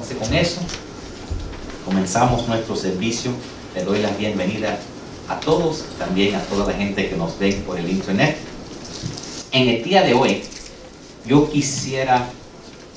Entonces 0.00 0.28
con 0.28 0.36
eso 0.36 0.60
comenzamos 1.84 2.46
nuestro 2.46 2.76
servicio. 2.76 3.32
Le 3.74 3.82
doy 3.82 3.98
la 3.98 4.10
bienvenida 4.10 4.78
a 5.28 5.40
todos, 5.40 5.86
también 5.98 6.36
a 6.36 6.40
toda 6.42 6.66
la 6.66 6.72
gente 6.72 7.08
que 7.08 7.16
nos 7.16 7.36
ve 7.36 7.54
por 7.66 7.76
el 7.76 7.90
internet. 7.90 8.36
En 9.50 9.68
el 9.68 9.82
día 9.82 10.02
de 10.02 10.14
hoy, 10.14 10.44
yo 11.26 11.50
quisiera 11.50 12.30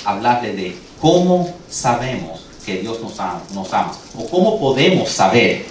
hablarle 0.05 0.53
de 0.53 0.75
cómo 0.99 1.51
sabemos 1.67 2.45
que 2.67 2.77
Dios 2.81 3.01
nos 3.01 3.19
ama, 3.19 3.41
nos 3.55 3.73
ama 3.73 3.97
o 4.15 4.29
cómo 4.29 4.59
podemos 4.59 5.09
saber 5.09 5.65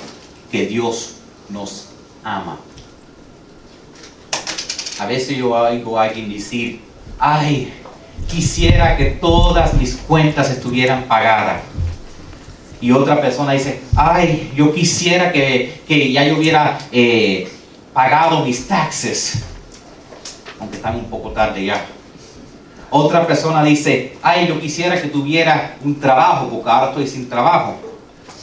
que 0.51 0.67
Dios 0.67 1.13
nos 1.49 1.85
ama. 2.25 2.59
A 4.99 5.07
veces 5.07 5.37
yo 5.37 5.53
oigo 5.53 5.97
a 5.97 6.07
alguien 6.07 6.29
decir, 6.29 6.81
ay, 7.21 7.73
quisiera 8.29 8.97
que 8.97 9.07
todas 9.07 9.75
mis 9.75 9.97
cuentas 9.97 10.51
estuvieran 10.51 11.05
pagadas. 11.05 11.63
Y 12.81 12.93
otra 12.93 13.21
persona 13.21 13.53
dice, 13.53 13.83
ay, 13.95 14.53
yo 14.57 14.73
quisiera 14.73 15.33
que, 15.33 15.83
que 15.87 16.13
ya 16.13 16.25
yo 16.25 16.39
hubiera 16.39 16.79
eh, 16.91 17.51
pagado 17.93 18.45
mis 18.45 18.67
taxes. 18.67 19.43
Aunque 20.59 20.77
están 20.77 20.97
un 20.97 21.05
poco 21.05 21.31
tarde 21.31 21.65
ya. 21.65 21.85
Otra 22.91 23.27
persona 23.27 23.63
dice, 23.63 24.17
ay, 24.23 24.49
yo 24.49 24.61
quisiera 24.61 25.01
que 25.01 25.09
tuviera 25.09 25.77
un 25.85 26.01
trabajo, 26.01 26.49
porque 26.49 26.71
ahora 26.71 26.89
estoy 26.89 27.07
sin 27.07 27.29
trabajo. 27.29 27.77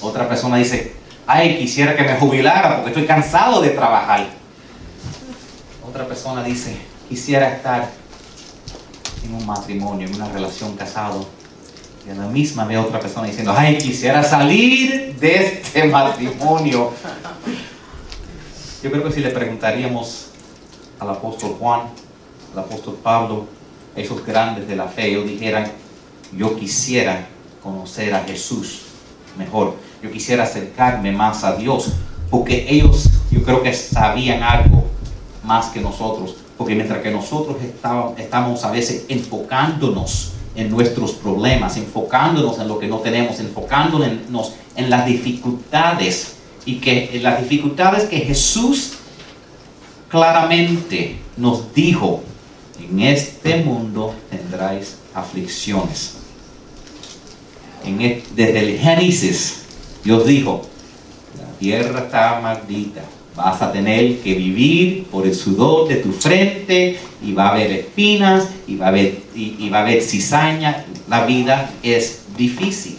Otra 0.02 0.28
persona 0.28 0.58
dice, 0.58 0.94
ay, 1.26 1.58
quisiera 1.58 1.96
que 1.96 2.04
me 2.04 2.16
jubilara 2.16 2.76
porque 2.76 2.92
estoy 2.92 3.06
cansado 3.06 3.62
de 3.62 3.70
trabajar. 3.70 4.28
Otra 5.88 6.06
persona 6.08 6.44
dice, 6.44 6.78
quisiera 7.10 7.54
estar 7.54 7.90
en 9.24 9.34
un 9.34 9.46
matrimonio, 9.46 10.08
en 10.08 10.16
una 10.16 10.30
relación 10.30 10.76
casado. 10.76 11.26
Y 12.06 12.10
a 12.10 12.16
la 12.16 12.28
misma 12.28 12.66
ve 12.66 12.78
otra 12.78 13.00
persona 13.00 13.28
diciendo, 13.28 13.54
ay, 13.56 13.78
quisiera 13.78 14.24
salir 14.24 15.16
de 15.20 15.36
este 15.36 15.84
matrimonio. 15.86 16.92
Yo 18.82 18.92
creo 18.92 19.04
que 19.04 19.12
si 19.12 19.20
le 19.20 19.32
preguntaríamos 19.32 20.28
al 21.00 21.10
apóstol 21.10 21.56
Juan, 21.60 21.82
al 22.54 22.60
apóstol 22.60 22.98
Pablo, 23.04 23.46
esos 23.96 24.26
grandes 24.26 24.68
de 24.68 24.76
la 24.76 24.88
fe, 24.88 25.08
ellos 25.10 25.26
dijeran, 25.26 25.70
yo 26.36 26.56
quisiera 26.56 27.28
conocer 27.62 28.14
a 28.14 28.24
Jesús 28.24 28.84
mejor, 29.38 29.76
yo 30.02 30.12
quisiera 30.12 30.44
acercarme 30.44 31.12
más 31.12 31.44
a 31.44 31.56
Dios, 31.56 31.94
porque 32.30 32.68
ellos 32.70 33.10
yo 33.32 33.44
creo 33.44 33.64
que 33.64 33.74
sabían 33.74 34.44
algo 34.44 34.86
más 35.44 35.68
que 35.68 35.80
nosotros, 35.80 36.38
porque 36.58 36.76
mientras 36.76 37.02
que 37.02 37.12
nosotros 37.12 37.58
estamos, 38.18 38.64
a 38.64 38.72
veces 38.72 39.06
enfocándonos 39.10 40.34
en 40.56 40.72
nuestros 40.72 41.12
problemas, 41.12 41.78
enfocándonos 41.78 42.58
en 42.60 42.68
lo 42.68 42.80
que 42.80 42.88
no 42.88 42.98
tenemos, 42.98 43.40
enfocándonos 43.40 44.54
en 44.76 44.90
las 44.90 45.06
dificultades 45.06 46.34
y 46.66 46.76
que 46.78 47.16
en 47.16 47.24
las 47.24 47.42
dificultades 47.42 48.06
que 48.06 48.20
Jesús 48.22 48.94
claramente 50.10 51.18
nos 51.38 51.74
dijo, 51.74 52.24
en 52.80 53.02
este 53.02 53.58
mundo 53.64 54.16
tendráis 54.32 54.98
aflicciones. 55.14 56.16
El, 57.86 58.24
desde 58.36 58.60
el 58.60 58.80
Génesis, 58.80 59.64
Dios 60.04 60.26
dijo, 60.26 60.64
la 61.40 61.60
tierra 61.60 62.00
está 62.02 62.40
maldita, 62.42 63.02
Vas 63.38 63.62
a 63.62 63.72
tener 63.72 64.18
que 64.22 64.34
vivir 64.34 65.04
por 65.12 65.28
el 65.28 65.36
sudor 65.36 65.88
de 65.88 65.98
tu 65.98 66.12
frente 66.12 67.00
y 67.24 67.34
va 67.34 67.50
a 67.50 67.52
haber 67.52 67.72
espinas 67.72 68.48
y 68.68 68.78
va 68.78 68.88
a 68.88 68.90
haber, 68.90 69.20
y, 69.36 69.70
va 69.70 69.78
a 69.78 69.82
haber 69.82 70.02
cizaña. 70.02 70.86
La 71.08 71.24
vida 71.28 71.70
es 71.84 72.22
difícil. 72.36 72.98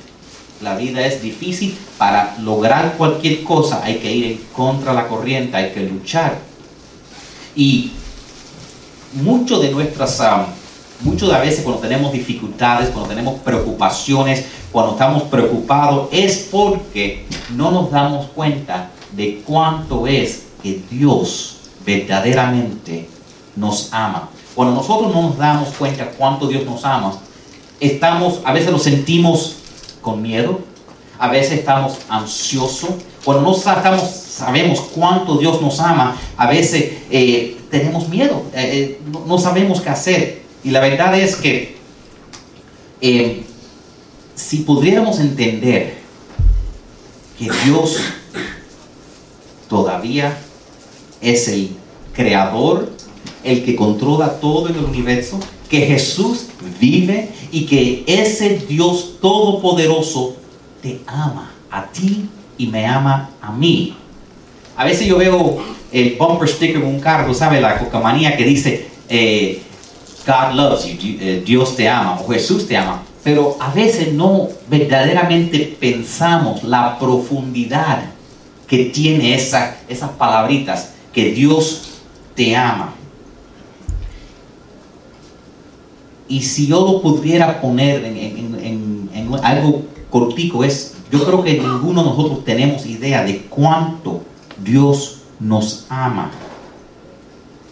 La 0.63 0.77
vida 0.77 1.05
es 1.05 1.21
difícil. 1.23 1.77
Para 1.99 2.37
lograr 2.39 2.95
cualquier 2.97 3.43
cosa 3.43 3.83
hay 3.83 3.97
que 3.97 4.15
ir 4.15 4.25
en 4.27 4.41
contra 4.53 4.93
la 4.95 5.09
corriente, 5.09 5.57
hay 5.57 5.73
que 5.73 5.81
luchar. 5.81 6.39
Y 7.57 7.91
mucho 9.15 9.59
de 9.59 9.73
nuestras, 9.73 10.21
um, 10.21 11.17
de 11.17 11.41
veces 11.41 11.63
cuando 11.65 11.81
tenemos 11.81 12.13
dificultades, 12.13 12.91
cuando 12.91 13.09
tenemos 13.09 13.41
preocupaciones, 13.41 14.45
cuando 14.71 14.93
estamos 14.93 15.25
preocupados, 15.25 16.11
es 16.13 16.47
porque 16.49 17.25
no 17.57 17.73
nos 17.73 17.91
damos 17.91 18.27
cuenta 18.29 18.93
de 19.19 19.43
cuánto 19.45 20.07
es 20.07 20.45
que 20.63 20.81
Dios 20.89 21.57
verdaderamente 21.85 23.09
nos 23.57 23.89
ama. 23.93 24.31
Cuando 24.55 24.77
nosotros 24.77 25.13
no 25.13 25.23
nos 25.23 25.37
damos 25.37 25.71
cuenta 25.71 26.13
cuánto 26.17 26.47
Dios 26.47 26.65
nos 26.65 26.85
ama, 26.85 27.19
estamos, 27.81 28.41
a 28.45 28.53
veces 28.53 28.71
lo 28.71 28.79
sentimos 28.79 29.57
con 30.01 30.23
miedo, 30.23 30.61
a 31.19 31.29
veces 31.29 31.59
estamos 31.59 31.99
ansiosos. 32.09 32.91
Cuando 33.25 33.43
no 33.43 33.55
sabemos 33.55 34.81
cuánto 34.95 35.37
Dios 35.37 35.61
nos 35.61 35.81
ama, 35.81 36.17
a 36.37 36.47
veces 36.47 36.93
eh, 37.11 37.57
tenemos 37.73 38.09
miedo, 38.09 38.45
eh, 38.55 38.71
eh, 38.73 39.01
no, 39.27 39.37
sabemos 39.37 39.81
qué 39.81 39.91
hacer. 39.91 40.43
Y 40.63 40.71
la 40.71 40.79
verdad 40.79 41.19
es 41.19 41.35
que 41.35 41.77
si 44.37 44.59
pudiéramos 44.59 45.19
entender 45.19 45.99
que 47.37 47.49
Dios 47.65 47.99
todavía 49.69 50.37
es 51.21 51.49
el 51.49 51.71
creador, 52.13 52.91
el 53.45 53.65
que 53.65 53.77
controla 53.77 54.41
todo 54.41 54.69
en 54.69 54.77
el 54.77 54.85
universo, 54.85 55.39
que 55.69 55.83
Jesús 55.83 56.47
vive 56.81 57.29
y 57.53 57.67
que 57.67 58.05
ese 58.07 58.59
Dios 58.69 59.19
todopoderoso 59.21 60.37
te 60.83 61.01
ama 61.07 61.53
a 61.71 61.85
ti 61.87 62.29
y 62.57 62.67
me 62.67 62.87
ama 62.87 63.31
a 63.41 63.53
mí. 63.53 63.95
A 64.77 64.85
veces 64.85 65.07
yo 65.07 65.19
veo 65.19 65.59
el 65.93 66.17
bumper 66.19 66.49
sticker 66.49 66.77
en 66.77 66.87
un 66.87 67.01
carro, 67.01 67.35
¿sabe? 67.35 67.61
La 67.61 67.79
cocamanía 67.79 68.37
que 68.37 68.45
dice, 68.45 68.89
eh, 69.09 69.63
God 70.27 70.55
loves 70.55 70.85
you, 70.85 71.17
eh, 71.21 71.43
Dios 71.45 71.77
te 71.77 71.89
ama 71.89 72.21
o 72.21 72.29
Jesús 72.29 72.67
te 72.67 72.77
ama. 72.77 73.03
Pero 73.25 73.57
a 73.61 73.73
veces 73.73 74.13
no 74.13 74.49
verdaderamente 74.69 75.77
pensamos 75.79 76.65
la 76.65 76.99
profundidad 76.99 78.05
que 78.69 78.87
tiene 78.87 79.35
esa, 79.35 79.79
esas 79.89 80.11
palabritas, 80.11 80.93
que 81.13 81.33
Dios 81.33 82.01
te 82.35 82.55
ama. 82.55 82.95
Y 86.29 86.43
si 86.43 86.67
yo 86.67 86.81
lo 86.85 87.01
pudiera 87.01 87.61
poner 87.61 88.05
en, 88.05 89.11
en 89.13 89.35
algo 89.43 89.83
cortico, 90.11 90.65
es, 90.65 90.95
yo 91.11 91.25
creo 91.25 91.43
que 91.43 91.55
ninguno 91.55 92.03
de 92.03 92.11
nosotros 92.11 92.45
tenemos 92.45 92.85
idea 92.87 93.25
de 93.25 93.43
cuánto 93.43 94.23
Dios 94.63 95.23
nos 95.41 95.87
ama. 95.89 96.31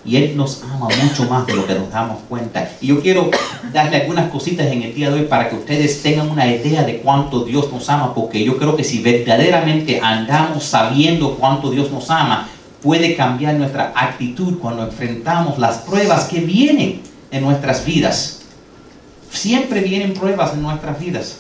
Y 0.07 0.17
Él 0.17 0.37
nos 0.37 0.63
ama 0.63 0.89
mucho 1.03 1.25
más 1.25 1.47
de 1.47 1.55
lo 1.55 1.67
que 1.67 1.75
nos 1.75 1.91
damos 1.91 2.19
cuenta. 2.29 2.71
Y 2.81 2.87
yo 2.87 3.03
quiero 3.03 3.29
darle 3.73 3.97
algunas 3.97 4.31
cositas 4.31 4.67
en 4.69 4.83
el 4.83 4.95
día 4.95 5.11
de 5.11 5.21
hoy 5.21 5.27
para 5.27 5.49
que 5.49 5.57
ustedes 5.57 6.01
tengan 6.03 6.31
una 6.31 6.47
idea 6.47 6.85
de 6.85 6.99
cuánto 6.99 7.45
Dios 7.45 7.73
nos 7.73 7.89
ama, 7.91 8.15
porque 8.15 8.45
yo 8.45 8.57
creo 8.57 8.77
que 8.77 8.85
si 8.85 9.01
verdaderamente 9.01 10.01
andamos 10.01 10.65
sabiendo 10.65 11.35
cuánto 11.35 11.71
Dios 11.71 11.91
nos 11.91 12.09
ama, 12.11 12.49
puede 12.83 13.17
cambiar 13.17 13.55
nuestra 13.55 13.93
actitud 13.97 14.59
cuando 14.59 14.85
enfrentamos 14.85 15.59
las 15.59 15.79
pruebas 15.79 16.27
que 16.27 16.41
vienen 16.41 17.01
en 17.33 17.43
nuestras 17.43 17.85
vidas. 17.85 18.43
Siempre 19.31 19.81
vienen 19.81 20.15
pruebas 20.15 20.53
en 20.55 20.63
nuestras 20.63 21.01
vidas. 21.01 21.39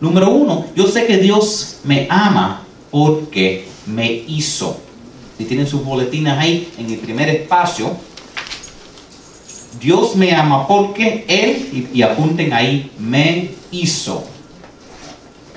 Número 0.00 0.30
uno, 0.30 0.66
yo 0.76 0.86
sé 0.86 1.04
que 1.06 1.18
Dios 1.18 1.78
me 1.84 2.06
ama 2.08 2.62
porque 2.90 3.68
me 3.86 4.10
hizo. 4.10 4.80
Si 5.40 5.46
tienen 5.46 5.66
sus 5.66 5.82
boletines 5.82 6.36
ahí 6.36 6.70
en 6.76 6.90
el 6.90 6.98
primer 6.98 7.26
espacio, 7.30 7.96
Dios 9.80 10.14
me 10.14 10.34
ama 10.34 10.68
porque 10.68 11.24
Él, 11.26 11.88
y, 11.94 12.02
apunten 12.02 12.52
ahí, 12.52 12.90
me 12.98 13.52
hizo. 13.70 14.22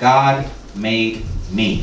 God 0.00 0.46
made 0.74 1.18
me. 1.52 1.82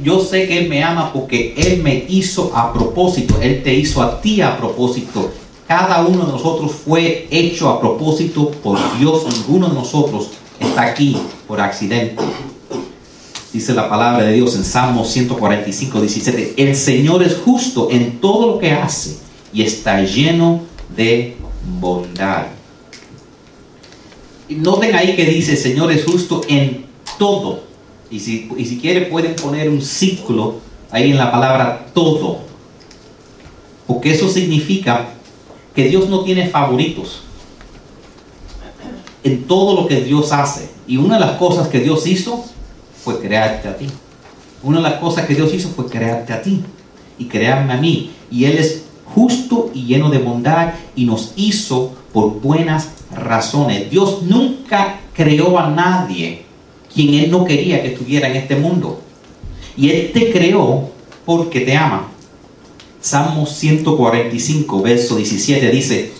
yo 0.00 0.20
sé 0.20 0.46
que 0.46 0.58
Él 0.58 0.68
me 0.68 0.80
ama 0.84 1.12
porque 1.12 1.56
Él 1.56 1.82
me 1.82 2.04
hizo 2.08 2.56
a 2.56 2.72
propósito. 2.72 3.40
Él 3.42 3.64
te 3.64 3.74
hizo 3.74 4.00
a 4.00 4.20
ti 4.20 4.42
a 4.42 4.56
propósito. 4.56 5.32
Cada 5.66 6.06
uno 6.06 6.24
de 6.24 6.32
nosotros 6.34 6.70
fue 6.70 7.26
hecho 7.32 7.68
a 7.68 7.80
propósito 7.80 8.48
por 8.62 8.78
Dios. 9.00 9.24
Ninguno 9.26 9.70
de 9.70 9.74
nosotros 9.74 10.30
está 10.60 10.82
aquí 10.82 11.16
por 11.48 11.60
accidente. 11.60 12.22
Dice 13.54 13.72
la 13.72 13.88
palabra 13.88 14.24
de 14.24 14.32
Dios 14.32 14.56
en 14.56 14.64
Salmo 14.64 15.04
145, 15.04 16.00
17. 16.00 16.54
El 16.56 16.74
Señor 16.74 17.22
es 17.22 17.36
justo 17.36 17.86
en 17.88 18.18
todo 18.18 18.48
lo 18.48 18.58
que 18.58 18.72
hace 18.72 19.18
y 19.52 19.62
está 19.62 20.02
lleno 20.02 20.62
de 20.96 21.36
bondad. 21.80 22.46
Noten 24.48 24.96
ahí 24.96 25.14
que 25.14 25.24
dice, 25.26 25.56
Señor 25.56 25.92
es 25.92 26.04
justo 26.04 26.40
en 26.48 26.86
todo. 27.16 27.62
Y 28.10 28.18
si, 28.18 28.50
y 28.58 28.64
si 28.64 28.76
pueden 29.08 29.36
poner 29.36 29.68
un 29.70 29.80
ciclo 29.80 30.56
ahí 30.90 31.12
en 31.12 31.16
la 31.16 31.30
palabra 31.30 31.86
todo. 31.94 32.38
Porque 33.86 34.10
eso 34.10 34.28
significa 34.28 35.10
que 35.76 35.88
Dios 35.88 36.08
no 36.08 36.24
tiene 36.24 36.48
favoritos. 36.48 37.20
en 39.22 39.44
todo 39.44 39.80
lo 39.80 39.86
que 39.86 40.00
Dios 40.00 40.32
hace. 40.32 40.70
Y 40.88 40.96
una 40.96 41.14
de 41.14 41.20
las 41.20 41.38
cosas 41.38 41.68
que 41.68 41.78
Dios 41.78 42.04
hizo 42.08 42.44
fue 43.04 43.20
crearte 43.20 43.68
a 43.68 43.76
ti. 43.76 43.86
Una 44.62 44.78
de 44.78 44.84
las 44.84 44.94
cosas 44.94 45.26
que 45.26 45.34
Dios 45.34 45.52
hizo 45.52 45.68
fue 45.68 45.86
crearte 45.86 46.32
a 46.32 46.40
ti 46.42 46.62
y 47.18 47.26
crearme 47.26 47.74
a 47.74 47.76
mí. 47.76 48.12
Y 48.30 48.46
Él 48.46 48.56
es 48.56 48.84
justo 49.14 49.70
y 49.74 49.84
lleno 49.84 50.10
de 50.10 50.18
bondad 50.18 50.72
y 50.96 51.04
nos 51.04 51.32
hizo 51.36 51.92
por 52.12 52.40
buenas 52.40 52.88
razones. 53.14 53.90
Dios 53.90 54.22
nunca 54.22 55.00
creó 55.12 55.58
a 55.58 55.68
nadie 55.68 56.44
quien 56.92 57.14
Él 57.14 57.30
no 57.30 57.44
quería 57.44 57.82
que 57.82 57.92
estuviera 57.92 58.28
en 58.28 58.36
este 58.36 58.56
mundo. 58.56 59.00
Y 59.76 59.90
Él 59.90 60.10
te 60.12 60.32
creó 60.32 60.90
porque 61.26 61.60
te 61.60 61.76
ama. 61.76 62.08
Salmo 63.00 63.44
145, 63.44 64.80
verso 64.80 65.16
17 65.16 65.70
dice, 65.70 66.12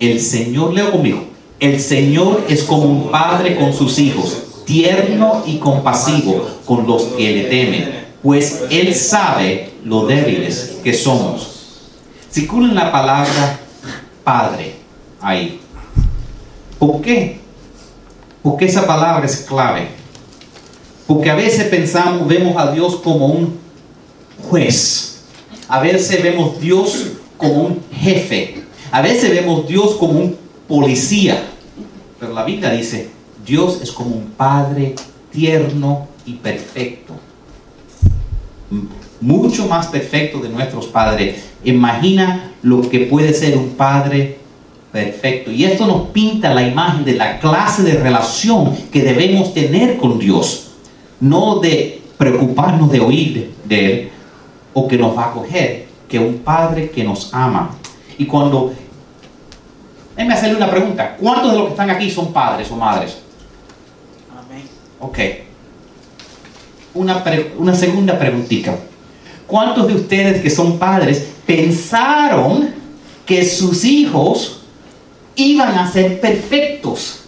el 0.00 0.20
Señor, 0.20 0.72
leo 0.72 0.90
conmigo, 0.90 1.24
el 1.60 1.80
Señor 1.80 2.44
es 2.48 2.62
como 2.62 2.84
un 2.84 3.10
padre 3.10 3.56
con 3.56 3.74
sus 3.74 3.98
hijos, 3.98 4.44
tierno 4.66 5.42
y 5.46 5.56
compasivo 5.56 6.46
con 6.66 6.86
los 6.86 7.04
que 7.04 7.32
le 7.32 7.44
temen, 7.44 8.06
pues 8.22 8.64
Él 8.68 8.94
sabe 8.94 9.70
lo 9.84 10.06
débiles 10.06 10.78
que 10.84 10.92
somos. 10.92 11.52
Circulen 12.30 12.74
la 12.74 12.92
palabra 12.92 13.60
Padre 14.22 14.74
ahí. 15.20 15.60
¿Por 16.78 17.00
qué? 17.00 17.38
Porque 18.42 18.66
esa 18.66 18.86
palabra 18.86 19.24
es 19.24 19.36
clave. 19.48 19.88
Porque 21.06 21.30
a 21.30 21.36
veces 21.36 21.68
pensamos, 21.68 22.26
vemos 22.26 22.56
a 22.56 22.72
Dios 22.72 22.96
como 22.96 23.26
un 23.26 23.56
juez. 24.50 25.22
A 25.68 25.80
veces 25.80 26.22
vemos 26.22 26.60
Dios 26.60 27.06
como 27.36 27.54
un 27.54 27.82
jefe. 27.92 28.64
A 28.90 29.00
veces 29.00 29.30
vemos 29.30 29.68
Dios 29.68 29.94
como 29.94 30.18
un 30.18 30.36
policía. 30.66 31.44
Pero 32.18 32.32
la 32.32 32.44
Biblia 32.44 32.70
dice, 32.70 33.10
Dios 33.46 33.80
es 33.80 33.92
como 33.92 34.16
un 34.16 34.32
Padre 34.36 34.96
tierno 35.30 36.08
y 36.26 36.34
perfecto. 36.34 37.14
Mucho 39.20 39.68
más 39.68 39.86
perfecto 39.86 40.40
de 40.40 40.48
nuestros 40.48 40.86
padres. 40.86 41.44
Imagina 41.64 42.52
lo 42.62 42.88
que 42.88 43.00
puede 43.00 43.32
ser 43.32 43.56
un 43.56 43.70
Padre 43.70 44.38
perfecto. 44.90 45.52
Y 45.52 45.64
esto 45.64 45.86
nos 45.86 46.08
pinta 46.08 46.52
la 46.52 46.66
imagen 46.66 47.04
de 47.04 47.14
la 47.14 47.38
clase 47.38 47.84
de 47.84 47.94
relación 47.94 48.76
que 48.90 49.02
debemos 49.02 49.54
tener 49.54 49.96
con 49.96 50.18
Dios. 50.18 50.72
No 51.20 51.60
de 51.60 52.02
preocuparnos 52.18 52.90
de 52.90 53.00
oír 53.00 53.54
de 53.64 53.86
Él 53.86 54.08
o 54.74 54.88
que 54.88 54.98
nos 54.98 55.16
va 55.16 55.24
a 55.24 55.28
acoger, 55.28 55.86
que 56.08 56.18
un 56.18 56.38
Padre 56.38 56.90
que 56.90 57.04
nos 57.04 57.32
ama. 57.32 57.70
Y 58.18 58.26
cuando... 58.26 58.74
Déjenme 60.16 60.34
hacerle 60.34 60.56
una 60.56 60.70
pregunta. 60.70 61.16
¿Cuántos 61.20 61.52
de 61.52 61.58
los 61.58 61.66
que 61.66 61.72
están 61.72 61.90
aquí 61.90 62.10
son 62.10 62.32
padres 62.32 62.70
o 62.70 62.76
madres? 62.76 63.18
Ok. 65.00 65.18
Una, 66.94 67.22
una 67.58 67.74
segunda 67.74 68.18
preguntita. 68.18 68.76
¿Cuántos 69.46 69.86
de 69.86 69.94
ustedes 69.94 70.42
que 70.42 70.50
son 70.50 70.78
padres 70.78 71.28
pensaron 71.46 72.74
que 73.24 73.44
sus 73.44 73.84
hijos 73.84 74.62
iban 75.36 75.78
a 75.78 75.90
ser 75.90 76.20
perfectos? 76.20 77.20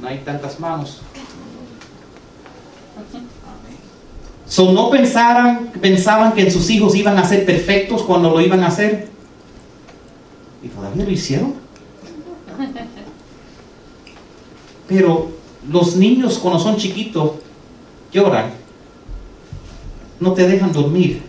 No 0.00 0.08
hay 0.08 0.18
tantas 0.18 0.58
manos. 0.58 1.02
So, 4.48 4.72
¿No 4.72 4.90
pensaran, 4.90 5.72
pensaban 5.80 6.32
que 6.32 6.50
sus 6.50 6.70
hijos 6.70 6.94
iban 6.94 7.18
a 7.18 7.24
ser 7.24 7.44
perfectos 7.44 8.02
cuando 8.02 8.30
lo 8.30 8.40
iban 8.40 8.62
a 8.62 8.68
hacer? 8.68 9.08
¿Y 10.62 10.68
todavía 10.68 11.04
lo 11.04 11.10
hicieron? 11.10 11.54
Pero 14.88 15.35
los 15.70 15.96
niños 15.96 16.38
cuando 16.38 16.60
son 16.60 16.76
chiquitos 16.76 17.32
lloran, 18.12 18.52
no 20.20 20.32
te 20.32 20.46
dejan 20.46 20.72
dormir, 20.72 21.22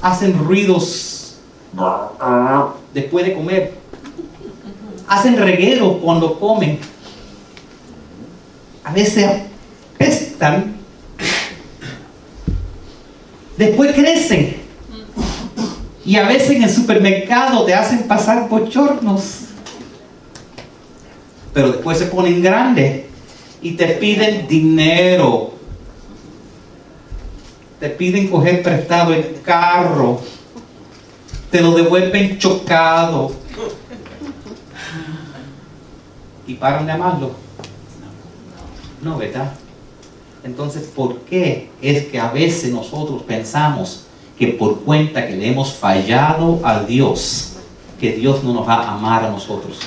hacen 0.00 0.38
ruidos 0.38 1.36
después 2.92 3.24
de 3.24 3.34
comer, 3.34 3.74
hacen 5.06 5.36
reguero 5.36 5.98
cuando 5.98 6.38
comen, 6.38 6.78
a 8.82 8.92
veces 8.92 9.28
apestan, 9.94 10.76
después 13.56 13.92
crecen. 13.92 14.60
Y 16.02 16.16
a 16.16 16.26
veces 16.26 16.52
en 16.52 16.62
el 16.64 16.70
supermercado 16.70 17.64
te 17.64 17.74
hacen 17.74 18.08
pasar 18.08 18.48
bochornos 18.48 19.49
pero 21.52 21.72
después 21.72 21.98
se 21.98 22.06
ponen 22.06 22.42
grandes 22.42 23.06
y 23.62 23.72
te 23.72 23.86
piden 23.86 24.46
dinero. 24.46 25.52
Te 27.78 27.90
piden 27.90 28.28
coger 28.28 28.62
prestado 28.62 29.12
el 29.12 29.40
carro. 29.42 30.20
Te 31.50 31.60
lo 31.60 31.72
devuelven 31.72 32.38
chocado. 32.38 33.32
Y 36.46 36.54
paran 36.54 36.86
de 36.86 36.92
amarlo. 36.92 37.32
No, 39.02 39.16
¿verdad? 39.18 39.52
Entonces, 40.44 40.84
¿por 40.94 41.20
qué 41.20 41.70
es 41.80 42.06
que 42.06 42.18
a 42.18 42.30
veces 42.30 42.72
nosotros 42.72 43.22
pensamos 43.22 44.06
que 44.38 44.48
por 44.48 44.80
cuenta 44.80 45.26
que 45.26 45.36
le 45.36 45.48
hemos 45.48 45.74
fallado 45.74 46.60
a 46.64 46.82
Dios, 46.82 47.56
que 47.98 48.12
Dios 48.12 48.42
no 48.42 48.54
nos 48.54 48.66
va 48.66 48.74
a 48.74 48.94
amar 48.94 49.24
a 49.24 49.30
nosotros? 49.30 49.78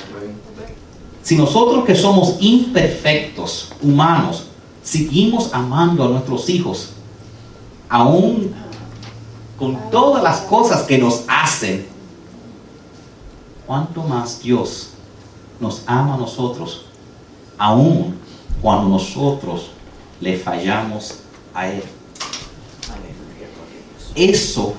Si 1.24 1.38
nosotros 1.38 1.86
que 1.86 1.96
somos 1.96 2.36
imperfectos, 2.42 3.70
humanos, 3.82 4.48
seguimos 4.84 5.54
amando 5.54 6.04
a 6.04 6.10
nuestros 6.10 6.50
hijos, 6.50 6.90
aún 7.88 8.54
con 9.58 9.90
todas 9.90 10.22
las 10.22 10.42
cosas 10.42 10.84
que 10.84 10.98
nos 10.98 11.24
hacen, 11.30 11.88
¿cuánto 13.66 14.04
más 14.04 14.42
Dios 14.42 14.90
nos 15.62 15.84
ama 15.86 16.16
a 16.16 16.18
nosotros, 16.18 16.86
aún 17.58 18.20
cuando 18.62 18.90
nosotros 18.90 19.70
le 20.20 20.38
fallamos 20.38 21.20
a 21.54 21.68
Él? 21.68 21.84
Eso 24.14 24.74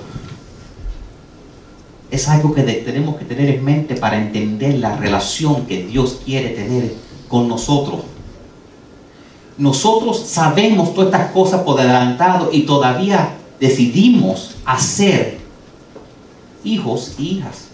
es 2.15 2.27
algo 2.27 2.53
que 2.53 2.63
tenemos 2.63 3.17
que 3.17 3.25
tener 3.25 3.49
en 3.49 3.63
mente 3.63 3.95
para 3.95 4.17
entender 4.17 4.79
la 4.79 4.95
relación 4.95 5.65
que 5.65 5.85
Dios 5.85 6.21
quiere 6.25 6.49
tener 6.49 6.93
con 7.27 7.47
nosotros. 7.47 8.01
Nosotros 9.57 10.19
sabemos 10.27 10.93
todas 10.93 11.13
estas 11.13 11.31
cosas 11.31 11.61
por 11.61 11.79
adelantado 11.79 12.49
y 12.51 12.61
todavía 12.61 13.35
decidimos 13.59 14.55
hacer 14.65 15.39
hijos 16.63 17.15
y 17.17 17.37
hijas. 17.37 17.69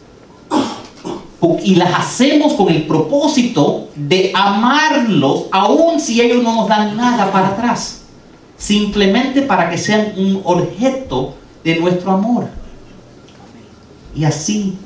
Y 1.64 1.76
las 1.76 1.94
hacemos 1.94 2.54
con 2.54 2.70
el 2.70 2.86
propósito 2.86 3.90
de 3.96 4.32
amarlos, 4.34 5.46
aun 5.52 6.00
si 6.00 6.22
ellos 6.22 6.44
no 6.44 6.56
nos 6.56 6.68
dan 6.68 6.96
nada 6.96 7.32
para 7.32 7.50
atrás. 7.50 8.02
Simplemente 8.58 9.42
para 9.42 9.70
que 9.70 9.78
sean 9.78 10.14
un 10.18 10.42
objeto 10.44 11.36
de 11.64 11.78
nuestro 11.78 12.12
amor. 12.12 12.61
Y 14.16 14.26
así 14.26 14.78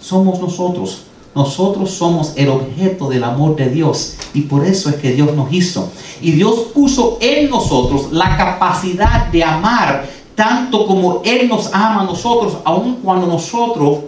somos 0.00 0.40
nosotros. 0.40 1.02
Nosotros 1.34 1.90
somos 1.92 2.32
el 2.36 2.48
objeto 2.48 3.08
del 3.08 3.22
amor 3.22 3.54
de 3.56 3.68
Dios. 3.70 4.16
Y 4.34 4.42
por 4.42 4.64
eso 4.64 4.88
es 4.90 4.96
que 4.96 5.12
Dios 5.12 5.34
nos 5.34 5.52
hizo. 5.52 5.90
Y 6.20 6.32
Dios 6.32 6.66
puso 6.74 7.18
en 7.20 7.48
nosotros 7.48 8.12
la 8.12 8.36
capacidad 8.36 9.26
de 9.28 9.44
amar 9.44 10.08
tanto 10.34 10.86
como 10.86 11.20
Él 11.22 11.48
nos 11.48 11.66
ama 11.66 12.00
a 12.00 12.04
nosotros, 12.04 12.56
aun 12.64 12.96
cuando 13.02 13.26
nosotros 13.26 13.98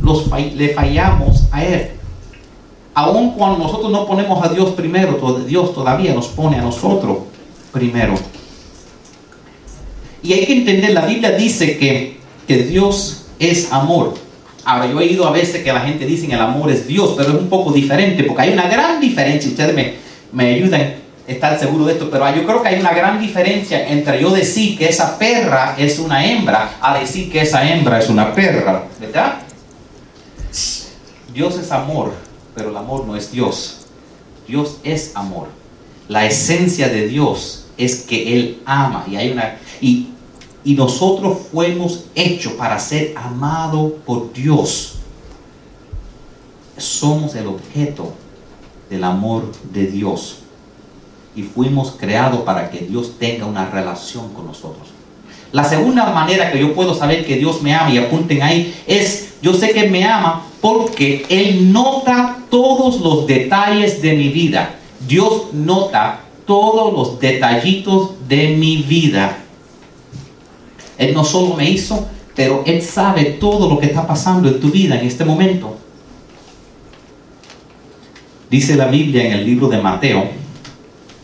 los, 0.00 0.30
le 0.54 0.74
fallamos 0.74 1.44
a 1.50 1.64
Él. 1.64 1.90
Aun 2.94 3.32
cuando 3.32 3.58
nosotros 3.58 3.90
no 3.90 4.06
ponemos 4.06 4.44
a 4.44 4.48
Dios 4.48 4.70
primero, 4.70 5.18
Dios 5.46 5.74
todavía 5.74 6.14
nos 6.14 6.28
pone 6.28 6.56
a 6.58 6.62
nosotros 6.62 7.18
primero. 7.72 8.14
Y 10.22 10.32
hay 10.34 10.46
que 10.46 10.52
entender, 10.52 10.92
la 10.92 11.06
Biblia 11.06 11.32
dice 11.32 11.78
que, 11.78 12.20
que 12.46 12.64
Dios 12.64 13.19
es 13.40 13.72
amor. 13.72 14.14
Ahora, 14.64 14.86
yo 14.86 15.00
he 15.00 15.08
oído 15.08 15.26
a 15.26 15.32
veces 15.32 15.64
que 15.64 15.72
la 15.72 15.80
gente 15.80 16.06
dice 16.06 16.28
que 16.28 16.34
el 16.34 16.40
amor 16.40 16.70
es 16.70 16.86
Dios, 16.86 17.14
pero 17.16 17.30
es 17.30 17.34
un 17.34 17.48
poco 17.48 17.72
diferente, 17.72 18.22
porque 18.24 18.42
hay 18.42 18.52
una 18.52 18.68
gran 18.68 19.00
diferencia, 19.00 19.50
ustedes 19.50 19.74
me, 19.74 19.94
me 20.32 20.54
ayudan 20.54 20.80
a 20.80 20.94
estar 21.26 21.58
seguro 21.58 21.86
de 21.86 21.94
esto, 21.94 22.10
pero 22.10 22.32
yo 22.34 22.44
creo 22.44 22.62
que 22.62 22.68
hay 22.68 22.80
una 22.80 22.92
gran 22.92 23.18
diferencia 23.20 23.88
entre 23.88 24.20
yo 24.20 24.30
decir 24.30 24.76
que 24.76 24.88
esa 24.88 25.18
perra 25.18 25.74
es 25.78 25.98
una 25.98 26.24
hembra 26.24 26.76
a 26.80 26.98
decir 26.98 27.32
que 27.32 27.40
esa 27.40 27.68
hembra 27.68 27.98
es 27.98 28.08
una 28.10 28.34
perra, 28.34 28.84
¿verdad? 29.00 29.38
Dios 31.32 31.58
es 31.58 31.72
amor, 31.72 32.12
pero 32.54 32.70
el 32.70 32.76
amor 32.76 33.06
no 33.06 33.16
es 33.16 33.32
Dios. 33.32 33.86
Dios 34.46 34.78
es 34.82 35.12
amor. 35.14 35.48
La 36.08 36.26
esencia 36.26 36.88
de 36.88 37.06
Dios 37.06 37.66
es 37.78 38.02
que 38.02 38.34
Él 38.34 38.62
ama 38.66 39.04
y 39.10 39.16
hay 39.16 39.30
una... 39.30 39.56
Y 39.80 40.08
y 40.64 40.74
nosotros 40.74 41.38
fuimos 41.50 42.04
hechos 42.14 42.52
para 42.54 42.78
ser 42.78 43.14
amados 43.16 43.92
por 44.04 44.32
Dios. 44.32 44.96
somos 46.76 47.34
el 47.34 47.46
objeto 47.46 48.12
del 48.88 49.04
amor 49.04 49.52
de 49.70 49.86
Dios 49.86 50.38
y 51.36 51.42
fuimos 51.42 51.92
creados 51.92 52.40
para 52.40 52.70
que 52.70 52.78
Dios 52.80 53.18
tenga 53.18 53.44
una 53.44 53.68
relación 53.68 54.32
con 54.32 54.46
nosotros. 54.46 54.88
La 55.52 55.64
segunda 55.64 56.10
manera 56.10 56.50
que 56.52 56.58
yo 56.58 56.74
puedo 56.74 56.94
saber 56.94 57.26
que 57.26 57.36
Dios 57.36 57.60
me 57.60 57.74
ama, 57.74 57.92
y 57.92 57.98
apunten 57.98 58.42
ahí, 58.42 58.74
es 58.86 59.34
yo 59.42 59.52
sé 59.52 59.70
que 59.70 59.88
me 59.88 60.04
ama 60.04 60.44
porque 60.60 61.26
Él 61.28 61.72
nota 61.72 62.38
todos 62.50 63.00
los 63.00 63.26
detalles 63.26 64.00
de 64.00 64.14
mi 64.14 64.28
vida. 64.28 64.76
Dios 65.06 65.52
nota 65.52 66.20
todos 66.46 66.92
los 66.92 67.18
detallitos 67.20 68.12
de 68.28 68.48
mi 68.56 68.78
vida. 68.78 69.38
Él 71.00 71.14
no 71.14 71.24
solo 71.24 71.56
me 71.56 71.68
hizo, 71.68 72.06
pero 72.36 72.62
Él 72.66 72.82
sabe 72.82 73.24
todo 73.40 73.70
lo 73.70 73.78
que 73.78 73.86
está 73.86 74.06
pasando 74.06 74.48
en 74.48 74.60
tu 74.60 74.70
vida 74.70 75.00
en 75.00 75.06
este 75.06 75.24
momento. 75.24 75.78
Dice 78.50 78.76
la 78.76 78.86
Biblia 78.88 79.24
en 79.24 79.32
el 79.32 79.46
libro 79.46 79.68
de 79.68 79.80
Mateo, 79.80 80.28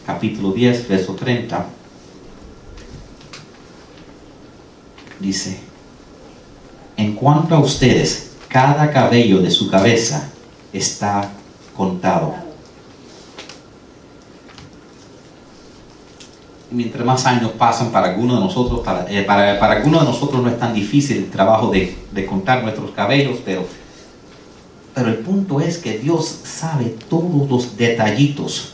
capítulo 0.07 0.53
10, 0.53 0.89
verso 0.89 1.15
30. 1.15 1.67
Dice, 5.21 5.59
en 6.97 7.15
cuanto 7.15 7.55
a 7.55 7.59
ustedes, 7.59 8.31
cada 8.49 8.91
cabello 8.91 9.43
de 9.43 9.51
su 9.51 9.71
cabeza 9.71 10.31
está 10.73 11.33
contado. 11.77 12.46
Mientras 16.71 17.05
más 17.05 17.25
años 17.27 17.53
pasan 17.59 17.91
para 17.91 18.11
algunos 18.11 18.39
de 18.39 18.45
nosotros, 18.45 18.81
para, 18.81 19.07
eh, 19.11 19.23
para, 19.23 19.73
algunos 19.73 20.01
de 20.01 20.07
nosotros 20.07 20.43
no 20.43 20.49
es 20.49 20.59
tan 20.59 20.75
difícil 20.75 21.19
el 21.19 21.31
trabajo 21.31 21.71
de, 21.71 21.97
de, 22.11 22.27
contar 22.27 22.63
nuestros 22.63 22.91
cabellos, 22.91 23.39
pero, 23.45 23.65
pero 24.95 25.09
el 25.09 25.17
punto 25.17 25.61
es 25.61 25.79
que 25.79 25.99
Dios 25.99 26.41
sabe 26.45 26.97
todos 27.09 27.49
los 27.49 27.77
detallitos. 27.77 28.73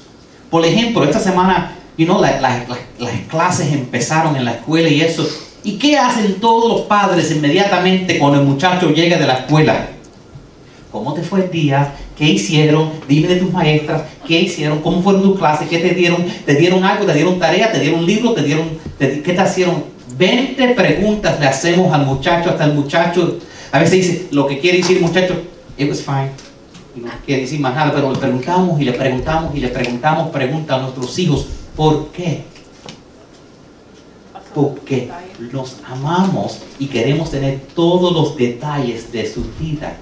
Por 0.51 0.65
ejemplo, 0.65 1.05
esta 1.05 1.21
semana, 1.21 1.77
you 1.97 2.07
know, 2.07 2.21
la, 2.21 2.41
la, 2.41 2.65
las 2.99 3.21
clases 3.29 3.73
empezaron 3.73 4.37
en 4.37 4.45
la 4.45 4.53
escuela 4.53 4.89
y 4.89 5.01
eso. 5.01 5.27
¿Y 5.65 5.79
qué 5.79 5.97
hacen 5.97 6.41
todos 6.41 6.69
los 6.69 6.81
padres 6.83 7.31
inmediatamente 7.31 8.19
cuando 8.19 8.41
el 8.41 8.47
muchacho 8.47 8.91
llega 8.91 9.17
de 9.17 9.27
la 9.27 9.35
escuela? 9.35 9.89
¿Cómo 10.93 11.15
te 11.15 11.23
fue 11.23 11.45
el 11.45 11.51
día? 11.51 11.95
¿Qué 12.19 12.27
hicieron? 12.27 12.91
Dime 13.09 13.27
de 13.27 13.37
tus 13.37 13.51
maestras. 13.51 14.03
¿Qué 14.29 14.43
hicieron? 14.43 14.83
¿Cómo 14.83 15.03
fueron 15.03 15.23
tus 15.23 15.39
clases? 15.39 15.67
¿Qué 15.67 15.79
te 15.79 15.95
dieron? 15.95 16.23
¿Te 16.45 16.55
dieron 16.55 16.85
algo? 16.85 17.07
¿Te 17.07 17.15
dieron 17.15 17.39
tarea? 17.39 17.73
¿Te 17.73 17.81
dieron 17.81 18.05
libro? 18.05 18.35
¿Te 18.35 18.43
dieron, 18.43 18.69
¿Qué 18.99 19.21
te 19.23 19.43
hicieron? 19.43 19.85
20 20.19 20.75
preguntas 20.75 21.41
le 21.41 21.47
hacemos 21.47 21.93
al 21.95 22.05
muchacho 22.05 22.51
hasta 22.51 22.65
el 22.65 22.75
muchacho. 22.75 23.39
A 23.73 23.79
veces 23.79 23.93
dice 23.93 24.29
lo 24.33 24.47
que 24.47 24.59
quiere 24.59 24.79
decir 24.79 25.01
muchacho, 25.01 25.35
it 25.79 25.89
was 25.89 26.03
fine. 26.03 26.31
Y 26.95 27.01
no 27.01 27.11
quiere 27.25 27.43
decir 27.43 27.59
más 27.59 27.75
nada, 27.75 27.91
pero 27.95 28.13
le 28.13 28.19
preguntamos 28.19 28.79
y 28.79 28.85
le 28.85 28.93
preguntamos 28.93 29.55
y 29.55 29.61
le 29.61 29.69
preguntamos, 29.69 30.29
pregunta 30.31 30.77
a 30.77 30.83
nuestros 30.83 31.19
hijos, 31.19 31.47
¿por 31.75 32.09
qué? 32.09 32.45
Porque 34.55 35.11
los 35.51 35.77
amamos 35.89 36.59
y 36.79 36.87
queremos 36.89 37.31
tener 37.31 37.61
todos 37.75 38.13
los 38.13 38.37
detalles 38.37 39.11
de 39.11 39.27
su 39.27 39.43
vida. 39.59 39.97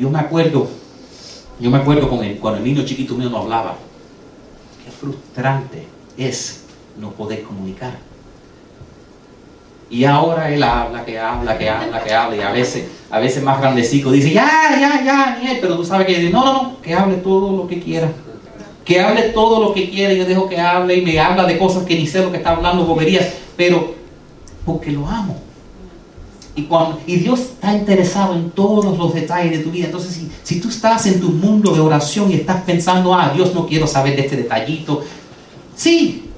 Yo 0.00 0.08
me 0.08 0.18
acuerdo, 0.18 0.66
yo 1.60 1.70
me 1.70 1.76
acuerdo 1.76 2.08
con 2.08 2.24
el, 2.24 2.38
cuando 2.38 2.58
el 2.60 2.64
niño 2.64 2.86
chiquito 2.86 3.14
mío 3.16 3.28
no 3.28 3.36
hablaba. 3.36 3.76
Qué 4.82 4.90
frustrante 4.90 5.86
es 6.16 6.64
no 6.98 7.10
poder 7.10 7.42
comunicar. 7.42 7.98
Y 9.90 10.04
ahora 10.04 10.50
él 10.50 10.62
habla, 10.62 11.04
que 11.04 11.18
habla, 11.18 11.58
que 11.58 11.68
habla, 11.68 12.02
que 12.02 12.14
habla, 12.14 12.34
y 12.34 12.40
a 12.40 12.50
veces, 12.50 12.88
a 13.10 13.18
veces 13.18 13.42
más 13.42 13.60
grandecico 13.60 14.10
dice, 14.10 14.30
ya, 14.30 14.74
ya, 14.80 15.04
ya, 15.04 15.38
ni 15.38 15.50
él, 15.50 15.58
pero 15.60 15.76
tú 15.76 15.84
sabes 15.84 16.06
que 16.06 16.30
no, 16.30 16.46
no, 16.46 16.52
no, 16.54 16.80
que 16.80 16.94
hable 16.94 17.16
todo 17.16 17.54
lo 17.54 17.68
que 17.68 17.78
quiera. 17.78 18.10
Que 18.82 19.00
hable 19.00 19.24
todo 19.34 19.60
lo 19.60 19.74
que 19.74 19.90
quiera, 19.90 20.14
yo 20.14 20.24
dejo 20.24 20.48
que 20.48 20.58
hable 20.58 20.94
y 20.94 21.02
me 21.02 21.20
habla 21.20 21.44
de 21.44 21.58
cosas 21.58 21.84
que 21.84 21.96
ni 21.96 22.06
sé 22.06 22.22
lo 22.22 22.30
que 22.30 22.38
está 22.38 22.52
hablando, 22.52 22.86
boberías, 22.86 23.34
pero 23.54 23.94
porque 24.64 24.92
lo 24.92 25.06
amo. 25.06 25.49
Y, 26.56 26.62
cuando, 26.62 27.00
y 27.06 27.16
Dios 27.16 27.40
está 27.40 27.72
interesado 27.72 28.34
en 28.34 28.50
todos 28.50 28.98
los 28.98 29.14
detalles 29.14 29.52
de 29.52 29.58
tu 29.64 29.70
vida. 29.70 29.86
Entonces, 29.86 30.20
si, 30.42 30.60
tú 30.60 30.68
estás 30.68 31.06
en 31.06 31.20
tu 31.20 31.30
mundo 31.30 31.72
de 31.72 31.80
oración 31.80 32.30
y 32.30 32.34
estás 32.34 32.62
pensando, 32.62 33.14
ah, 33.14 33.32
Dios 33.34 33.54
no 33.54 33.66
quiero 33.66 33.86
saber 33.86 34.16
de 34.16 34.22
este 34.22 34.36
detallito. 34.36 35.02
Sí, 35.76 36.30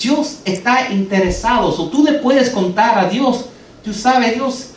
Dios 0.00 0.38
está 0.44 0.90
interesado. 0.90 1.68
O 1.68 1.88
tú 1.88 2.04
le 2.04 2.14
puedes 2.14 2.50
contar 2.50 2.98
a 2.98 3.08
Dios, 3.08 3.46
tú 3.84 3.92
sabes, 3.92 4.34
Dios, 4.34 4.70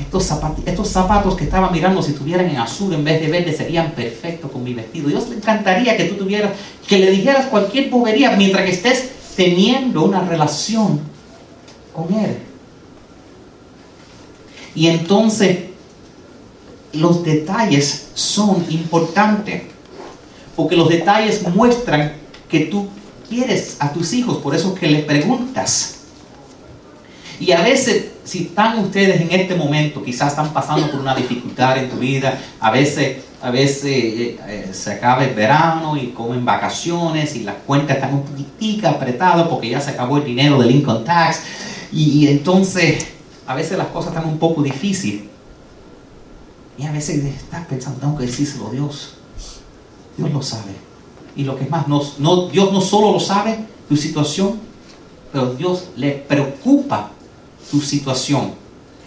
estos 0.00 0.24
zapatos, 0.24 0.64
estos 0.66 0.88
zapatos 0.88 1.36
que 1.36 1.44
estaba 1.44 1.70
mirando, 1.70 2.02
si 2.02 2.12
tuvieran 2.12 2.48
en 2.48 2.56
azul 2.56 2.92
en 2.94 3.04
vez 3.04 3.20
de 3.20 3.28
verde, 3.28 3.52
serían 3.52 3.92
perfectos 3.92 4.50
con 4.50 4.64
mi 4.64 4.74
vestido. 4.74 5.08
Dios 5.08 5.28
le 5.28 5.36
encantaría 5.36 5.96
que 5.96 6.04
tú 6.04 6.16
tuvieras, 6.16 6.52
que 6.86 6.98
le 6.98 7.10
dijeras 7.10 7.46
cualquier 7.46 7.90
bobería 7.90 8.32
mientras 8.32 8.64
que 8.64 8.70
estés 8.70 9.10
teniendo 9.36 10.02
una 10.04 10.20
relación 10.22 11.00
con 11.92 12.12
Él. 12.12 12.49
Y 14.74 14.86
entonces 14.88 15.70
los 16.92 17.24
detalles 17.24 18.08
son 18.14 18.64
importantes, 18.70 19.62
porque 20.56 20.76
los 20.76 20.88
detalles 20.88 21.46
muestran 21.54 22.12
que 22.48 22.60
tú 22.60 22.88
quieres 23.28 23.76
a 23.78 23.92
tus 23.92 24.12
hijos, 24.12 24.38
por 24.38 24.54
eso 24.54 24.74
que 24.74 24.88
le 24.88 25.00
preguntas. 25.00 25.96
Y 27.38 27.52
a 27.52 27.62
veces, 27.62 28.10
si 28.24 28.42
están 28.42 28.78
ustedes 28.78 29.20
en 29.20 29.30
este 29.30 29.54
momento, 29.54 30.02
quizás 30.02 30.32
están 30.32 30.52
pasando 30.52 30.90
por 30.90 31.00
una 31.00 31.14
dificultad 31.14 31.78
en 31.78 31.88
tu 31.88 31.96
vida, 31.96 32.38
a 32.60 32.70
veces, 32.70 33.18
a 33.40 33.50
veces 33.50 33.84
eh, 33.84 34.38
eh, 34.46 34.70
se 34.72 34.92
acaba 34.92 35.24
el 35.24 35.34
verano 35.34 35.96
y 35.96 36.08
comen 36.08 36.44
vacaciones 36.44 37.34
y 37.36 37.44
las 37.44 37.54
cuentas 37.66 37.96
están 37.96 38.14
un 38.14 38.24
poquitico 38.24 38.88
apretadas 38.88 39.48
porque 39.48 39.70
ya 39.70 39.80
se 39.80 39.92
acabó 39.92 40.18
el 40.18 40.24
dinero 40.24 40.60
del 40.60 40.70
income 40.70 41.00
tax. 41.04 41.40
Y 41.92 42.28
entonces 42.28 43.06
a 43.50 43.54
veces 43.54 43.76
las 43.76 43.88
cosas 43.88 44.12
están 44.14 44.28
un 44.28 44.38
poco 44.38 44.62
difíciles. 44.62 45.22
Y 46.78 46.86
a 46.86 46.92
veces 46.92 47.24
estás 47.24 47.66
pensando, 47.66 47.98
tengo 47.98 48.16
que 48.16 48.26
decírselo 48.26 48.68
a 48.68 48.70
Dios. 48.70 49.14
Dios 50.16 50.32
lo 50.32 50.40
sabe. 50.40 50.70
Y 51.34 51.42
lo 51.42 51.56
que 51.56 51.64
es 51.64 51.70
más, 51.70 51.84
Dios 51.88 52.72
no 52.72 52.80
solo 52.80 53.12
lo 53.12 53.18
sabe, 53.18 53.58
tu 53.88 53.96
situación, 53.96 54.60
pero 55.32 55.52
Dios 55.54 55.88
le 55.96 56.12
preocupa 56.12 57.10
tu 57.72 57.80
situación. 57.80 58.52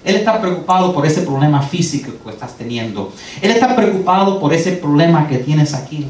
Él 0.03 0.17
está 0.17 0.41
preocupado 0.41 0.93
por 0.93 1.05
ese 1.05 1.21
problema 1.21 1.62
físico 1.62 2.12
que 2.21 2.31
estás 2.31 2.57
teniendo. 2.57 3.13
Él 3.41 3.51
está 3.51 3.73
preocupado 3.73 4.41
por 4.41 4.53
ese 4.53 4.73
problema 4.73 5.25
que 5.29 5.38
tienes 5.38 5.73
aquí, 5.73 6.05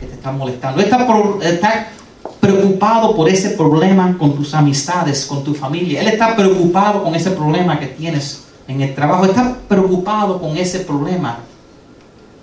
que 0.00 0.06
te 0.06 0.14
está 0.14 0.32
molestando. 0.32 0.80
Él 0.80 0.86
está, 0.86 1.06
está 1.42 1.92
preocupado 2.40 3.14
por 3.14 3.28
ese 3.28 3.50
problema 3.50 4.16
con 4.18 4.34
tus 4.34 4.54
amistades, 4.54 5.26
con 5.26 5.44
tu 5.44 5.54
familia. 5.54 6.00
Él 6.00 6.08
está 6.08 6.36
preocupado 6.36 7.02
con 7.02 7.14
ese 7.14 7.30
problema 7.32 7.78
que 7.78 7.88
tienes 7.88 8.44
en 8.66 8.80
el 8.80 8.94
trabajo. 8.94 9.24
Está 9.24 9.56
preocupado 9.68 10.40
con 10.40 10.56
ese 10.56 10.80
problema 10.80 11.38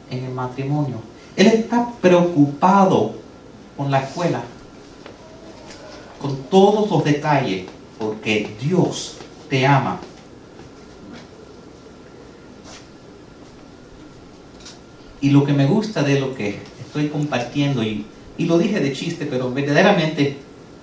en 0.10 0.26
el 0.26 0.32
matrimonio. 0.32 0.98
Él 1.36 1.48
está 1.48 1.90
preocupado 2.02 3.14
con 3.78 3.92
la 3.92 4.02
escuela, 4.02 4.42
con 6.22 6.36
todos 6.44 6.90
los 6.90 7.04
detalles, 7.04 7.66
porque 8.00 8.56
Dios 8.62 9.18
te 9.50 9.66
ama. 9.66 10.00
Y 15.22 15.30
lo 15.30 15.44
que 15.44 15.54
me 15.54 15.66
gusta 15.66 16.04
de 16.04 16.20
lo 16.20 16.36
que 16.36 16.60
estoy 16.86 17.10
compartiendo 17.10 17.84
y 17.84 18.06
y 18.38 18.46
lo 18.46 18.58
dije 18.58 18.80
de 18.80 18.94
chiste, 18.94 19.26
pero 19.26 19.52
verdaderamente 19.52 20.38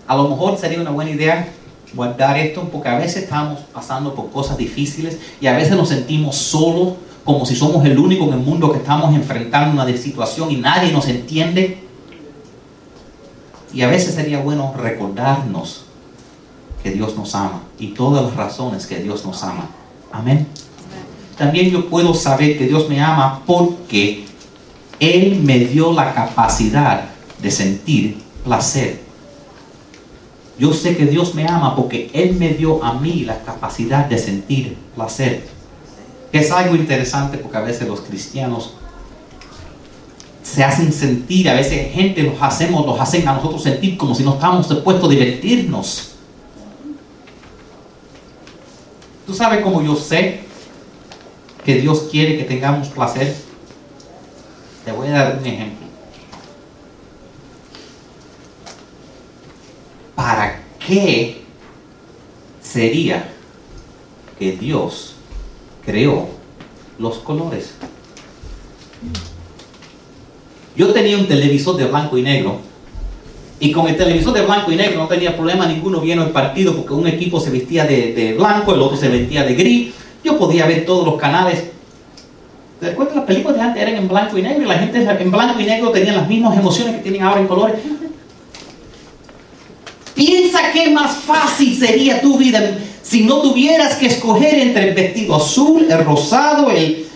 a 0.06 0.16
lo 0.16 0.28
mejor 0.28 0.59
sería 0.59 0.80
una 0.80 0.90
buena 0.90 1.11
idea 1.11 1.49
guardar 1.94 2.38
esto 2.38 2.68
porque 2.71 2.88
a 2.88 2.99
veces 2.99 3.25
estamos 3.25 3.61
pasando 3.73 4.14
por 4.14 4.30
cosas 4.30 4.56
difíciles 4.56 5.18
y 5.40 5.47
a 5.47 5.56
veces 5.56 5.76
nos 5.76 5.88
sentimos 5.88 6.37
solos, 6.37 6.94
como 7.25 7.44
si 7.47 7.54
somos 7.54 7.85
el 7.85 7.99
único 7.99 8.25
en 8.25 8.32
el 8.35 8.40
mundo 8.40 8.73
que 8.73 8.78
estamos 8.78 9.14
enfrentando 9.14 9.80
una 9.80 9.97
situación 9.97 10.50
y 10.50 10.56
nadie 10.56 10.90
nos 10.90 11.06
entiende. 11.09 11.78
Y 13.73 13.82
a 13.82 13.88
veces 13.88 14.14
sería 14.14 14.40
bueno 14.40 14.75
recordarnos 14.76 15.85
que 16.82 16.90
Dios 16.90 17.16
nos 17.16 17.35
ama 17.35 17.62
y 17.78 17.88
todas 17.88 18.25
las 18.25 18.35
razones 18.35 18.87
que 18.87 18.99
Dios 18.99 19.25
nos 19.25 19.42
ama. 19.44 19.68
Amén. 20.11 20.47
También 21.38 21.71
yo 21.71 21.88
puedo 21.88 22.12
saber 22.12 22.59
que 22.59 22.66
Dios 22.66 22.88
me 22.88 23.00
ama 23.00 23.42
porque 23.47 24.25
Él 25.00 25.40
me 25.42 25.61
dio 25.61 25.92
la 25.92 26.12
capacidad 26.12 27.12
de 27.42 27.50
sentir 27.50 28.18
placer. 28.44 29.00
Yo 30.58 30.72
sé 30.72 30.96
que 30.96 31.06
Dios 31.06 31.34
me 31.34 31.46
ama 31.46 31.75
porque 31.75 32.11
Él 32.14 32.37
me 32.37 32.50
dio 32.50 32.82
a 32.84 32.94
mí 32.94 33.25
la 33.25 33.42
capacidad 33.42 34.06
de 34.06 34.18
sentir 34.18 34.76
placer. 34.94 35.46
Es 36.30 36.50
algo 36.50 36.76
interesante 36.76 37.38
porque 37.38 37.58
a 37.58 37.62
veces 37.62 37.88
los 37.88 38.00
cristianos 38.00 38.75
se 40.42 40.64
hacen 40.64 40.92
sentir, 40.92 41.49
a 41.49 41.54
veces 41.54 41.92
gente 41.92 42.22
los 42.22 42.40
hacemos, 42.40 42.87
los 42.87 43.00
hacen 43.00 43.26
a 43.26 43.34
nosotros 43.34 43.62
sentir 43.62 43.96
como 43.96 44.14
si 44.14 44.22
no 44.22 44.34
estamos 44.34 44.68
dispuestos 44.68 45.08
a 45.08 45.12
divertirnos. 45.12 46.12
¿Tú 49.26 49.34
sabes 49.34 49.62
cómo 49.62 49.82
yo 49.82 49.96
sé 49.96 50.40
que 51.64 51.76
Dios 51.76 52.08
quiere 52.11 52.37
que 52.37 52.44
tengamos 52.44 52.88
placer? 52.88 53.34
Te 54.84 54.92
voy 54.92 55.08
a 55.08 55.12
dar 55.12 55.38
un 55.38 55.46
ejemplo. 55.46 55.81
¿Para 60.23 60.61
qué 60.87 61.38
sería 62.61 63.29
que 64.38 64.52
Dios 64.52 65.17
creó 65.85 66.29
los 66.97 67.19
colores? 67.19 67.75
Yo 70.76 70.93
tenía 70.93 71.19
un 71.19 71.26
televisor 71.26 71.76
de 71.76 71.87
blanco 71.87 72.17
y 72.19 72.23
negro 72.23 72.61
y 73.59 73.73
con 73.73 73.88
el 73.88 73.97
televisor 73.97 74.33
de 74.33 74.43
blanco 74.43 74.71
y 74.71 74.76
negro 74.76 75.00
no 75.00 75.09
tenía 75.09 75.37
problema 75.37 75.67
ninguno 75.67 76.00
viendo 76.00 76.25
el 76.25 76.31
partido 76.31 76.76
porque 76.76 76.95
un 76.95 77.09
equipo 77.09 77.41
se 77.41 77.50
vestía 77.50 77.85
de, 77.85 78.37
blanco, 78.38 78.76
el 78.76 78.81
otro 78.81 78.97
se 78.97 79.09
vestía 79.09 79.43
de 79.43 79.55
gris. 79.55 79.93
Yo 80.23 80.38
podía 80.38 80.67
ver 80.67 80.87
todos 80.87 81.05
los 81.05 81.17
canales. 81.17 81.64
¿Te 82.79 82.91
acuerdas? 82.91 83.17
Las 83.17 83.25
películas 83.25 83.57
de 83.57 83.62
antes 83.62 83.83
eran 83.83 83.97
en 83.97 84.07
blanco 84.07 84.38
y 84.38 84.43
negro 84.43 84.62
y 84.62 84.69
la 84.69 84.79
gente 84.79 85.02
en 85.02 85.31
blanco 85.33 85.59
y 85.59 85.64
negro 85.64 85.91
tenía 85.91 86.12
las 86.12 86.29
mismas 86.29 86.57
emociones 86.57 86.95
que 86.95 87.02
tienen 87.02 87.25
ahora 87.25 87.41
en 87.41 87.49
colores. 87.49 87.75
Piensa 90.14 90.73
qué 90.73 90.90
más 90.90 91.16
fácil 91.16 91.78
sería 91.78 92.21
tu 92.21 92.38
vida 92.38 92.78
si 93.02 93.25
no 93.25 93.42
tuvieras 93.42 93.97
que 93.97 94.07
escoger 94.07 94.54
entre 94.54 94.88
el 94.88 94.95
vestido 94.95 95.35
azul, 95.35 95.87
el 95.90 96.04
rosado, 96.04 96.71
el... 96.71 97.07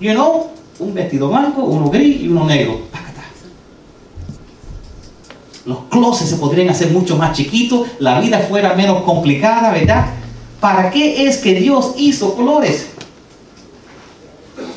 You 0.00 0.12
know, 0.12 0.50
un 0.78 0.94
vestido 0.94 1.28
blanco, 1.28 1.62
uno 1.62 1.90
gris 1.90 2.22
y 2.22 2.28
uno 2.28 2.44
negro. 2.44 2.82
Los 5.64 5.78
closets 5.90 6.30
se 6.30 6.36
podrían 6.36 6.70
hacer 6.70 6.90
mucho 6.90 7.16
más 7.16 7.36
chiquitos, 7.36 7.88
la 7.98 8.20
vida 8.20 8.38
fuera 8.40 8.74
menos 8.74 9.02
complicada, 9.02 9.70
¿verdad? 9.70 10.06
¿Para 10.60 10.90
qué 10.90 11.26
es 11.26 11.38
que 11.38 11.54
Dios 11.54 11.94
hizo 11.96 12.34
colores? 12.34 12.88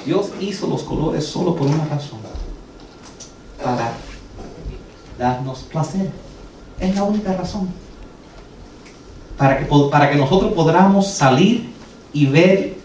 Dios 0.05 0.31
hizo 0.39 0.67
los 0.67 0.83
colores 0.83 1.25
solo 1.25 1.55
por 1.55 1.67
una 1.67 1.85
razón. 1.85 2.19
Para 3.63 3.93
darnos 5.21 5.59
placer. 5.59 6.09
Es 6.79 6.95
la 6.95 7.03
única 7.03 7.33
razón. 7.33 7.69
Para 9.37 9.59
que, 9.59 9.65
para 9.65 10.09
que 10.09 10.17
nosotros 10.17 10.53
podamos 10.53 11.07
salir 11.07 11.69
y 12.11 12.25
ver 12.25 12.75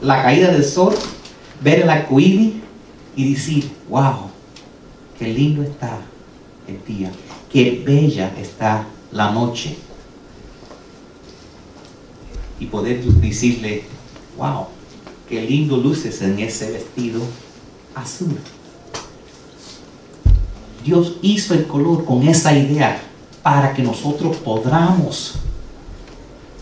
la 0.00 0.22
caída 0.22 0.50
del 0.50 0.64
sol, 0.64 0.94
ver 1.60 1.80
el 1.80 1.90
arcoíris 1.90 2.54
y 3.14 3.34
decir, 3.34 3.70
wow, 3.88 4.30
qué 5.18 5.28
lindo 5.28 5.62
está 5.62 5.98
el 6.66 6.82
día, 6.84 7.12
qué 7.52 7.82
bella 7.84 8.32
está 8.38 8.86
la 9.10 9.30
noche. 9.30 9.76
Y 12.58 12.66
poder 12.66 13.04
decirle, 13.04 13.84
wow, 14.38 14.66
qué 15.28 15.42
lindo 15.42 15.76
luces 15.76 16.22
en 16.22 16.38
ese 16.38 16.70
vestido 16.70 17.20
azul. 17.94 18.38
Dios 20.84 21.14
hizo 21.22 21.54
el 21.54 21.66
color 21.66 22.04
con 22.04 22.26
esa 22.26 22.56
idea 22.56 23.00
para 23.42 23.74
que 23.74 23.82
nosotros 23.82 24.36
podamos 24.38 25.34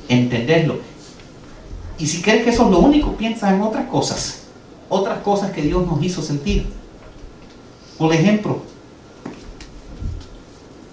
entenderlo. 0.09 0.79
Y 1.99 2.07
si 2.07 2.23
crees 2.23 2.45
que 2.45 2.51
eso 2.51 2.65
es 2.65 2.71
lo 2.71 2.79
único, 2.81 3.13
piensa 3.17 3.55
en 3.55 3.61
otras 3.61 3.89
cosas. 3.89 4.43
Otras 4.89 5.19
cosas 5.21 5.53
que 5.53 5.63
Dios 5.63 5.87
nos 5.87 6.03
hizo 6.03 6.23
sentir. 6.23 6.67
Por 7.99 8.13
ejemplo, 8.13 8.63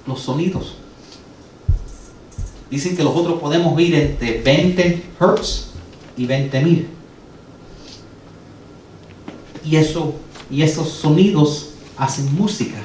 los 0.06 0.22
sonidos. 0.22 0.76
Dicen 2.70 2.98
que 2.98 3.04
nosotros 3.04 3.40
podemos 3.40 3.74
oír 3.76 3.96
entre 3.96 4.42
20 4.42 5.04
Hz 5.20 5.68
y 6.18 6.26
20 6.26 6.62
mil. 6.62 6.88
Y, 9.64 9.76
eso, 9.78 10.14
y 10.52 10.62
esos 10.62 10.90
sonidos 10.90 11.70
hacen 11.98 12.34
música. 12.36 12.78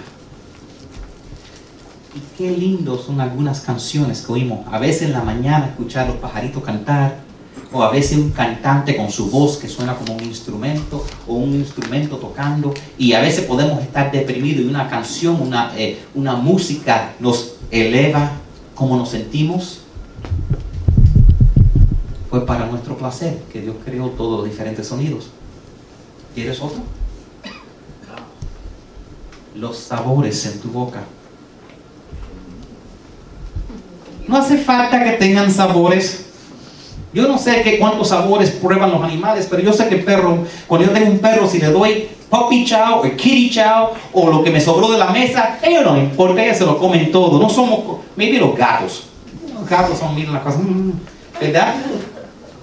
Qué 2.43 2.51
lindos 2.51 3.05
son 3.05 3.21
algunas 3.21 3.61
canciones 3.61 4.23
que 4.23 4.33
oímos. 4.33 4.67
A 4.73 4.81
veces 4.81 5.03
en 5.03 5.13
la 5.13 5.23
mañana 5.23 5.67
escuchar 5.67 6.09
los 6.09 6.17
pajaritos 6.17 6.61
cantar, 6.65 7.19
o 7.71 7.85
a 7.85 7.93
veces 7.93 8.19
un 8.19 8.31
cantante 8.31 8.97
con 8.97 9.13
su 9.13 9.31
voz 9.31 9.59
que 9.59 9.69
suena 9.69 9.95
como 9.95 10.15
un 10.15 10.25
instrumento, 10.25 11.07
o 11.29 11.35
un 11.35 11.55
instrumento 11.55 12.17
tocando, 12.17 12.75
y 12.99 13.13
a 13.13 13.21
veces 13.21 13.45
podemos 13.45 13.81
estar 13.81 14.11
deprimidos 14.11 14.65
y 14.65 14.69
una 14.69 14.89
canción, 14.89 15.41
una, 15.41 15.73
eh, 15.79 16.03
una 16.17 16.35
música 16.35 17.15
nos 17.21 17.59
eleva 17.71 18.33
como 18.75 18.97
nos 18.97 19.11
sentimos. 19.11 19.83
Fue 22.29 22.45
para 22.45 22.67
nuestro 22.67 22.97
placer 22.99 23.41
que 23.53 23.61
Dios 23.61 23.77
creó 23.85 24.09
todos 24.09 24.41
los 24.41 24.51
diferentes 24.51 24.89
sonidos. 24.89 25.31
¿Quieres 26.35 26.61
otro? 26.61 26.81
Los 29.55 29.77
sabores 29.77 30.45
en 30.47 30.61
tu 30.61 30.71
boca. 30.71 31.05
No 34.27 34.37
hace 34.37 34.59
falta 34.59 35.03
que 35.03 35.13
tengan 35.13 35.51
sabores. 35.51 36.27
Yo 37.13 37.29
no 37.29 37.37
sé 37.37 37.63
qué 37.63 37.79
cuántos 37.79 38.09
sabores 38.09 38.51
prueban 38.51 38.91
los 38.91 39.03
animales, 39.03 39.47
pero 39.51 39.63
yo 39.63 39.73
sé 39.73 39.89
que 39.89 39.97
el 39.97 40.05
perro, 40.05 40.39
cuando 40.67 40.87
yo 40.87 40.93
tengo 40.93 41.11
un 41.11 41.19
perro, 41.19 41.47
si 41.47 41.59
le 41.59 41.67
doy 41.67 42.09
puppy 42.31 42.65
chow 42.65 43.01
o 43.01 43.03
kitty 43.03 43.51
chow 43.51 43.91
o 44.15 44.31
lo 44.31 44.43
que 44.43 44.51
me 44.51 44.61
sobró 44.61 44.91
de 44.91 44.99
la 44.99 45.11
mesa, 45.11 45.59
ellos 45.63 45.85
no 45.85 45.99
importa, 45.99 46.43
ellos 46.43 46.57
se 46.57 46.65
lo 46.65 46.79
comen 46.79 47.13
todo. 47.13 47.39
No 47.39 47.51
somos, 47.51 48.01
maybe 48.17 48.39
los 48.39 48.57
gatos. 48.57 49.09
Los 49.53 49.69
gatos 49.69 49.99
son, 49.99 50.15
miren 50.15 50.33
las 50.33 50.43
cosas, 50.43 50.63
mm, 50.63 50.91
¿verdad? 51.39 51.75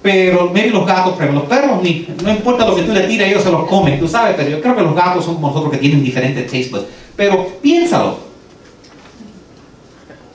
Pero 0.02 0.50
maybe 0.52 0.70
los 0.70 0.86
gatos, 0.86 1.14
pero 1.16 1.32
los 1.32 1.44
perros 1.44 1.80
ni, 1.82 2.08
no 2.24 2.30
importa 2.30 2.66
lo 2.66 2.74
que 2.74 2.82
tú 2.82 2.92
le 2.92 3.02
tires, 3.02 3.28
ellos 3.28 3.44
se 3.44 3.52
los 3.52 3.68
comen, 3.68 4.00
tú 4.00 4.08
sabes, 4.08 4.34
pero 4.36 4.48
yo 4.48 4.60
creo 4.60 4.74
que 4.74 4.82
los 4.82 4.96
gatos 4.96 5.24
son 5.24 5.34
como 5.34 5.48
nosotros 5.48 5.70
que 5.72 5.78
tienen 5.78 6.02
diferentes 6.02 6.50
taste 6.50 6.70
buds. 6.70 6.86
Pero 7.14 7.46
piénsalo, 7.62 8.29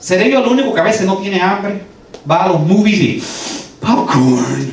¿Seré 0.06 0.30
yo 0.30 0.38
el 0.38 0.46
único 0.46 0.72
que 0.72 0.78
a 0.78 0.84
veces 0.84 1.04
no 1.04 1.16
tiene 1.16 1.42
hambre? 1.42 1.80
Va 2.30 2.44
a 2.44 2.48
los 2.50 2.60
movies 2.60 3.00
y 3.00 3.22
popcorn. 3.84 4.72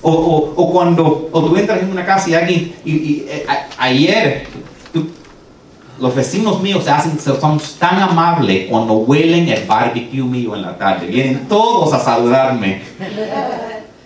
O, 0.00 0.70
cuando 0.72 1.28
o 1.32 1.44
tú 1.44 1.56
entras 1.56 1.82
en 1.82 1.90
una 1.90 2.06
casa 2.06 2.30
y 2.30 2.34
alguien, 2.34 2.72
y, 2.84 3.24
eh, 3.28 3.44
ayer 3.78 4.46
los 5.98 6.14
vecinos 6.14 6.62
míos 6.62 6.84
se 6.84 6.90
hacen, 6.90 7.18
son 7.18 7.60
tan 7.80 8.00
amables 8.00 8.68
cuando 8.70 8.94
huelen 8.98 9.48
el 9.48 9.64
barbecue 9.64 10.22
mío 10.22 10.54
en 10.54 10.62
la 10.62 10.78
tarde. 10.78 11.08
Vienen 11.08 11.48
todos 11.48 11.92
a 11.92 11.98
saludarme. 11.98 12.80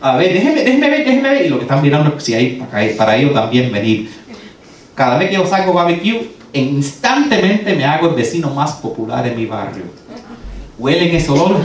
A 0.01 0.17
ver, 0.17 0.33
déjenme, 0.33 0.63
déjenme 0.63 0.89
ver, 0.89 1.05
déjenme 1.05 1.29
ver. 1.29 1.45
Y 1.45 1.49
lo 1.51 1.57
que 1.59 1.65
están 1.65 1.83
mirando 1.83 2.19
si 2.19 2.33
hay 2.33 2.53
para, 2.53 2.87
para 2.97 3.17
ellos 3.17 3.35
también 3.35 3.71
venir. 3.71 4.11
Cada 4.95 5.19
vez 5.19 5.29
que 5.29 5.35
yo 5.35 5.47
salgo 5.47 5.75
barbecue, 5.75 6.41
instantemente 6.61 7.75
me 7.75 7.85
hago 7.85 8.09
el 8.09 8.15
vecino 8.15 8.51
más 8.51 8.73
popular 8.73 9.27
en 9.27 9.37
mi 9.37 9.47
barrio. 9.47 9.85
Huelen 10.79 11.15
ese 11.15 11.31
olor 11.31 11.57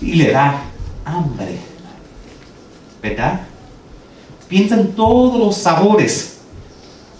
y 0.00 0.14
le 0.14 0.30
da 0.30 0.62
hambre. 1.04 1.58
¿Verdad? 3.02 3.40
Piensa 4.48 4.76
en 4.76 4.92
todos 4.92 5.38
los 5.38 5.56
sabores. 5.56 6.38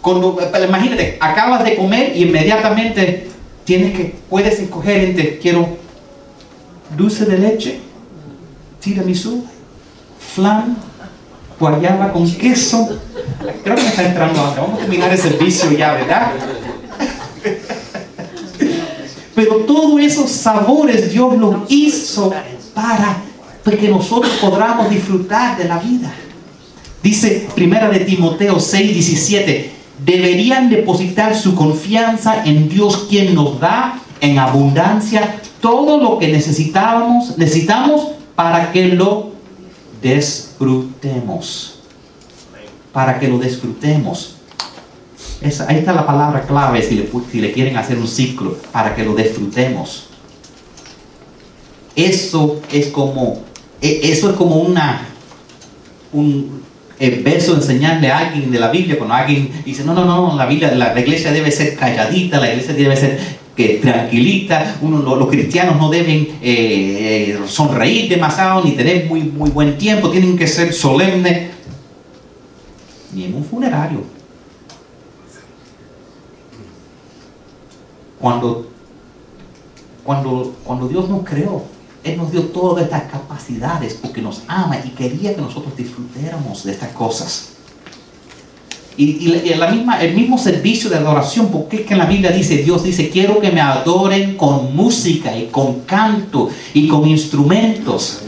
Cuando, 0.01 0.39
imagínate, 0.67 1.17
acabas 1.21 1.65
de 1.65 1.77
comer 1.77 2.13
y 2.15 2.25
inmediatamente 2.25 3.29
tienes 3.65 3.97
que, 3.97 4.15
puedes 4.29 4.59
escoger 4.61 5.05
entre 5.05 5.39
quiero 5.39 5.67
dulce 6.97 7.25
de 7.25 7.39
leche, 7.39 7.81
tiramisú, 8.81 9.47
flan, 10.35 10.77
guayaba 11.59 12.13
con 12.13 12.31
queso. 12.31 12.99
Creo 13.63 13.77
que 13.77 13.83
me 13.83 13.89
está 13.89 14.05
entrando. 14.05 14.55
Vamos 14.57 14.75
a 14.75 14.83
terminar 14.83 15.11
el 15.11 15.19
servicio 15.19 15.73
ya, 15.73 15.95
¿verdad? 15.95 16.33
Pero 19.35 19.57
todos 19.67 20.01
esos 20.01 20.31
sabores 20.31 21.13
Dios 21.13 21.37
los 21.37 21.57
hizo 21.69 22.33
para 22.73 23.17
que 23.65 23.89
nosotros 23.89 24.33
podamos 24.41 24.91
disfrutar 24.91 25.57
de 25.57 25.65
la 25.65 25.79
vida. 25.79 26.13
Dice 27.03 27.49
Primera 27.55 27.89
de 27.91 28.01
Timoteo 28.01 28.61
6, 28.61 28.95
17, 28.95 29.71
deberían 30.05 30.71
depositar 30.71 31.35
su 31.37 31.55
confianza 31.55 32.45
en 32.45 32.69
Dios 32.69 33.07
quien 33.09 33.35
nos 33.35 33.59
da 33.61 34.01
en 34.21 34.39
abundancia 34.39 35.41
todo 35.61 35.99
lo 35.99 36.19
que 36.19 36.29
necesitamos, 36.29 37.37
necesitamos 37.39 38.09
para 38.35 38.71
que 38.73 38.89
lo 38.89 39.33
disfrutemos. 40.03 41.81
Para 42.93 43.19
que 43.19 43.29
lo 43.29 43.39
disfrutemos 43.39 44.34
ahí 45.45 45.79
está 45.79 45.93
la 45.93 46.07
palabra 46.07 46.43
clave 46.43 46.83
si 46.83 46.95
le, 46.95 47.09
si 47.31 47.41
le 47.41 47.53
quieren 47.53 47.77
hacer 47.77 47.99
un 47.99 48.09
ciclo 48.09 48.57
para 48.73 48.95
que 48.95 49.05
lo 49.05 49.15
disfrutemos. 49.15 50.09
Eso 51.95 52.61
es 52.73 52.89
como, 52.89 53.43
e, 53.81 54.01
eso 54.05 54.31
es 54.31 54.37
como 54.37 54.57
una, 54.57 55.07
un 56.13 56.63
verso 57.23 57.55
enseñarle 57.55 58.11
a 58.11 58.19
alguien 58.19 58.51
de 58.51 58.59
la 58.59 58.71
Biblia, 58.71 58.97
cuando 58.97 59.15
alguien 59.15 59.51
dice, 59.65 59.85
no, 59.85 59.95
no, 59.95 60.05
no, 60.05 60.37
la 60.37 60.47
Biblia, 60.47 60.75
la, 60.75 60.99
iglesia 60.99 61.31
debe 61.33 61.51
ser 61.51 61.77
calladita, 61.77 62.41
la 62.41 62.51
iglesia 62.51 62.75
debe 62.75 62.97
ser, 62.97 63.45
que 63.55 63.79
tranquilita, 63.81 64.79
uno, 64.81 64.99
los, 64.99 65.29
cristianos 65.29 65.77
no 65.77 65.89
deben 65.89 66.29
eh, 66.43 67.39
sonreír 67.47 68.09
demasiado 68.09 68.65
ni 68.65 68.73
tener 68.73 69.07
muy, 69.07 69.21
muy 69.21 69.51
buen 69.51 69.79
tiempo, 69.79 70.11
tienen 70.11 70.37
que 70.37 70.49
ser 70.49 70.73
solemnes, 70.73 71.51
ni 73.13 73.25
en 73.25 73.35
un 73.35 73.45
funerario. 73.45 74.14
Cuando, 78.25 78.67
cuando, 80.03 80.55
cuando 80.65 80.89
Dios 80.89 81.11
nos 81.11 81.25
creó, 81.25 81.63
Él 82.03 82.17
nos 82.17 82.33
dio 82.33 82.45
todas 82.45 82.83
estas 82.83 83.03
capacidades 83.03 83.99
porque 84.01 84.23
nos 84.23 84.41
ama 84.49 84.79
y 84.83 84.89
quería 84.93 85.35
que 85.35 85.43
nosotros 85.43 85.77
disfrutáramos 85.77 86.65
de 86.65 86.73
estas 86.73 86.89
cosas. 86.93 87.51
Y, 88.97 89.29
la 89.57 89.71
misma, 89.71 90.01
el 90.01 90.15
mismo 90.15 90.39
servicio 90.39 90.89
de 90.89 90.97
adoración, 90.97 91.49
porque 91.49 91.77
es 91.77 91.83
que 91.83 91.93
en 91.93 91.99
la 91.99 92.07
Biblia 92.07 92.31
dice, 92.31 92.63
Dios 92.63 92.83
dice, 92.83 93.11
quiero 93.11 93.43
que 93.43 93.51
me 93.51 93.61
adoren 93.61 94.39
con 94.39 94.75
música 94.75 95.37
y 95.37 95.49
con 95.49 95.81
canto 95.81 96.49
y 96.73 96.89
con 96.89 97.07
instrumentos. 97.07 98.23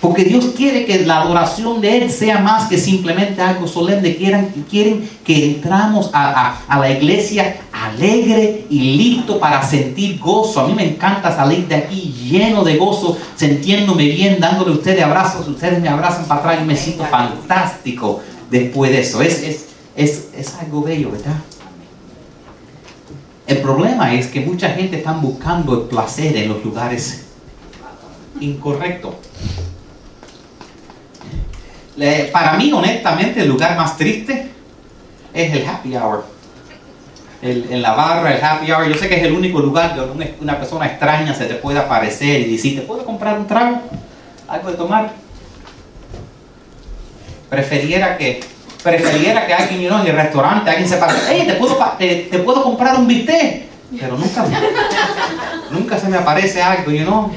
Porque 0.00 0.22
Dios 0.22 0.52
quiere 0.56 0.84
que 0.84 1.04
la 1.04 1.22
adoración 1.22 1.80
de 1.80 1.98
Él 1.98 2.10
sea 2.10 2.38
más 2.38 2.68
que 2.68 2.78
simplemente 2.78 3.42
algo 3.42 3.66
solemne. 3.66 4.14
Quieren, 4.14 4.64
quieren 4.70 5.10
que 5.24 5.54
entramos 5.54 6.10
a, 6.12 6.60
la 6.68 6.90
iglesia 6.90 7.56
alegre 7.72 8.66
y 8.70 8.96
listo 8.96 9.40
para 9.40 9.60
sentir 9.62 10.20
gozo. 10.20 10.60
A 10.60 10.68
mí 10.68 10.74
me 10.74 10.84
encanta 10.84 11.34
salir 11.34 11.66
de 11.66 11.74
aquí 11.74 12.14
lleno 12.30 12.62
de 12.62 12.76
gozo, 12.76 13.18
sintiéndome 13.34 14.04
bien, 14.04 14.38
dándole 14.38 14.70
a 14.70 14.74
ustedes 14.74 15.02
abrazos. 15.02 15.48
Ustedes 15.48 15.82
me 15.82 15.88
abrazan 15.88 16.26
para 16.26 16.40
atrás 16.40 16.58
y 16.62 16.64
me 16.64 16.76
siento 16.76 17.04
fantástico 17.04 18.20
después 18.50 18.92
de 18.92 19.00
eso. 19.00 19.20
Es, 19.20 19.66
es, 19.96 20.54
algo 20.60 20.82
bello, 20.82 21.10
¿verdad? 21.10 21.34
El 23.48 23.58
problema 23.58 24.14
es 24.14 24.28
que 24.28 24.40
mucha 24.42 24.68
gente 24.70 24.98
está 24.98 25.12
buscando 25.12 25.74
el 25.74 25.88
placer 25.88 26.36
en 26.36 26.50
los 26.50 26.64
lugares 26.64 27.24
incorrectos. 28.40 29.14
Para 32.32 32.52
mí, 32.54 32.72
honestamente, 32.72 33.40
el 33.40 33.48
lugar 33.48 33.76
más 33.76 33.96
triste 33.96 34.50
es 35.34 35.52
el 35.52 35.66
happy 35.66 35.96
hour. 35.96 36.24
en 37.42 37.82
la 37.82 37.92
barra, 37.92 38.34
el 38.34 38.44
happy 38.44 38.70
hour. 38.70 38.88
Yo 38.88 38.94
sé 38.94 39.08
que 39.08 39.16
es 39.16 39.22
el 39.24 39.32
único 39.32 39.60
lugar 39.60 39.96
donde 39.96 40.34
una, 40.40 40.58
persona 40.58 40.86
extraña 40.86 41.34
se 41.34 41.46
te 41.46 41.54
puede 41.54 41.78
aparecer 41.78 42.40
y 42.40 42.52
decir, 42.52 42.80
¿te 42.80 42.86
puedo 42.86 43.04
comprar 43.04 43.38
un 43.38 43.46
trago? 43.46 43.80
¿Algo 44.48 44.70
de 44.70 44.76
tomar? 44.76 45.28
preferiera 47.48 48.16
que 48.16 48.40
preferiera 48.82 49.46
que 49.46 49.54
alguien 49.54 49.92
en 49.92 50.06
el 50.06 50.14
restaurante 50.14 50.70
alguien 50.70 50.88
se 50.88 50.96
pare 50.96 51.14
hey 51.28 51.44
te 51.46 51.54
puedo 51.54 51.76
te, 51.98 52.38
puedo 52.44 52.62
comprar 52.62 52.96
un 52.96 53.06
bistec 53.06 53.66
pero 53.98 54.16
nunca 54.16 54.44
nunca 55.70 55.98
se 55.98 56.08
me 56.08 56.18
aparece 56.18 56.62
algo 56.62 56.90
you 56.90 57.04
know 57.04 57.32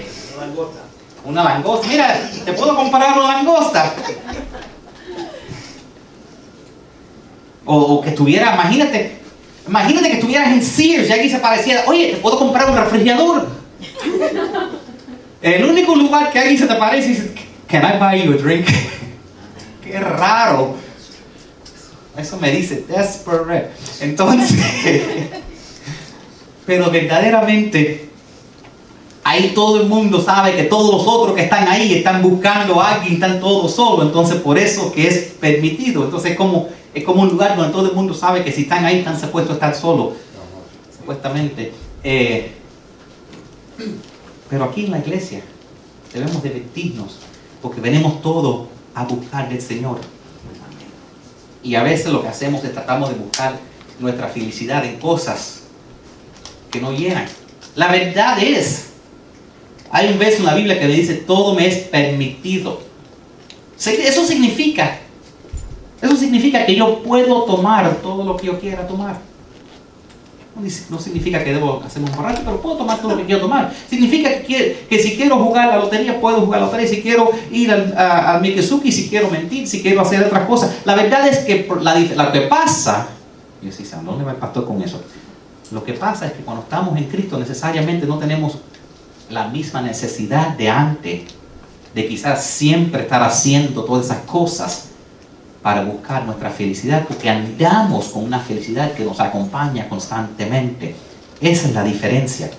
una 1.23 1.43
langosta 1.43 1.87
mira 1.87 2.19
te 2.45 2.53
puedo 2.53 2.75
comprar 2.75 3.17
una 3.17 3.35
langosta 3.35 3.93
o, 7.73 8.01
que 8.01 8.09
estuviera 8.09 8.53
imagínate 8.53 9.17
imagínate 9.67 10.09
que 10.09 10.15
estuvieras 10.15 10.51
en 10.51 10.61
Sears 10.61 11.09
y 11.09 11.11
alguien 11.11 11.29
se 11.29 11.39
pareciera 11.39 11.83
oye 11.87 12.17
puedo 12.21 12.37
comprar 12.37 12.69
un 12.69 12.77
refrigerador 12.77 13.47
el 15.41 15.65
único 15.65 15.95
lugar 15.95 16.31
que 16.31 16.39
alguien 16.39 16.57
se 16.57 16.67
te 16.67 16.75
parece 16.75 17.07
y 17.07 17.11
dice 17.11 17.31
can 17.67 17.83
I 17.83 17.97
buy 17.97 18.25
you 18.25 18.33
a 18.33 18.37
drink 18.37 18.67
qué 19.91 19.99
raro. 19.99 20.75
Eso 22.17 22.37
me 22.37 22.51
dice 22.51 22.85
desperate. 22.87 23.69
Entonces, 24.01 24.53
pero 26.65 26.89
verdaderamente, 26.89 28.09
ahí 29.23 29.51
todo 29.55 29.81
el 29.81 29.87
mundo 29.87 30.21
sabe 30.21 30.55
que 30.55 30.63
todos 30.63 30.93
los 30.93 31.07
otros 31.07 31.35
que 31.35 31.43
están 31.43 31.67
ahí 31.67 31.93
están 31.93 32.21
buscando 32.21 32.81
a 32.81 32.95
alguien, 32.95 33.13
están 33.13 33.39
todos 33.39 33.73
solos. 33.73 34.07
Entonces, 34.07 34.37
por 34.37 34.57
eso 34.57 34.91
que 34.91 35.07
es 35.07 35.17
permitido. 35.39 36.05
Entonces, 36.05 36.31
es 36.31 36.37
como, 36.37 36.69
es 36.93 37.03
como 37.03 37.21
un 37.21 37.29
lugar 37.29 37.55
donde 37.55 37.71
todo 37.71 37.89
el 37.89 37.95
mundo 37.95 38.13
sabe 38.13 38.43
que 38.43 38.51
si 38.51 38.63
están 38.63 38.85
ahí 38.85 38.99
están 38.99 39.19
supuestos 39.19 39.51
a 39.51 39.53
estar 39.55 39.75
solos. 39.75 40.13
Supuestamente. 40.97 41.71
Eh, 42.03 42.51
pero 44.49 44.65
aquí 44.65 44.85
en 44.85 44.91
la 44.91 44.99
iglesia 44.99 45.41
debemos 46.13 46.43
divertirnos 46.43 47.19
porque 47.61 47.79
venimos 47.79 48.21
todos 48.21 48.67
a 48.93 49.05
buscar 49.05 49.47
del 49.49 49.61
Señor. 49.61 49.99
Y 51.63 51.75
a 51.75 51.83
veces 51.83 52.07
lo 52.07 52.21
que 52.21 52.27
hacemos 52.27 52.63
es 52.63 52.73
tratamos 52.73 53.09
de 53.09 53.15
buscar 53.15 53.57
nuestra 53.99 54.27
felicidad 54.27 54.83
en 54.83 54.99
cosas 54.99 55.61
que 56.71 56.81
no 56.81 56.91
llenan. 56.91 57.27
La 57.75 57.91
verdad 57.91 58.41
es, 58.41 58.87
hay 59.91 60.11
un 60.11 60.19
verso 60.19 60.39
en 60.39 60.45
la 60.45 60.55
Biblia 60.55 60.79
que 60.79 60.87
le 60.87 60.95
dice, 60.95 61.13
todo 61.15 61.53
me 61.53 61.67
es 61.67 61.75
permitido. 61.87 62.81
Eso 63.77 64.25
significa, 64.25 64.99
eso 66.01 66.15
significa 66.15 66.65
que 66.65 66.75
yo 66.75 67.03
puedo 67.03 67.43
tomar 67.43 67.95
todo 67.97 68.23
lo 68.23 68.35
que 68.35 68.47
yo 68.47 68.59
quiera 68.59 68.87
tomar. 68.87 69.19
No 70.89 70.99
significa 70.99 71.43
que 71.43 71.53
debo 71.53 71.81
hacer 71.85 72.03
un 72.03 72.11
borracho, 72.11 72.41
pero 72.43 72.61
puedo 72.61 72.77
tomar 72.77 72.99
todo 72.99 73.11
lo 73.11 73.17
que 73.17 73.25
quiero 73.25 73.41
tomar. 73.41 73.73
Significa 73.89 74.41
que, 74.41 74.85
que 74.89 74.99
si 74.99 75.15
quiero 75.15 75.37
jugar 75.39 75.69
la 75.69 75.77
lotería, 75.77 76.19
puedo 76.19 76.41
jugar 76.41 76.59
la 76.59 76.65
lotería. 76.67 76.87
Si 76.87 77.01
quiero 77.01 77.31
ir 77.51 77.71
al, 77.71 77.97
al 77.97 78.41
Mikesuki, 78.41 78.91
si 78.91 79.09
quiero 79.09 79.29
mentir, 79.29 79.67
si 79.67 79.81
quiero 79.81 80.01
hacer 80.01 80.23
otras 80.23 80.45
cosas. 80.47 80.75
La 80.83 80.95
verdad 80.95 81.27
es 81.27 81.39
que 81.39 81.67
la, 81.79 81.97
lo 81.97 82.31
que 82.31 82.41
pasa, 82.41 83.07
y 83.61 83.69
así, 83.69 83.83
¿dónde 84.03 84.25
va 84.25 84.31
el 84.31 84.37
pastor 84.37 84.65
con 84.65 84.81
eso? 84.81 85.01
Lo 85.71 85.83
que 85.83 85.93
pasa 85.93 86.27
es 86.27 86.33
que 86.33 86.43
cuando 86.43 86.63
estamos 86.63 86.97
en 86.97 87.05
Cristo 87.05 87.39
necesariamente 87.39 88.05
no 88.05 88.17
tenemos 88.17 88.57
la 89.29 89.47
misma 89.47 89.81
necesidad 89.81 90.49
de 90.49 90.69
antes, 90.69 91.21
de 91.95 92.07
quizás 92.07 92.43
siempre 92.43 93.03
estar 93.03 93.23
haciendo 93.23 93.83
todas 93.83 94.05
esas 94.05 94.19
cosas 94.23 94.90
para 95.61 95.83
buscar 95.83 96.25
nuestra 96.25 96.49
felicidad, 96.49 97.05
porque 97.07 97.29
andamos 97.29 98.05
con 98.05 98.23
una 98.23 98.39
felicidad 98.39 98.93
que 98.93 99.05
nos 99.05 99.19
acompaña 99.19 99.87
constantemente. 99.87 100.95
Esa 101.39 101.67
es 101.67 101.73
la 101.73 101.83
diferencia. 101.83 102.49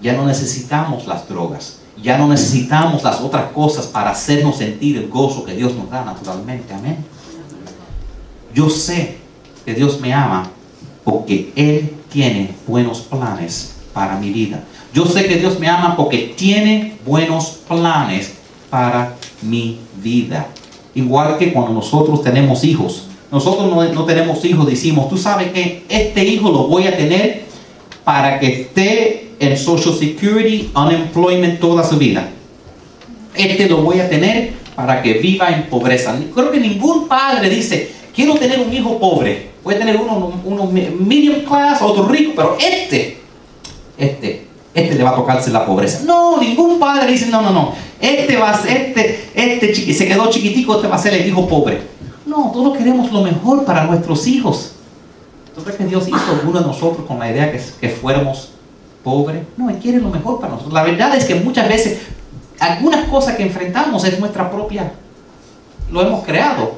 Ya 0.00 0.14
no 0.14 0.26
necesitamos 0.26 1.06
las 1.06 1.28
drogas, 1.28 1.78
ya 2.02 2.18
no 2.18 2.28
necesitamos 2.28 3.02
las 3.02 3.20
otras 3.20 3.52
cosas 3.52 3.86
para 3.86 4.10
hacernos 4.10 4.56
sentir 4.56 4.96
el 4.96 5.08
gozo 5.08 5.44
que 5.44 5.54
Dios 5.54 5.74
nos 5.74 5.88
da 5.90 6.04
naturalmente. 6.04 6.74
Amén. 6.74 6.98
Yo 8.54 8.68
sé 8.68 9.18
que 9.64 9.74
Dios 9.74 10.00
me 10.00 10.12
ama 10.12 10.50
porque 11.04 11.52
Él 11.56 11.94
tiene 12.10 12.54
buenos 12.66 13.00
planes 13.00 13.74
para 13.94 14.18
mi 14.18 14.30
vida. 14.30 14.64
Yo 14.92 15.06
sé 15.06 15.26
que 15.26 15.36
Dios 15.36 15.58
me 15.58 15.68
ama 15.68 15.96
porque 15.96 16.34
tiene 16.36 16.98
buenos 17.06 17.60
planes 17.66 18.34
para 18.68 19.14
mi 19.40 19.80
vida. 20.02 20.48
Igual 20.94 21.38
que 21.38 21.52
cuando 21.52 21.72
nosotros 21.72 22.22
tenemos 22.22 22.64
hijos. 22.64 23.08
Nosotros 23.30 23.94
no, 23.94 24.04
tenemos 24.04 24.44
hijos, 24.44 24.66
decimos, 24.66 25.08
tú 25.08 25.16
sabes 25.16 25.52
que 25.52 25.84
este 25.88 26.22
hijo 26.22 26.50
lo 26.50 26.66
voy 26.66 26.86
a 26.86 26.96
tener 26.96 27.44
para 28.04 28.38
que 28.38 28.62
esté 28.62 29.30
en 29.40 29.56
Social 29.56 29.94
Security, 29.94 30.70
Unemployment 30.74 31.58
toda 31.58 31.82
su 31.82 31.96
vida. 31.96 32.28
Este 33.34 33.68
lo 33.70 33.78
voy 33.78 34.00
a 34.00 34.10
tener 34.10 34.52
para 34.74 35.00
que 35.00 35.14
viva 35.14 35.48
en 35.48 35.64
pobreza. 35.64 36.14
Creo 36.34 36.50
que 36.50 36.60
ningún 36.60 37.08
padre 37.08 37.48
dice, 37.48 37.90
quiero 38.14 38.34
tener 38.34 38.60
un 38.60 38.72
hijo 38.72 38.98
pobre. 38.98 39.52
Voy 39.64 39.76
a 39.76 39.78
tener 39.78 39.96
uno, 39.96 40.32
uno 40.44 40.66
medium 40.66 41.40
class, 41.40 41.80
otro 41.80 42.06
rico, 42.08 42.32
pero 42.36 42.58
este, 42.60 43.16
este, 43.96 44.46
este 44.74 44.94
le 44.94 45.04
va 45.04 45.10
a 45.10 45.16
tocarse 45.16 45.50
la 45.50 45.66
pobreza. 45.66 46.00
No, 46.04 46.38
ningún 46.40 46.78
padre 46.78 47.10
dice, 47.10 47.26
no, 47.26 47.42
no, 47.42 47.50
no. 47.50 47.72
Este 48.00 48.36
va 48.36 48.50
a 48.50 48.58
ser, 48.58 48.76
este, 48.76 49.30
este 49.34 49.94
se 49.94 50.06
quedó 50.06 50.30
chiquitico, 50.30 50.76
este 50.76 50.88
va 50.88 50.96
a 50.96 50.98
ser 50.98 51.14
el 51.14 51.26
hijo 51.26 51.46
pobre. 51.46 51.82
No, 52.26 52.50
todos 52.52 52.76
queremos 52.76 53.12
lo 53.12 53.22
mejor 53.22 53.64
para 53.64 53.84
nuestros 53.84 54.26
hijos. 54.26 54.72
¿Tú 55.54 55.62
crees 55.62 55.76
que 55.76 55.84
Dios 55.84 56.08
hizo 56.08 56.32
alguno 56.32 56.60
de 56.60 56.66
nosotros 56.66 57.06
con 57.06 57.18
la 57.18 57.30
idea 57.30 57.52
que, 57.52 57.60
que 57.80 57.88
fuéramos 57.90 58.52
pobres? 59.04 59.42
No, 59.56 59.68
Él 59.68 59.76
quiere 59.76 59.98
lo 59.98 60.08
mejor 60.08 60.40
para 60.40 60.52
nosotros. 60.52 60.72
La 60.72 60.82
verdad 60.82 61.14
es 61.14 61.26
que 61.26 61.34
muchas 61.34 61.68
veces 61.68 61.98
algunas 62.58 63.08
cosas 63.08 63.36
que 63.36 63.42
enfrentamos 63.42 64.04
es 64.04 64.18
nuestra 64.18 64.50
propia, 64.50 64.92
lo 65.90 66.00
hemos 66.00 66.24
creado. 66.24 66.76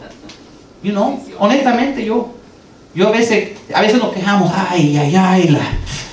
You 0.82 0.92
know, 0.92 1.20
honestamente 1.38 2.04
yo, 2.04 2.33
yo 2.94 3.08
a 3.08 3.10
veces, 3.10 3.58
a 3.74 3.80
veces 3.80 3.98
nos 3.98 4.12
quejamos, 4.12 4.52
ay, 4.70 4.96
ay, 4.96 5.16
ay, 5.16 5.48
la, 5.48 5.60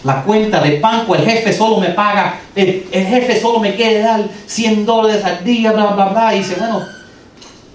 la 0.03 0.23
cuenta 0.23 0.61
de 0.61 0.79
banco, 0.79 1.15
el 1.15 1.23
jefe 1.23 1.53
solo 1.53 1.77
me 1.77 1.89
paga, 1.89 2.39
el, 2.55 2.85
jefe 2.91 3.39
solo 3.39 3.59
me 3.59 3.75
quiere 3.75 3.99
dar 3.99 4.27
100 4.47 4.85
dólares 4.85 5.23
al 5.23 5.43
día, 5.43 5.71
bla, 5.71 5.87
bla, 5.87 6.05
bla. 6.05 6.35
Y 6.35 6.39
dice, 6.39 6.55
bueno, 6.57 6.81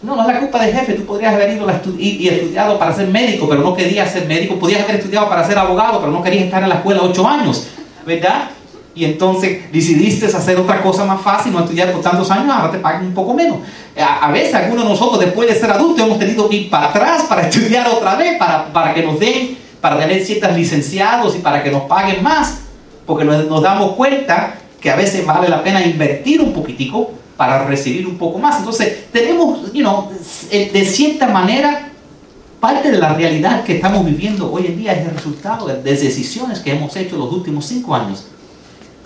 no, 0.02 0.16
no 0.16 0.22
es 0.22 0.34
la 0.34 0.40
culpa 0.40 0.64
del 0.64 0.74
jefe, 0.74 0.94
tú 0.94 1.04
podrías 1.04 1.34
haber 1.34 1.56
ido 1.56 1.66
y, 1.98 2.28
estudiado 2.28 2.78
para 2.78 2.92
ser 2.94 3.06
médico, 3.08 3.48
pero 3.48 3.62
no 3.62 3.74
querías 3.74 4.10
ser 4.10 4.26
médico, 4.26 4.58
podías 4.58 4.82
haber 4.82 4.96
estudiado 4.96 5.28
para 5.28 5.46
ser 5.46 5.56
abogado, 5.56 6.00
pero 6.00 6.10
no 6.10 6.22
querías 6.22 6.44
estar 6.44 6.62
en 6.62 6.68
la 6.68 6.76
escuela 6.76 7.00
8 7.02 7.28
años, 7.28 7.68
¿verdad? 8.04 8.50
Y 8.96 9.04
entonces 9.04 9.70
decidiste 9.70 10.26
hacer 10.26 10.58
otra 10.58 10.82
cosa 10.82 11.04
más 11.04 11.20
fácil, 11.20 11.52
no 11.52 11.60
estudiar 11.60 11.92
por 11.92 12.00
tantos 12.00 12.30
años, 12.30 12.50
ahora 12.50 12.72
te 12.72 12.78
pagan 12.78 13.06
un 13.06 13.14
poco 13.14 13.34
menos. 13.34 13.58
A, 13.96 14.30
veces 14.32 14.54
algunos 14.54 14.84
de 14.84 14.90
nosotros 14.90 15.20
después 15.20 15.48
de 15.48 15.54
ser 15.54 15.70
adultos 15.70 16.04
hemos 16.04 16.18
tenido 16.18 16.48
que 16.48 16.56
ir 16.56 16.70
para 16.70 16.88
atrás 16.88 17.24
para 17.28 17.42
estudiar 17.48 17.86
otra 17.88 18.16
vez, 18.16 18.38
para, 18.38 18.72
para 18.72 18.94
que 18.94 19.02
nos 19.02 19.20
den 19.20 19.66
para 19.86 20.00
tener 20.00 20.24
ciertos 20.24 20.56
licenciados 20.56 21.36
y 21.36 21.38
para 21.38 21.62
que 21.62 21.70
nos 21.70 21.82
paguen 21.82 22.20
más, 22.20 22.58
porque 23.06 23.24
nos, 23.24 23.62
damos 23.62 23.92
cuenta 23.92 24.56
que 24.80 24.90
a 24.90 24.96
veces 24.96 25.24
vale 25.24 25.48
la 25.48 25.62
pena 25.62 25.84
invertir 25.84 26.40
un 26.40 26.52
poquitico 26.52 27.12
para 27.36 27.64
recibir 27.66 28.04
un 28.04 28.18
poco 28.18 28.38
más. 28.38 28.58
Entonces, 28.58 29.10
tenemos, 29.12 29.72
you 29.72 29.82
know, 29.82 30.10
de 30.50 30.84
cierta 30.84 31.28
manera, 31.28 31.92
parte 32.58 32.90
de 32.90 32.98
la 32.98 33.14
realidad 33.14 33.62
que 33.62 33.76
estamos 33.76 34.04
viviendo 34.04 34.50
hoy 34.52 34.66
en 34.66 34.76
día 34.76 34.92
es 34.92 35.06
el 35.06 35.14
resultado 35.14 35.66
de 35.66 35.80
decisiones 35.82 36.58
que 36.58 36.72
hemos 36.72 36.96
hecho 36.96 37.16
los 37.16 37.32
últimos 37.32 37.66
cinco 37.66 37.94
años. 37.94 38.26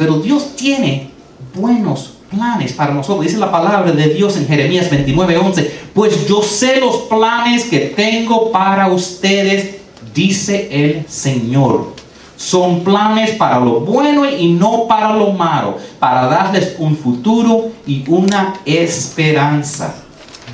Pero 0.00 0.18
Dios 0.18 0.56
tiene 0.56 1.10
buenos 1.54 2.12
planes 2.30 2.72
para 2.72 2.94
nosotros. 2.94 3.26
Dice 3.26 3.36
la 3.36 3.52
palabra 3.52 3.92
de 3.92 4.08
Dios 4.14 4.34
en 4.38 4.46
Jeremías 4.48 4.90
29:11. 4.90 5.70
Pues 5.92 6.26
yo 6.26 6.40
sé 6.40 6.80
los 6.80 7.02
planes 7.02 7.64
que 7.64 7.80
tengo 7.80 8.50
para 8.50 8.88
ustedes, 8.88 9.74
dice 10.14 10.68
el 10.72 11.06
Señor. 11.06 11.92
Son 12.34 12.82
planes 12.82 13.32
para 13.32 13.60
lo 13.60 13.80
bueno 13.80 14.26
y 14.26 14.54
no 14.54 14.86
para 14.88 15.12
lo 15.12 15.32
malo, 15.32 15.76
para 15.98 16.28
darles 16.28 16.76
un 16.78 16.96
futuro 16.96 17.70
y 17.86 18.02
una 18.08 18.54
esperanza. 18.64 19.96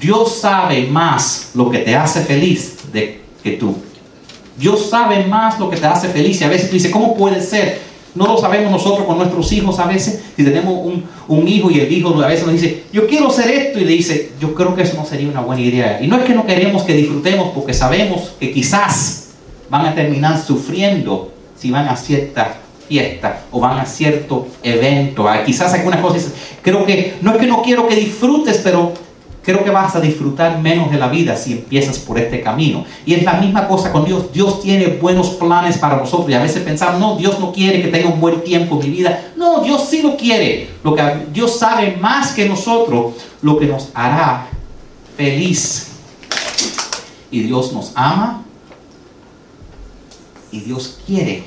Dios 0.00 0.38
sabe 0.40 0.88
más 0.88 1.50
lo 1.54 1.70
que 1.70 1.78
te 1.78 1.94
hace 1.94 2.22
feliz 2.22 2.78
de 2.92 3.22
que 3.44 3.52
tú. 3.52 3.76
Dios 4.58 4.90
sabe 4.90 5.24
más 5.26 5.60
lo 5.60 5.70
que 5.70 5.76
te 5.76 5.86
hace 5.86 6.08
feliz 6.08 6.40
y 6.40 6.44
a 6.44 6.48
veces 6.48 6.68
tú 6.68 6.74
dices, 6.74 6.90
¿cómo 6.90 7.14
puede 7.14 7.40
ser? 7.40 7.85
No 8.16 8.26
lo 8.26 8.38
sabemos 8.38 8.72
nosotros 8.72 9.06
con 9.06 9.18
nuestros 9.18 9.52
hijos 9.52 9.78
a 9.78 9.86
veces. 9.86 10.24
Si 10.36 10.42
tenemos 10.42 10.74
un, 11.28 11.48
hijo 11.48 11.70
y 11.70 11.80
el 11.80 11.92
hijo 11.92 12.20
a 12.22 12.26
veces 12.26 12.46
nos 12.46 12.54
dice, 12.54 12.84
yo 12.92 13.06
quiero 13.06 13.28
hacer 13.28 13.50
esto 13.50 13.78
y 13.78 13.84
le 13.84 13.92
dice, 13.92 14.32
yo 14.40 14.54
creo 14.54 14.74
que 14.74 14.82
eso 14.82 14.96
no 14.96 15.04
sería 15.04 15.28
una 15.28 15.40
buena 15.40 15.62
idea. 15.62 16.00
Y 16.02 16.06
no 16.06 16.16
es 16.16 16.24
que 16.24 16.34
no 16.34 16.46
queremos 16.46 16.82
que 16.82 16.94
disfrutemos 16.94 17.50
porque 17.54 17.74
sabemos 17.74 18.32
que 18.40 18.52
quizás 18.52 19.28
van 19.68 19.86
a 19.86 19.94
terminar 19.94 20.42
sufriendo 20.42 21.32
si 21.56 21.70
van 21.70 21.88
a 21.88 21.96
cierta 21.96 22.56
fiesta 22.88 23.42
o 23.50 23.60
van 23.60 23.78
a 23.78 23.84
cierto 23.84 24.46
evento. 24.62 25.28
Ah, 25.28 25.44
quizás 25.44 25.74
algunas 25.74 26.00
cosas, 26.00 26.32
creo 26.62 26.84
que 26.86 27.14
no 27.20 27.32
es 27.32 27.38
que 27.38 27.46
no 27.46 27.62
quiero 27.62 27.86
que 27.86 27.96
disfrutes, 27.96 28.60
pero 28.62 28.92
creo 29.46 29.62
que 29.62 29.70
vas 29.70 29.94
a 29.94 30.00
disfrutar 30.00 30.58
menos 30.58 30.90
de 30.90 30.98
la 30.98 31.06
vida 31.06 31.36
si 31.36 31.52
empiezas 31.52 32.00
por 32.00 32.18
este 32.18 32.42
camino. 32.42 32.84
Y 33.06 33.14
es 33.14 33.22
la 33.22 33.34
misma 33.34 33.68
cosa 33.68 33.92
con 33.92 34.04
Dios. 34.04 34.32
Dios 34.32 34.60
tiene 34.60 34.98
buenos 35.00 35.28
planes 35.30 35.78
para 35.78 35.96
nosotros. 35.96 36.28
Y 36.28 36.34
a 36.34 36.42
veces 36.42 36.64
pensamos, 36.64 36.98
no, 36.98 37.16
Dios 37.16 37.38
no 37.38 37.52
quiere 37.52 37.80
que 37.80 37.86
tenga 37.86 38.08
un 38.08 38.20
buen 38.20 38.42
tiempo 38.42 38.74
en 38.74 38.90
mi 38.90 38.96
vida. 38.96 39.30
No, 39.36 39.60
Dios 39.60 39.86
sí 39.88 40.02
lo 40.02 40.16
quiere. 40.16 40.70
Lo 40.82 40.96
que 40.96 41.02
Dios 41.32 41.60
sabe 41.60 41.96
más 41.96 42.32
que 42.32 42.48
nosotros 42.48 43.14
lo 43.40 43.56
que 43.56 43.66
nos 43.66 43.90
hará 43.94 44.48
feliz. 45.16 45.92
Y 47.30 47.42
Dios 47.42 47.72
nos 47.72 47.92
ama. 47.94 48.42
Y 50.50 50.58
Dios 50.58 50.98
quiere 51.06 51.44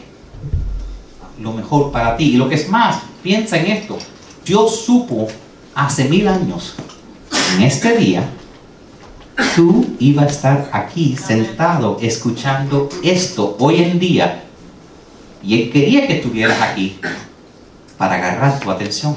lo 1.38 1.52
mejor 1.52 1.92
para 1.92 2.16
ti. 2.16 2.36
Y 2.36 2.38
lo 2.38 2.48
que 2.48 2.56
es 2.56 2.70
más, 2.70 2.96
piensa 3.22 3.58
en 3.58 3.66
esto. 3.66 3.98
Dios 4.46 4.86
supo 4.86 5.28
hace 5.76 6.06
mil 6.06 6.30
años 6.30 6.76
en 7.56 7.64
este 7.64 7.98
día, 7.98 8.24
tú 9.56 9.86
ibas 10.00 10.26
a 10.26 10.30
estar 10.30 10.70
aquí 10.72 11.16
sentado 11.16 11.98
escuchando 12.02 12.90
esto 13.04 13.56
hoy 13.60 13.84
en 13.84 14.00
día. 14.00 14.44
Y 15.42 15.62
Él 15.62 15.72
quería 15.72 16.06
que 16.08 16.18
estuvieras 16.18 16.62
aquí 16.62 17.00
para 17.98 18.16
agarrar 18.16 18.60
tu 18.60 18.70
atención. 18.70 19.16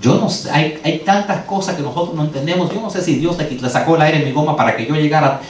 Yo 0.00 0.18
no 0.18 0.30
sé, 0.30 0.50
hay, 0.50 1.02
tantas 1.04 1.44
cosas 1.44 1.76
que 1.76 1.82
nosotros 1.82 2.14
no 2.14 2.24
entendemos. 2.24 2.72
Yo 2.72 2.80
no 2.80 2.88
sé 2.88 3.02
si 3.02 3.16
Dios 3.16 3.36
le 3.38 3.70
sacó 3.70 3.96
el 3.96 4.02
aire 4.02 4.18
en 4.18 4.24
mi 4.24 4.32
goma 4.32 4.56
para 4.56 4.74
que 4.74 4.86
yo 4.86 4.94
llegara 4.94 5.40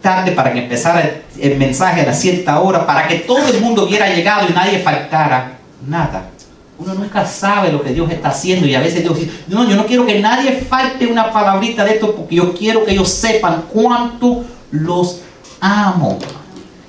tarde, 0.00 0.30
para 0.32 0.52
que 0.52 0.60
empezara 0.60 1.22
el 1.40 1.56
mensaje 1.56 2.02
a 2.02 2.06
la 2.06 2.14
cierta 2.14 2.60
hora, 2.60 2.86
para 2.86 3.08
que 3.08 3.16
todo 3.16 3.48
el 3.48 3.60
mundo 3.60 3.84
hubiera 3.84 4.08
llegado 4.14 4.48
y 4.48 4.52
nadie 4.52 4.78
faltara 4.78 5.58
nada. 5.84 6.30
Uno 6.78 6.94
nunca 6.94 7.24
sabe 7.24 7.72
lo 7.72 7.82
que 7.82 7.94
Dios 7.94 8.10
está 8.10 8.28
haciendo 8.28 8.66
y 8.66 8.74
a 8.74 8.80
veces 8.80 9.02
Dios 9.02 9.18
dice, 9.18 9.30
no, 9.48 9.68
yo 9.68 9.76
no 9.76 9.86
quiero 9.86 10.04
que 10.04 10.20
nadie 10.20 10.52
falte 10.52 11.06
una 11.06 11.32
palabrita 11.32 11.84
de 11.84 11.94
esto 11.94 12.14
porque 12.14 12.36
yo 12.36 12.52
quiero 12.52 12.84
que 12.84 12.92
ellos 12.92 13.08
sepan 13.08 13.64
cuánto 13.72 14.44
los 14.70 15.20
amo 15.60 16.18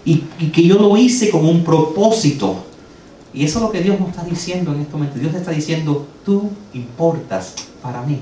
y, 0.03 0.17
que 0.49 0.63
yo 0.63 0.75
lo 0.75 0.95
hice 0.97 1.29
con 1.29 1.45
un 1.45 1.63
propósito. 1.63 2.63
Y 3.33 3.43
eso 3.43 3.59
es 3.59 3.63
lo 3.63 3.71
que 3.71 3.81
Dios 3.81 3.99
nos 3.99 4.09
está 4.09 4.23
diciendo 4.23 4.73
en 4.73 4.81
este 4.81 4.93
momento. 4.93 5.19
Dios 5.19 5.35
está 5.35 5.51
diciendo, 5.51 6.07
tú 6.25 6.49
importas 6.73 7.53
para 7.81 8.01
mí. 8.01 8.19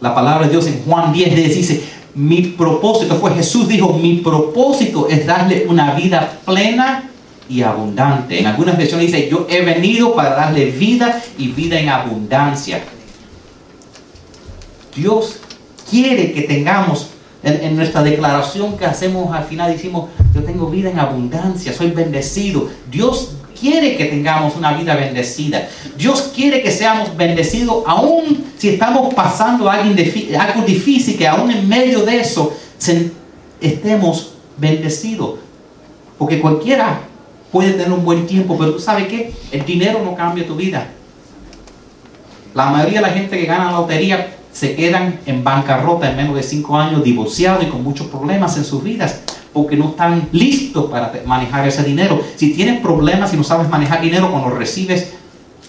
La 0.00 0.14
palabra 0.14 0.46
de 0.46 0.52
Dios 0.52 0.66
en 0.66 0.82
Juan 0.84 1.12
10 1.12 1.54
dice, 1.54 1.82
mi 2.14 2.42
propósito 2.42 3.16
fue, 3.16 3.32
Jesús 3.34 3.68
dijo, 3.68 3.92
mi 3.92 4.16
propósito 4.16 5.08
es 5.08 5.26
darle 5.26 5.66
una 5.68 5.94
vida 5.94 6.38
plena 6.44 7.09
y 7.50 7.62
abundante. 7.62 8.38
En 8.38 8.46
algunas 8.46 8.78
versiones 8.78 9.08
dice, 9.08 9.28
yo 9.28 9.46
he 9.50 9.62
venido 9.62 10.14
para 10.14 10.30
darle 10.36 10.66
vida 10.66 11.20
y 11.36 11.48
vida 11.48 11.80
en 11.80 11.88
abundancia. 11.88 12.80
Dios 14.94 15.40
quiere 15.90 16.32
que 16.32 16.42
tengamos, 16.42 17.08
en, 17.42 17.74
nuestra 17.74 18.04
declaración 18.04 18.78
que 18.78 18.86
hacemos 18.86 19.34
al 19.34 19.44
final, 19.44 19.72
decimos, 19.72 20.10
yo 20.32 20.44
tengo 20.44 20.70
vida 20.70 20.90
en 20.90 21.00
abundancia, 21.00 21.72
soy 21.72 21.90
bendecido. 21.90 22.68
Dios 22.88 23.32
quiere 23.58 23.96
que 23.96 24.04
tengamos 24.04 24.54
una 24.54 24.74
vida 24.74 24.94
bendecida. 24.94 25.68
Dios 25.98 26.30
quiere 26.34 26.62
que 26.62 26.70
seamos 26.70 27.16
bendecidos 27.16 27.82
aún 27.84 28.44
si 28.58 28.68
estamos 28.68 29.12
pasando 29.12 29.68
algo 29.68 29.92
difícil, 30.64 31.18
que 31.18 31.26
aún 31.26 31.50
en 31.50 31.68
medio 31.68 32.04
de 32.04 32.20
eso 32.20 32.56
estemos 33.60 34.34
bendecidos. 34.56 35.40
Porque 36.16 36.40
cualquiera 36.40 37.09
puede 37.52 37.72
tener 37.72 37.92
un 37.92 38.04
buen 38.04 38.26
tiempo, 38.26 38.56
pero 38.58 38.72
tú 38.72 38.80
sabes 38.80 39.08
que 39.08 39.32
el 39.50 39.64
dinero 39.64 40.00
no 40.04 40.14
cambia 40.14 40.46
tu 40.46 40.54
vida. 40.54 40.88
La 42.54 42.70
mayoría 42.70 43.00
de 43.00 43.06
la 43.06 43.12
gente 43.12 43.38
que 43.38 43.46
gana 43.46 43.66
la 43.66 43.72
lotería 43.72 44.36
se 44.52 44.74
quedan 44.74 45.20
en 45.26 45.44
bancarrota 45.44 46.10
en 46.10 46.16
menos 46.16 46.34
de 46.34 46.42
cinco 46.42 46.76
años, 46.76 47.04
divorciados 47.04 47.62
y 47.62 47.66
con 47.66 47.82
muchos 47.82 48.08
problemas 48.08 48.56
en 48.56 48.64
sus 48.64 48.82
vidas, 48.82 49.20
porque 49.52 49.76
no 49.76 49.90
están 49.90 50.28
listos 50.32 50.90
para 50.90 51.12
manejar 51.26 51.66
ese 51.66 51.84
dinero. 51.84 52.20
Si 52.36 52.52
tienes 52.52 52.80
problemas 52.80 53.32
y 53.32 53.36
no 53.36 53.44
sabes 53.44 53.68
manejar 53.68 54.00
dinero 54.00 54.30
cuando 54.30 54.50
recibes 54.50 55.12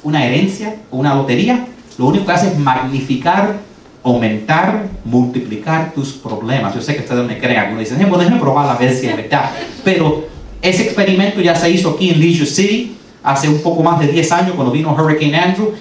una 0.04 0.26
herencia 0.26 0.76
o 0.90 0.98
una 0.98 1.14
lotería, 1.14 1.68
lo 1.98 2.08
único 2.08 2.26
que 2.26 2.32
hace 2.32 2.48
es 2.48 2.58
magnificar, 2.58 3.58
aumentar, 4.04 4.88
multiplicar 5.06 5.94
tus 5.94 6.14
problemas. 6.14 6.74
Yo 6.74 6.82
sé 6.82 6.96
que 6.96 7.02
ustedes 7.02 7.28
me 7.28 7.38
creen, 7.38 7.60
algunos 7.60 7.82
dicen, 7.82 8.00
bueno, 8.00 8.18
déjenme 8.18 8.40
probar 8.40 8.68
a 8.70 8.80
ver 8.80 8.96
si 8.96 9.08
es 9.08 9.16
verdad. 9.16 9.52
Pero 9.84 10.31
ese 10.62 10.84
experimento 10.84 11.42
ya 11.42 11.56
se 11.56 11.70
hizo 11.70 11.92
aquí 11.92 12.12
en 12.12 12.20
Leisure 12.20 12.50
City 12.50 12.96
hace 13.24 13.48
un 13.50 13.62
poco 13.62 13.84
más 13.84 14.00
de 14.00 14.08
10 14.08 14.32
años 14.32 14.54
cuando 14.56 14.72
vino 14.72 14.94
Hurricane 14.94 15.38
Andrew 15.38 15.74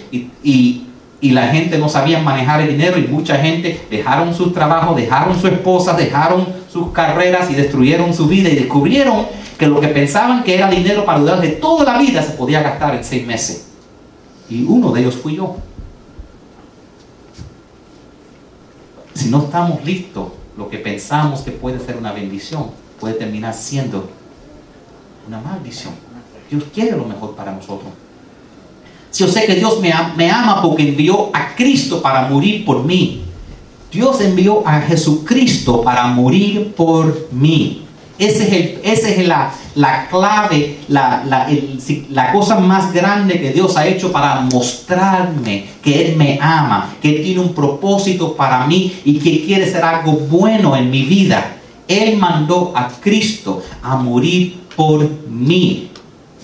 y, 0.43 0.83
la 1.23 1.49
gente 1.49 1.77
no 1.77 1.89
sabía 1.89 2.19
manejar 2.21 2.63
el 2.63 2.69
dinero 2.69 2.99
y 2.99 3.07
mucha 3.07 3.37
gente 3.37 3.79
dejaron 3.91 4.35
sus 4.35 4.55
trabajos, 4.55 4.97
dejaron 4.97 5.39
su 5.39 5.49
esposa, 5.49 5.93
dejaron 5.93 6.47
sus 6.73 6.93
carreras 6.93 7.51
y 7.51 7.55
destruyeron 7.55 8.15
su 8.15 8.27
vida 8.27 8.49
y 8.49 8.55
descubrieron 8.55 9.27
que 9.59 9.67
lo 9.67 9.81
que 9.81 9.89
pensaban 9.89 10.43
que 10.43 10.55
era 10.55 10.71
dinero 10.71 11.05
para 11.05 11.37
de 11.37 11.49
toda 11.49 11.85
la 11.85 11.99
vida 11.99 12.23
se 12.23 12.33
podía 12.33 12.63
gastar 12.63 12.95
en 12.95 13.05
seis 13.05 13.27
meses. 13.27 13.67
Y 14.49 14.65
uno 14.65 14.93
de 14.93 15.03
ellos 15.03 15.17
fui 15.17 15.37
yo. 15.37 15.57
Si 19.13 19.29
no 19.29 19.43
estamos 19.43 19.85
listos, 19.85 20.29
lo 20.57 20.71
que 20.71 20.79
pensamos 20.79 21.43
que 21.43 21.51
puede 21.51 21.79
ser 21.81 21.99
una 21.99 22.13
bendición 22.13 22.71
puede 22.99 23.15
terminar 23.15 23.53
siendo 23.53 24.09
una 25.31 25.41
maldición. 25.41 25.95
Dios 26.51 26.65
quiere 26.75 26.97
lo 26.97 27.05
mejor 27.05 27.37
para 27.37 27.53
nosotros. 27.53 27.93
Si 29.11 29.25
yo 29.25 29.31
sé 29.31 29.47
que 29.47 29.55
Dios 29.55 29.81
me, 29.81 29.93
ama 30.31 30.61
porque 30.61 30.89
envió 30.89 31.31
a 31.33 31.55
Cristo 31.55 32.03
para 32.03 32.29
morir 32.29 32.65
por 32.65 32.85
mí. 32.85 33.23
Dios 33.93 34.21
envió 34.21 34.67
a 34.67 34.81
Jesucristo 34.81 35.83
para 35.83 36.09
morir 36.09 36.75
por 36.77 37.29
mí. 37.31 37.85
Esa 38.19 38.45
es, 38.45 39.27
la, 39.27 39.53
la, 39.77 40.09
clave, 40.09 40.81
la, 40.89 41.25
la, 41.25 41.49
la, 42.11 42.33
cosa 42.33 42.59
más 42.59 42.93
grande 42.93 43.41
que 43.41 43.51
Dios 43.53 43.77
ha 43.77 43.87
hecho 43.87 44.13
para 44.13 44.43
mostrarme 44.43 45.67
que 45.81 46.07
Él 46.07 46.17
me 46.17 46.39
ama, 46.43 46.97
que 47.01 47.17
Él 47.17 47.23
tiene 47.23 47.41
un 47.41 47.55
propósito 47.55 48.37
para 48.37 48.67
mí 48.67 49.01
y 49.05 49.19
que 49.19 49.45
quiere 49.45 49.65
hacer 49.65 49.83
algo 49.85 50.13
bueno 50.13 50.77
en 50.77 50.91
mi 50.91 51.05
vida. 51.05 51.57
Él 51.89 52.19
mandó 52.19 52.73
a 52.77 52.89
Cristo 52.89 53.63
a 53.83 53.97
morir 53.97 54.60
por 54.77 55.09
mí 55.29 55.91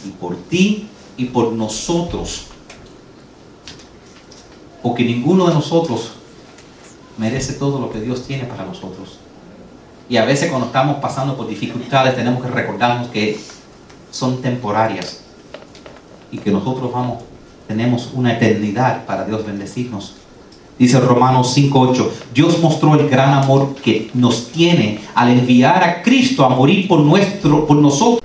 y 0.05 0.11
por 0.11 0.37
ti 0.37 0.89
y 1.17 1.27
por 1.27 1.53
nosotros. 1.53 2.47
Porque 4.83 5.05
ninguno 5.05 5.49
de 5.49 5.55
nosotros 5.55 6.13
merece 7.19 7.55
todo 7.55 7.81
lo 7.81 7.91
que 7.91 8.01
Dios 8.01 8.27
tiene 8.27 8.45
para 8.45 8.65
nosotros. 8.65 9.19
Y 10.09 10.19
a 10.19 10.25
veces 10.25 10.51
cuando 10.51 10.69
estamos 10.69 10.99
pasando 10.99 11.37
por 11.37 11.49
dificultades 11.49 12.15
tenemos 12.15 12.43
que 12.43 12.49
recordarnos 12.49 13.09
que 13.09 13.41
son 14.11 14.41
temporarias 14.41 15.23
y 16.31 16.39
que 16.39 16.51
nosotros 16.51 16.93
vamos, 16.93 17.25
tenemos 17.67 18.11
una 18.15 18.35
eternidad 18.35 19.05
para 19.07 19.25
Dios 19.25 19.45
bendecirnos. 19.45 20.15
Dice 20.79 21.01
Romanos 21.01 21.57
5:8, 21.57 22.11
Dios 22.35 22.61
mostró 22.61 22.95
el 22.95 23.09
gran 23.09 23.33
amor 23.33 23.75
que 23.77 24.11
nos 24.13 24.49
tiene 24.49 25.01
al 25.15 25.31
enviar 25.31 25.83
a 25.83 26.03
Cristo 26.03 26.45
a 26.45 26.51
morir 26.51 26.87
por, 26.87 27.01
nuestro, 27.01 27.67
por 27.67 27.79
nosotros. 27.79 28.21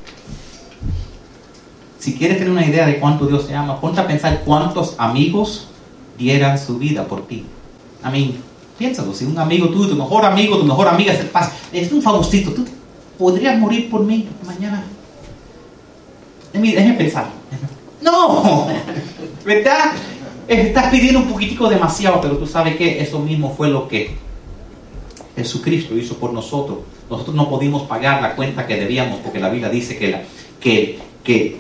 Si 1.98 2.16
quieres 2.16 2.40
tener 2.40 2.52
una 2.52 2.66
idea 2.66 2.86
de 2.86 3.00
cuánto 3.00 3.26
Dios 3.26 3.48
te 3.48 3.56
ama, 3.56 3.80
ponte 3.80 4.02
a 4.02 4.08
pensar 4.08 4.42
cuántos 4.44 4.96
amigos 4.98 5.68
dieran 6.18 6.60
su 6.60 6.78
vida 6.78 7.06
por 7.06 7.26
ti. 7.26 7.46
A 8.04 8.10
mí, 8.10 8.36
piénsalo, 8.78 9.14
si 9.14 9.24
un 9.24 9.38
amigo 9.38 9.70
tuyo, 9.70 9.90
tu 9.90 9.96
mejor 9.96 10.26
amigo, 10.26 10.58
tu 10.58 10.66
mejor 10.66 10.90
amiga 10.90 11.16
se 11.16 11.24
pasa, 11.26 11.54
es 11.72 11.92
un 11.92 12.02
favorcito, 12.02 12.52
tú 12.52 12.66
podrías 13.18 13.58
morir 13.58 13.90
por 13.90 14.02
mí 14.04 14.28
mañana. 14.46 14.84
Déjeme 16.54 16.94
pensar. 16.94 17.30
No, 18.02 18.66
¿verdad? 19.46 19.92
Estás 20.48 20.92
pidiendo 20.92 21.20
un 21.20 21.28
poquitico 21.28 21.70
demasiado, 21.70 22.20
pero 22.22 22.38
tú 22.38 22.48
sabes 22.48 22.76
que 22.76 23.02
eso 23.02 23.20
mismo 23.20 23.54
fue 23.56 23.70
lo 23.70 23.88
que 23.88 24.16
Jesucristo 25.36 25.96
hizo 25.96 26.16
por 26.16 26.34
nosotros. 26.34 26.80
Nosotros 27.10 27.36
no 27.36 27.50
pudimos 27.50 27.84
pagar 27.84 28.22
la 28.22 28.36
cuenta 28.36 28.68
que 28.68 28.78
debíamos, 28.78 29.20
porque 29.20 29.40
la 29.40 29.50
Biblia 29.50 29.70
dice 29.70 29.98
que 29.98 30.12
la, 30.12 30.22
que, 30.60 31.00
que 31.24 31.60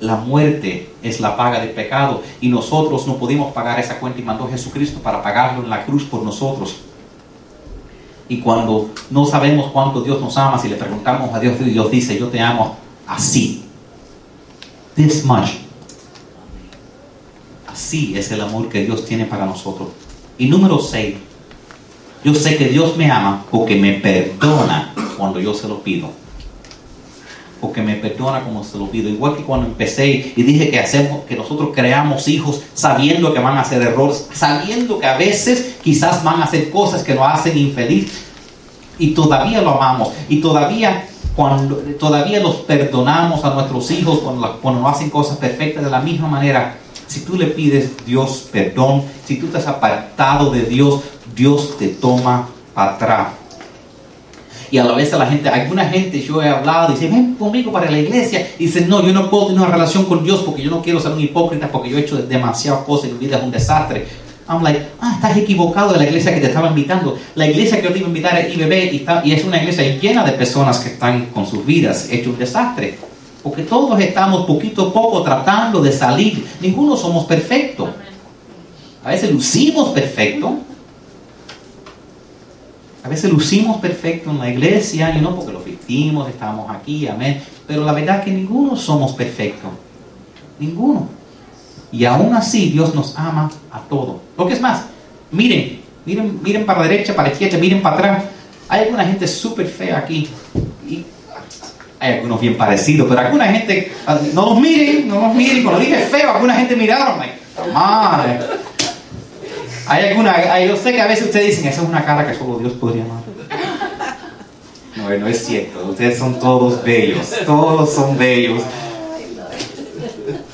la 0.00 0.16
muerte 0.16 0.90
es 1.02 1.20
la 1.20 1.36
paga 1.36 1.60
del 1.60 1.70
pecado 1.70 2.22
y 2.40 2.48
nosotros 2.48 3.06
no 3.06 3.16
pudimos 3.16 3.52
pagar 3.52 3.80
esa 3.80 3.98
cuenta 3.98 4.20
y 4.20 4.22
mandó 4.22 4.48
Jesucristo 4.48 5.00
para 5.00 5.22
pagarlo 5.22 5.62
en 5.62 5.70
la 5.70 5.84
cruz 5.84 6.04
por 6.04 6.22
nosotros. 6.22 6.76
Y 8.28 8.38
cuando 8.40 8.90
no 9.10 9.24
sabemos 9.24 9.70
cuánto 9.72 10.00
Dios 10.00 10.20
nos 10.20 10.36
ama, 10.36 10.58
si 10.58 10.68
le 10.68 10.76
preguntamos 10.76 11.32
a 11.32 11.38
Dios, 11.38 11.58
Dios 11.64 11.90
dice, 11.90 12.18
yo 12.18 12.28
te 12.28 12.40
amo 12.40 12.76
así. 13.06 13.62
This 14.96 15.24
much. 15.24 15.65
Así 17.76 18.16
es 18.16 18.32
el 18.32 18.40
amor 18.40 18.70
que 18.70 18.86
Dios 18.86 19.04
tiene 19.04 19.26
para 19.26 19.44
nosotros. 19.44 19.88
Y 20.38 20.46
número 20.46 20.78
6, 20.78 21.14
yo 22.24 22.34
sé 22.34 22.56
que 22.56 22.68
Dios 22.68 22.96
me 22.96 23.10
ama 23.10 23.44
porque 23.50 23.76
me 23.76 23.92
perdona 23.92 24.94
cuando 25.18 25.40
yo 25.40 25.52
se 25.52 25.68
lo 25.68 25.82
pido. 25.82 26.08
Porque 27.60 27.82
me 27.82 27.96
perdona 27.96 28.42
como 28.44 28.64
se 28.64 28.78
lo 28.78 28.90
pido. 28.90 29.10
Igual 29.10 29.36
que 29.36 29.42
cuando 29.42 29.66
empecé 29.66 30.32
y 30.34 30.42
dije 30.42 30.70
que 30.70 30.80
hacemos, 30.80 31.24
que 31.24 31.36
nosotros 31.36 31.68
creamos 31.74 32.28
hijos 32.28 32.62
sabiendo 32.72 33.34
que 33.34 33.40
van 33.40 33.58
a 33.58 33.60
hacer 33.60 33.82
errores, 33.82 34.26
sabiendo 34.32 34.98
que 34.98 35.06
a 35.06 35.18
veces 35.18 35.76
quizás 35.82 36.24
van 36.24 36.40
a 36.40 36.44
hacer 36.44 36.70
cosas 36.70 37.02
que 37.02 37.14
nos 37.14 37.28
hacen 37.28 37.58
infeliz. 37.58 38.24
Y 38.98 39.08
todavía 39.08 39.60
lo 39.60 39.72
amamos. 39.72 40.14
Y 40.30 40.40
todavía 40.40 41.08
cuando 41.34 41.76
todavía 42.00 42.40
los 42.40 42.54
perdonamos 42.54 43.44
a 43.44 43.50
nuestros 43.50 43.90
hijos 43.90 44.20
cuando, 44.20 44.60
cuando 44.62 44.88
hacen 44.88 45.10
cosas 45.10 45.36
perfectas 45.36 45.84
de 45.84 45.90
la 45.90 46.00
misma 46.00 46.26
manera. 46.26 46.78
Si 47.06 47.20
tú 47.20 47.36
le 47.36 47.46
pides 47.46 47.92
Dios 48.04 48.48
perdón, 48.50 49.04
si 49.26 49.36
tú 49.36 49.48
has 49.56 49.66
apartado 49.66 50.50
de 50.50 50.62
Dios, 50.62 51.02
Dios 51.34 51.76
te 51.78 51.88
toma 51.88 52.48
atrás. 52.74 53.28
Y 54.70 54.78
a 54.78 54.84
la 54.84 54.94
vez 54.94 55.12
a 55.12 55.18
la 55.18 55.26
gente, 55.26 55.48
alguna 55.48 55.84
gente 55.88 56.20
yo 56.20 56.42
he 56.42 56.48
hablado 56.48 56.92
dice, 56.92 57.08
ven 57.08 57.36
conmigo 57.36 57.70
para 57.70 57.90
la 57.90 57.98
iglesia. 57.98 58.48
Y 58.58 58.66
dice, 58.66 58.86
no, 58.86 59.04
yo 59.04 59.12
no 59.12 59.30
puedo 59.30 59.48
tener 59.48 59.62
una 59.62 59.70
relación 59.70 60.06
con 60.06 60.24
Dios 60.24 60.42
porque 60.44 60.62
yo 60.62 60.70
no 60.70 60.82
quiero 60.82 61.00
ser 61.00 61.12
un 61.12 61.20
hipócrita 61.20 61.68
porque 61.68 61.90
yo 61.90 61.98
he 61.98 62.00
hecho 62.00 62.16
demasiadas 62.16 62.84
cosas 62.84 63.10
y 63.10 63.12
mi 63.12 63.26
vida 63.26 63.38
es 63.38 63.44
un 63.44 63.50
desastre. 63.50 64.06
I'm 64.48 64.62
like, 64.62 64.80
ah, 65.00 65.12
estás 65.16 65.36
equivocado 65.36 65.92
de 65.92 65.98
la 65.98 66.04
iglesia 66.04 66.32
que 66.32 66.40
te 66.40 66.46
estaba 66.46 66.68
invitando. 66.68 67.18
La 67.34 67.46
iglesia 67.46 67.78
que 67.80 67.84
yo 67.84 67.92
te 67.92 67.98
iba 67.98 68.06
a 68.06 68.10
invitar 68.10 68.38
es 68.38 68.56
IBB 68.56 68.92
y, 68.92 68.96
está, 68.98 69.22
y 69.24 69.32
es 69.32 69.44
una 69.44 69.58
iglesia 69.58 69.98
llena 69.98 70.24
de 70.24 70.32
personas 70.32 70.78
que 70.78 70.90
están 70.90 71.26
con 71.26 71.46
sus 71.46 71.66
vidas 71.66 72.08
hecho 72.10 72.30
un 72.30 72.38
desastre. 72.38 72.98
Porque 73.46 73.62
todos 73.62 74.00
estamos 74.00 74.44
poquito 74.44 74.88
a 74.88 74.92
poco 74.92 75.22
tratando 75.22 75.80
de 75.80 75.92
salir. 75.92 76.44
Ninguno 76.60 76.96
somos 76.96 77.26
perfectos. 77.26 77.90
A 79.04 79.10
veces 79.10 79.30
lucimos 79.30 79.90
perfecto. 79.90 80.58
A 83.04 83.08
veces 83.08 83.30
lucimos 83.30 83.76
perfecto 83.76 84.30
en 84.30 84.40
la 84.40 84.50
iglesia 84.50 85.16
y 85.16 85.20
no 85.20 85.36
porque 85.36 85.52
lo 85.52 85.62
vestimos, 85.62 86.28
estamos 86.28 86.68
aquí, 86.74 87.06
amén. 87.06 87.40
Pero 87.68 87.84
la 87.84 87.92
verdad 87.92 88.18
es 88.18 88.24
que 88.24 88.32
ninguno 88.32 88.74
somos 88.74 89.12
perfectos. 89.12 89.70
Ninguno. 90.58 91.08
Y 91.92 92.04
aún 92.04 92.34
así 92.34 92.70
Dios 92.70 92.96
nos 92.96 93.16
ama 93.16 93.48
a 93.70 93.78
todos. 93.82 94.16
Lo 94.36 94.44
que 94.48 94.54
es 94.54 94.60
más, 94.60 94.86
miren, 95.30 95.82
miren, 96.04 96.40
miren 96.42 96.66
para 96.66 96.80
la 96.80 96.88
derecha, 96.88 97.14
para 97.14 97.28
la 97.28 97.32
izquierda, 97.32 97.58
miren 97.58 97.80
para 97.80 97.94
atrás. 97.94 98.24
Hay 98.68 98.86
alguna 98.86 99.04
gente 99.04 99.28
súper 99.28 99.68
fea 99.68 99.98
aquí. 99.98 100.28
Hay 101.98 102.14
algunos 102.14 102.40
bien 102.40 102.56
parecidos, 102.56 103.08
pero 103.08 103.20
alguna 103.20 103.46
gente, 103.46 103.92
no 104.34 104.50
los 104.50 104.60
miren, 104.60 105.08
no 105.08 105.20
los 105.20 105.34
miren. 105.34 105.62
Cuando 105.62 105.80
dije 105.80 105.96
feo, 106.10 106.32
alguna 106.32 106.54
gente 106.54 106.76
miraron, 106.76 107.18
madre. 107.72 108.38
Hay 109.86 110.08
alguna, 110.08 110.60
yo 110.60 110.76
sé 110.76 110.92
que 110.92 111.00
a 111.00 111.06
veces 111.06 111.26
ustedes 111.26 111.46
dicen, 111.56 111.68
esa 111.68 111.82
es 111.82 111.88
una 111.88 112.04
cara 112.04 112.26
que 112.26 112.34
solo 112.36 112.58
Dios 112.58 112.72
podría 112.74 113.04
amar. 113.04 113.20
No, 114.96 115.08
no 115.08 115.26
es 115.28 115.46
cierto. 115.46 115.86
Ustedes 115.86 116.18
son 116.18 116.38
todos 116.40 116.82
bellos, 116.82 117.30
todos 117.46 117.94
son 117.94 118.18
bellos. 118.18 118.62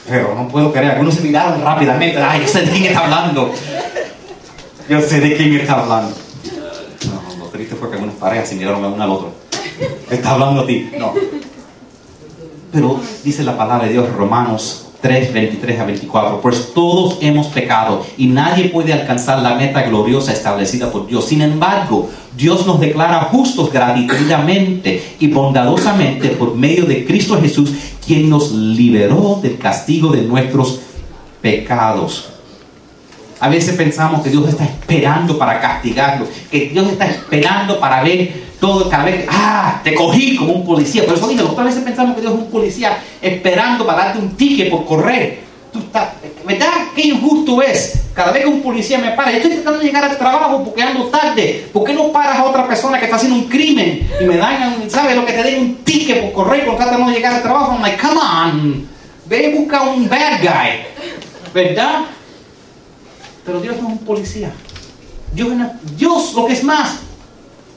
Pero 0.08 0.34
no 0.34 0.48
puedo 0.48 0.70
creer, 0.72 0.92
algunos 0.92 1.14
se 1.14 1.22
miraron 1.22 1.62
rápidamente. 1.62 2.22
Ay, 2.22 2.42
yo 2.42 2.48
sé 2.48 2.60
de 2.60 2.70
quién 2.70 2.84
está 2.84 3.04
hablando. 3.04 3.52
Yo 4.88 5.00
sé 5.00 5.20
de 5.20 5.36
quién 5.36 5.54
está 5.54 5.80
hablando. 5.80 6.14
No, 7.06 7.38
lo 7.38 7.46
triste 7.46 7.74
fue 7.74 7.88
que 7.88 7.94
algunas 7.94 8.16
parejas 8.16 8.48
se 8.48 8.56
miraron 8.56 8.84
uno 8.84 9.02
al 9.02 9.10
otro. 9.10 9.41
Está 10.10 10.32
hablando 10.32 10.62
a 10.62 10.66
ti. 10.66 10.90
No. 10.98 11.12
Pero 12.72 13.00
dice 13.22 13.42
la 13.42 13.56
palabra 13.56 13.86
de 13.86 13.92
Dios, 13.92 14.10
Romanos 14.12 14.88
3, 15.02 15.32
23 15.32 15.80
a 15.80 15.84
24. 15.84 16.40
Pues 16.40 16.72
todos 16.72 17.18
hemos 17.20 17.48
pecado 17.48 18.06
y 18.16 18.28
nadie 18.28 18.68
puede 18.68 18.92
alcanzar 18.92 19.40
la 19.40 19.56
meta 19.56 19.82
gloriosa 19.82 20.32
establecida 20.32 20.90
por 20.90 21.06
Dios. 21.06 21.26
Sin 21.26 21.42
embargo, 21.42 22.08
Dios 22.36 22.66
nos 22.66 22.80
declara 22.80 23.24
justos 23.24 23.70
gratuitamente 23.72 25.16
y 25.18 25.26
bondadosamente 25.26 26.28
por 26.30 26.54
medio 26.54 26.86
de 26.86 27.04
Cristo 27.04 27.38
Jesús, 27.40 27.72
quien 28.06 28.30
nos 28.30 28.52
liberó 28.52 29.40
del 29.42 29.58
castigo 29.58 30.12
de 30.12 30.22
nuestros 30.22 30.80
pecados. 31.42 32.28
A 33.40 33.48
veces 33.48 33.74
pensamos 33.74 34.22
que 34.22 34.30
Dios 34.30 34.48
está 34.48 34.64
esperando 34.64 35.36
para 35.36 35.60
castigarlo, 35.60 36.26
que 36.48 36.68
Dios 36.68 36.92
está 36.92 37.06
esperando 37.06 37.80
para 37.80 38.00
ver 38.04 38.51
todo, 38.62 38.88
cada 38.88 39.06
vez, 39.06 39.26
ah, 39.28 39.80
te 39.82 39.92
cogí 39.92 40.36
como 40.36 40.52
un 40.52 40.64
policía. 40.64 41.04
Por 41.04 41.16
eso 41.16 41.26
dije, 41.26 41.42
otras 41.42 41.66
veces 41.66 41.82
pensamos 41.82 42.14
que 42.14 42.20
Dios 42.20 42.32
es 42.32 42.38
un 42.38 42.48
policía 42.48 42.96
esperando 43.20 43.84
para 43.84 44.04
darte 44.04 44.20
un 44.20 44.36
ticket 44.36 44.70
por 44.70 44.84
correr. 44.84 45.40
¿Verdad? 46.46 46.68
Qué 46.94 47.08
injusto 47.08 47.60
es. 47.60 48.04
Cada 48.14 48.30
vez 48.30 48.44
que 48.44 48.48
un 48.48 48.62
policía 48.62 48.98
me 48.98 49.10
para, 49.12 49.32
yo 49.32 49.38
estoy 49.38 49.54
tratando 49.54 49.80
de 49.80 49.86
llegar 49.86 50.04
al 50.04 50.16
trabajo 50.16 50.62
porque 50.62 50.80
ando 50.80 51.06
tarde. 51.06 51.68
¿Por 51.72 51.82
qué 51.82 51.92
no 51.92 52.12
paras 52.12 52.38
a 52.38 52.44
otra 52.44 52.68
persona 52.68 53.00
que 53.00 53.06
está 53.06 53.16
haciendo 53.16 53.36
un 53.36 53.48
crimen 53.48 54.08
y 54.20 54.24
me 54.26 54.36
dan, 54.36 54.88
¿sabes? 54.88 55.16
Lo 55.16 55.26
que 55.26 55.32
te 55.32 55.42
den 55.42 55.60
un 55.60 55.74
ticket 55.78 56.22
por 56.22 56.44
correr 56.44 56.64
porque 56.64 56.84
tratando 56.84 57.08
de 57.08 57.16
llegar 57.16 57.34
al 57.34 57.42
trabajo. 57.42 57.72
I'm 57.72 57.82
like, 57.82 58.00
come 58.00 58.20
on. 58.20 58.88
Ve 59.26 59.48
y 59.48 59.58
busca 59.58 59.82
un 59.82 60.08
bad 60.08 60.40
guy. 60.40 60.84
¿Verdad? 61.52 62.02
Pero 63.44 63.60
Dios 63.60 63.74
no 63.82 63.88
es 63.88 63.92
un 63.94 63.98
policía. 63.98 64.52
Dios, 65.34 65.50
Dios, 65.96 66.34
lo 66.34 66.46
que 66.46 66.52
es 66.52 66.62
más, 66.62 67.00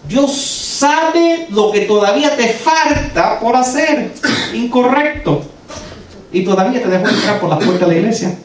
Dios 0.07 0.35
sabe 0.35 1.47
lo 1.49 1.71
que 1.71 1.81
todavía 1.81 2.35
te 2.35 2.49
falta 2.49 3.39
por 3.39 3.55
hacer 3.55 4.13
incorrecto. 4.53 5.41
Y 6.31 6.43
todavía 6.43 6.81
te 6.81 6.89
dejó 6.89 7.07
entrar 7.07 7.39
por 7.39 7.49
la 7.49 7.57
puerta 7.57 7.85
de 7.85 7.93
la 7.93 7.97
iglesia. 7.99 8.37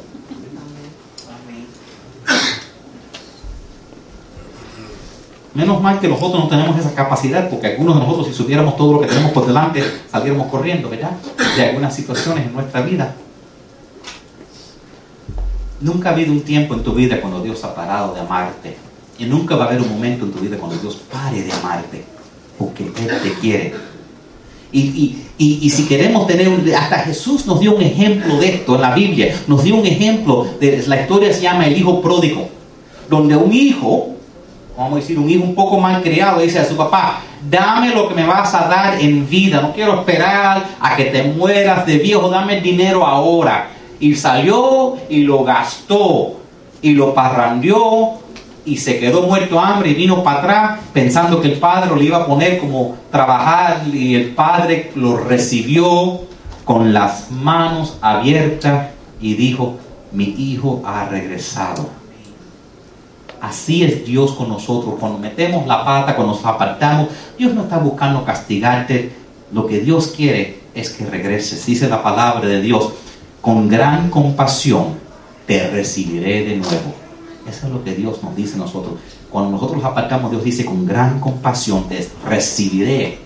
Menos 5.52 5.82
mal 5.82 5.98
que 5.98 6.06
nosotros 6.06 6.44
no 6.44 6.48
tenemos 6.48 6.78
esa 6.78 6.94
capacidad, 6.94 7.50
porque 7.50 7.66
algunos 7.66 7.96
de 7.96 8.00
nosotros, 8.00 8.28
si 8.28 8.32
supiéramos 8.32 8.76
todo 8.76 8.92
lo 8.94 9.00
que 9.00 9.08
tenemos 9.08 9.32
por 9.32 9.46
delante, 9.46 9.82
saliéramos 10.10 10.46
corriendo, 10.46 10.88
¿verdad? 10.88 11.10
De 11.56 11.66
algunas 11.66 11.94
situaciones 11.94 12.46
en 12.46 12.52
nuestra 12.52 12.82
vida. 12.82 13.16
Nunca 15.80 16.10
ha 16.10 16.12
habido 16.12 16.32
un 16.32 16.42
tiempo 16.42 16.74
en 16.74 16.84
tu 16.84 16.92
vida 16.92 17.20
cuando 17.20 17.42
Dios 17.42 17.64
ha 17.64 17.74
parado 17.74 18.14
de 18.14 18.20
amarte. 18.20 18.89
Y 19.20 19.26
nunca 19.26 19.54
va 19.54 19.66
a 19.66 19.68
haber 19.68 19.83
un 19.83 19.90
momento 19.90 20.24
en 20.24 20.33
tu 20.33 20.38
vida 20.38 20.56
cuando 20.56 20.78
Dios 20.78 20.98
pare 21.12 21.42
de 21.42 21.52
amarte. 21.52 22.02
Porque 22.59 22.85
Él 22.85 22.92
te 23.22 23.35
quiere. 23.35 23.74
Y, 24.72 25.18
y, 25.36 25.68
si 25.68 25.86
queremos 25.86 26.26
tener 26.26 26.49
hasta 26.74 27.01
Jesús 27.01 27.44
nos 27.44 27.61
dio 27.61 27.74
un 27.74 27.82
ejemplo 27.82 28.38
de 28.38 28.49
esto 28.49 28.76
en 28.76 28.80
la 28.80 28.94
Biblia. 28.94 29.34
Nos 29.47 29.62
dio 29.62 29.76
un 29.76 29.84
ejemplo 29.84 30.47
de 30.59 30.82
la 30.86 31.03
historia 31.03 31.32
se 31.34 31.42
llama 31.42 31.66
el 31.66 31.76
hijo 31.76 32.01
pródigo. 32.01 32.49
Donde 33.11 33.36
un 33.36 33.53
hijo, 33.53 34.14
vamos 34.78 34.92
a 34.94 34.97
decir, 34.97 35.18
un 35.18 35.28
hijo 35.28 35.44
un 35.44 35.55
poco 35.55 35.78
mal 35.78 36.03
criado, 36.03 36.40
dice 36.40 36.61
a 36.61 36.64
su 36.64 36.76
papá, 36.76 37.20
dame 37.51 37.90
lo 37.94 38.09
que 38.09 38.14
me 38.14 38.24
vas 38.24 38.55
a 38.55 38.68
dar 38.68 39.01
en 39.01 39.28
vida. 39.28 39.61
No 39.61 39.74
quiero 39.74 40.01
esperar 40.01 40.64
a 40.80 40.97
que 40.97 41.07
te 41.07 41.24
mueras 41.24 41.84
de 41.84 41.99
viejo, 41.99 42.30
dame 42.30 42.59
el 42.59 42.62
dinero 42.62 43.05
ahora 43.05 43.68
y 43.99 44.14
salió 44.14 44.97
y 45.11 45.24
lo 45.24 45.44
gastó 45.44 46.36
y 46.80 46.92
lo 46.92 47.12
parrandió 47.12 48.19
y 48.64 48.76
se 48.76 48.98
quedó 48.98 49.22
muerto 49.22 49.58
hambre 49.58 49.90
y 49.90 49.94
vino 49.94 50.22
para 50.22 50.38
atrás 50.38 50.80
pensando 50.92 51.40
que 51.40 51.52
el 51.52 51.58
padre 51.58 51.90
lo 51.94 52.02
iba 52.02 52.18
a 52.18 52.26
poner 52.26 52.58
como 52.58 52.96
trabajar 53.11 53.82
y 53.92 54.14
el 54.14 54.30
padre 54.30 54.92
lo 54.94 55.16
recibió 55.16 56.20
con 56.64 56.92
las 56.92 57.30
manos 57.30 57.98
abiertas 58.00 58.88
y 59.20 59.34
dijo, 59.34 59.76
mi 60.12 60.34
hijo 60.38 60.82
ha 60.84 61.06
regresado. 61.06 61.88
Así 63.40 63.82
es 63.82 64.04
Dios 64.04 64.32
con 64.32 64.48
nosotros. 64.48 64.96
Cuando 65.00 65.18
metemos 65.18 65.66
la 65.66 65.84
pata, 65.84 66.14
cuando 66.14 66.34
nos 66.34 66.44
apartamos, 66.44 67.08
Dios 67.38 67.54
no 67.54 67.62
está 67.62 67.78
buscando 67.78 68.24
castigarte. 68.24 69.12
Lo 69.52 69.66
que 69.66 69.80
Dios 69.80 70.08
quiere 70.14 70.61
es 70.74 70.90
que 70.90 71.06
regreses. 71.06 71.64
Dice 71.64 71.88
la 71.88 72.02
palabra 72.02 72.46
de 72.46 72.61
Dios, 72.61 72.90
con 73.40 73.68
gran 73.68 74.11
compasión 74.11 74.98
te 75.46 75.68
recibiré 75.70 76.44
de 76.44 76.56
nuevo. 76.56 76.99
Eso 77.51 77.66
es 77.66 77.72
lo 77.72 77.82
que 77.82 77.94
Dios 77.94 78.22
nos 78.22 78.36
dice 78.36 78.55
a 78.55 78.59
nosotros. 78.59 78.94
Cuando 79.28 79.51
nosotros 79.51 79.82
apartamos, 79.84 80.30
Dios 80.30 80.44
dice, 80.44 80.64
con 80.64 80.86
gran 80.86 81.18
compasión 81.18 81.88
te 81.88 82.07
recibiré 82.28 83.18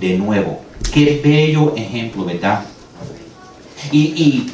de 0.00 0.16
nuevo. 0.16 0.60
Qué 0.92 1.20
bello 1.22 1.74
ejemplo, 1.74 2.24
¿verdad? 2.24 2.62
Y, 3.90 3.98
y, 3.98 4.52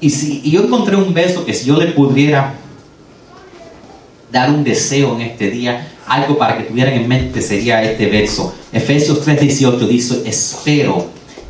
y, 0.00 0.10
si, 0.10 0.42
yo 0.50 0.64
encontré 0.64 0.96
un 0.96 1.14
verso 1.14 1.44
que 1.44 1.54
si 1.54 1.66
yo 1.66 1.76
le 1.76 1.92
pudiera 1.92 2.54
dar 4.32 4.50
un 4.50 4.64
deseo 4.64 5.14
en 5.14 5.22
este 5.22 5.50
día, 5.50 5.92
algo 6.06 6.36
para 6.36 6.58
que 6.58 6.64
tuvieran 6.64 6.94
en 6.94 7.06
mente 7.06 7.40
sería 7.40 7.82
este 7.82 8.06
verso. 8.06 8.52
Efesios 8.72 9.24
3:18 9.26 9.78
dice, 9.86 10.22
espero 10.26 11.06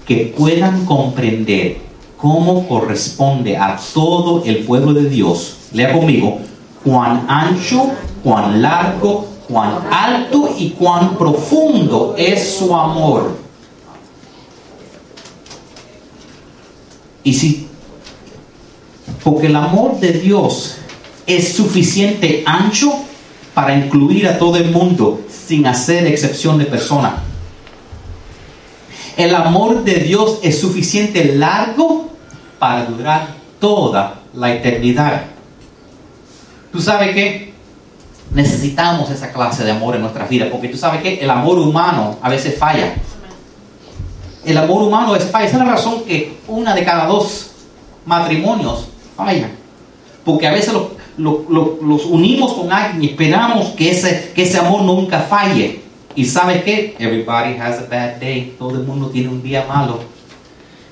que 0.06 0.34
puedan 0.36 0.84
comprender 0.84 1.78
cómo 2.18 2.68
corresponde 2.68 3.56
a 3.56 3.78
todo 3.94 4.44
el 4.44 4.58
pueblo 4.58 4.92
de 4.92 5.08
Dios. 5.08 5.56
Lea 5.72 5.92
conmigo, 5.92 6.40
cuán 6.84 7.24
ancho, 7.28 7.90
cuán 8.22 8.60
largo, 8.60 9.26
cuán 9.48 9.86
alto 9.90 10.54
y 10.58 10.70
cuán 10.70 11.16
profundo 11.16 12.14
es 12.16 12.56
su 12.56 12.74
amor. 12.74 13.36
Y 17.22 17.32
si, 17.32 17.66
porque 19.22 19.46
el 19.46 19.56
amor 19.56 19.98
de 19.98 20.12
Dios 20.12 20.76
es 21.26 21.54
suficiente 21.54 22.42
ancho 22.46 22.92
para 23.54 23.74
incluir 23.74 24.28
a 24.28 24.38
todo 24.38 24.56
el 24.56 24.70
mundo 24.70 25.22
sin 25.28 25.66
hacer 25.66 26.06
excepción 26.06 26.58
de 26.58 26.66
persona. 26.66 27.22
El 29.16 29.34
amor 29.34 29.84
de 29.84 29.94
Dios 30.00 30.40
es 30.42 30.60
suficiente 30.60 31.36
largo 31.36 32.10
para 32.58 32.84
durar 32.84 33.28
toda 33.60 34.22
la 34.34 34.52
eternidad. 34.52 35.33
¿Tú 36.74 36.80
sabes 36.80 37.14
qué? 37.14 37.52
Necesitamos 38.34 39.08
esa 39.08 39.32
clase 39.32 39.62
de 39.62 39.70
amor 39.70 39.94
en 39.94 40.02
nuestra 40.02 40.26
vida, 40.26 40.48
porque 40.50 40.66
tú 40.66 40.76
sabes 40.76 41.02
que 41.02 41.20
el 41.20 41.30
amor 41.30 41.56
humano 41.60 42.18
a 42.20 42.28
veces 42.28 42.58
falla. 42.58 42.96
El 44.44 44.58
amor 44.58 44.82
humano 44.82 45.12
veces 45.12 45.30
falla. 45.30 45.46
Esa 45.46 45.58
es 45.58 45.64
la 45.64 45.70
razón 45.70 46.02
que 46.04 46.36
una 46.48 46.74
de 46.74 46.84
cada 46.84 47.06
dos 47.06 47.52
matrimonios 48.04 48.88
falla. 49.16 49.50
Porque 50.24 50.48
a 50.48 50.52
veces 50.52 50.74
los, 51.16 51.48
los 51.48 52.06
unimos 52.06 52.54
con 52.54 52.72
alguien 52.72 53.04
y 53.04 53.06
esperamos 53.10 53.68
que 53.76 53.92
ese, 53.92 54.32
que 54.34 54.42
ese 54.42 54.58
amor 54.58 54.82
nunca 54.82 55.20
falle. 55.20 55.80
Y 56.16 56.24
¿sabes 56.24 56.64
qué? 56.64 56.96
Everybody 56.98 57.56
has 57.56 57.78
a 57.78 57.86
bad 57.88 58.16
day. 58.16 58.56
Todo 58.58 58.72
el 58.72 58.82
mundo 58.82 59.10
tiene 59.10 59.28
un 59.28 59.44
día 59.44 59.64
malo. 59.68 60.00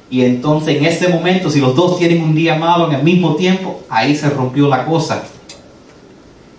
Y 0.08 0.24
entonces 0.24 0.76
en 0.76 0.84
ese 0.84 1.08
momento, 1.08 1.50
si 1.50 1.58
los 1.58 1.74
dos 1.74 1.98
tienen 1.98 2.22
un 2.22 2.36
día 2.36 2.54
malo 2.54 2.86
en 2.86 2.94
el 2.98 3.02
mismo 3.02 3.34
tiempo, 3.34 3.80
ahí 3.88 4.14
se 4.14 4.30
rompió 4.30 4.68
la 4.68 4.84
cosa. 4.84 5.24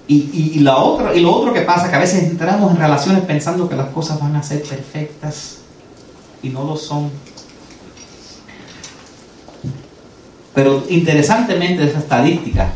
Y, 0.07 0.51
y, 0.55 0.59
la 0.59 0.77
otra, 0.77 1.15
y 1.15 1.21
lo 1.21 1.33
otro 1.33 1.53
que 1.53 1.61
pasa, 1.61 1.89
que 1.89 1.95
a 1.95 1.99
veces 1.99 2.23
entramos 2.23 2.71
en 2.71 2.77
relaciones 2.77 3.23
pensando 3.23 3.69
que 3.69 3.75
las 3.75 3.87
cosas 3.87 4.19
van 4.19 4.35
a 4.35 4.43
ser 4.43 4.61
perfectas 4.61 5.59
y 6.41 6.49
no 6.49 6.65
lo 6.65 6.75
son. 6.75 7.09
Pero 10.53 10.83
interesantemente 10.89 11.83
esa 11.85 11.99
estadística, 11.99 12.73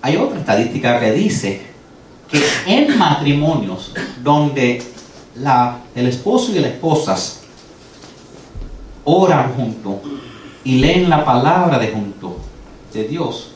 hay 0.00 0.16
otra 0.16 0.38
estadística 0.38 0.98
que 1.00 1.12
dice 1.12 1.66
que 2.30 2.42
en 2.66 2.96
matrimonios 2.96 3.92
donde 4.22 4.82
la, 5.36 5.80
el 5.94 6.06
esposo 6.06 6.52
y 6.52 6.60
la 6.60 6.68
esposa 6.68 7.16
oran 9.04 9.52
juntos 9.54 9.96
y 10.64 10.78
leen 10.78 11.10
la 11.10 11.24
palabra 11.24 11.78
de 11.78 11.88
junto 11.88 12.38
de 12.92 13.04
Dios, 13.04 13.51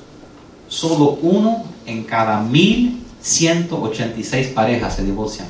solo 0.68 1.18
uno 1.22 1.64
en 1.86 2.04
cada 2.04 2.42
1186 2.42 4.48
parejas 4.48 4.96
se 4.96 5.04
divorcian. 5.04 5.48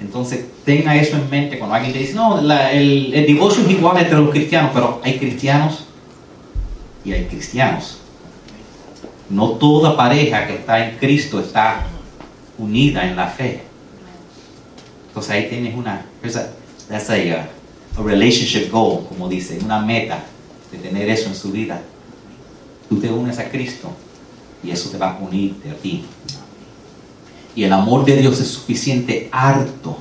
Entonces, 0.00 0.46
tenga 0.64 0.96
eso 0.96 1.16
en 1.16 1.28
mente 1.30 1.58
cuando 1.58 1.74
alguien 1.74 1.92
te 1.92 2.00
dice, 2.00 2.14
no, 2.14 2.38
el, 2.38 3.14
el, 3.14 3.26
divorcio 3.26 3.64
es 3.64 3.70
igual 3.70 3.98
entre 3.98 4.16
los 4.16 4.30
cristianos, 4.30 4.70
pero 4.74 5.00
hay 5.02 5.18
cristianos 5.18 5.86
y 7.04 7.12
hay 7.12 7.24
cristianos. 7.24 7.98
No 9.30 9.52
toda 9.52 9.96
pareja 9.96 10.46
que 10.46 10.56
está 10.56 10.86
en 10.86 10.98
Cristo 10.98 11.40
está 11.40 11.86
unida 12.58 13.08
en 13.08 13.16
la 13.16 13.26
fe. 13.26 13.62
Entonces 15.08 15.32
ahí 15.32 15.48
tienes 15.48 15.74
una, 15.74 16.04
that's 16.88 17.10
a, 17.10 17.14
a 17.14 18.02
relationship 18.02 18.70
goal, 18.70 19.06
como 19.08 19.28
dice, 19.28 19.58
una 19.64 19.80
meta 19.80 20.22
de 20.70 20.78
tener 20.78 21.08
eso 21.08 21.28
en 21.28 21.34
su 21.34 21.50
vida. 21.50 21.80
Tú 22.88 22.98
te 23.00 23.10
unes 23.10 23.38
a 23.38 23.50
Cristo 23.50 23.90
y 24.62 24.70
eso 24.70 24.90
te 24.90 24.98
va 24.98 25.10
a 25.10 25.18
unirte 25.18 25.70
a 25.70 25.74
ti. 25.74 26.04
Y 27.54 27.64
el 27.64 27.72
amor 27.72 28.04
de 28.04 28.16
Dios 28.16 28.40
es 28.40 28.48
suficiente 28.48 29.28
harto 29.32 29.96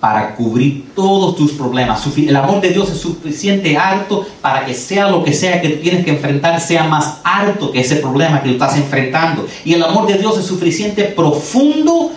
para 0.00 0.34
cubrir 0.34 0.92
todos 0.94 1.36
tus 1.36 1.52
problemas. 1.52 2.04
El 2.16 2.34
amor 2.34 2.60
de 2.60 2.70
Dios 2.70 2.90
es 2.90 2.98
suficiente 2.98 3.76
harto 3.76 4.26
para 4.40 4.64
que 4.64 4.74
sea 4.74 5.08
lo 5.08 5.22
que 5.22 5.32
sea 5.32 5.60
que 5.60 5.68
tienes 5.70 6.04
que 6.04 6.12
enfrentar, 6.12 6.60
sea 6.60 6.84
más 6.84 7.18
harto 7.22 7.70
que 7.70 7.80
ese 7.80 7.96
problema 7.96 8.42
que 8.42 8.48
tú 8.48 8.54
estás 8.54 8.76
enfrentando. 8.76 9.46
Y 9.64 9.74
el 9.74 9.82
amor 9.82 10.06
de 10.06 10.18
Dios 10.18 10.38
es 10.38 10.46
suficiente 10.46 11.04
profundo 11.04 12.12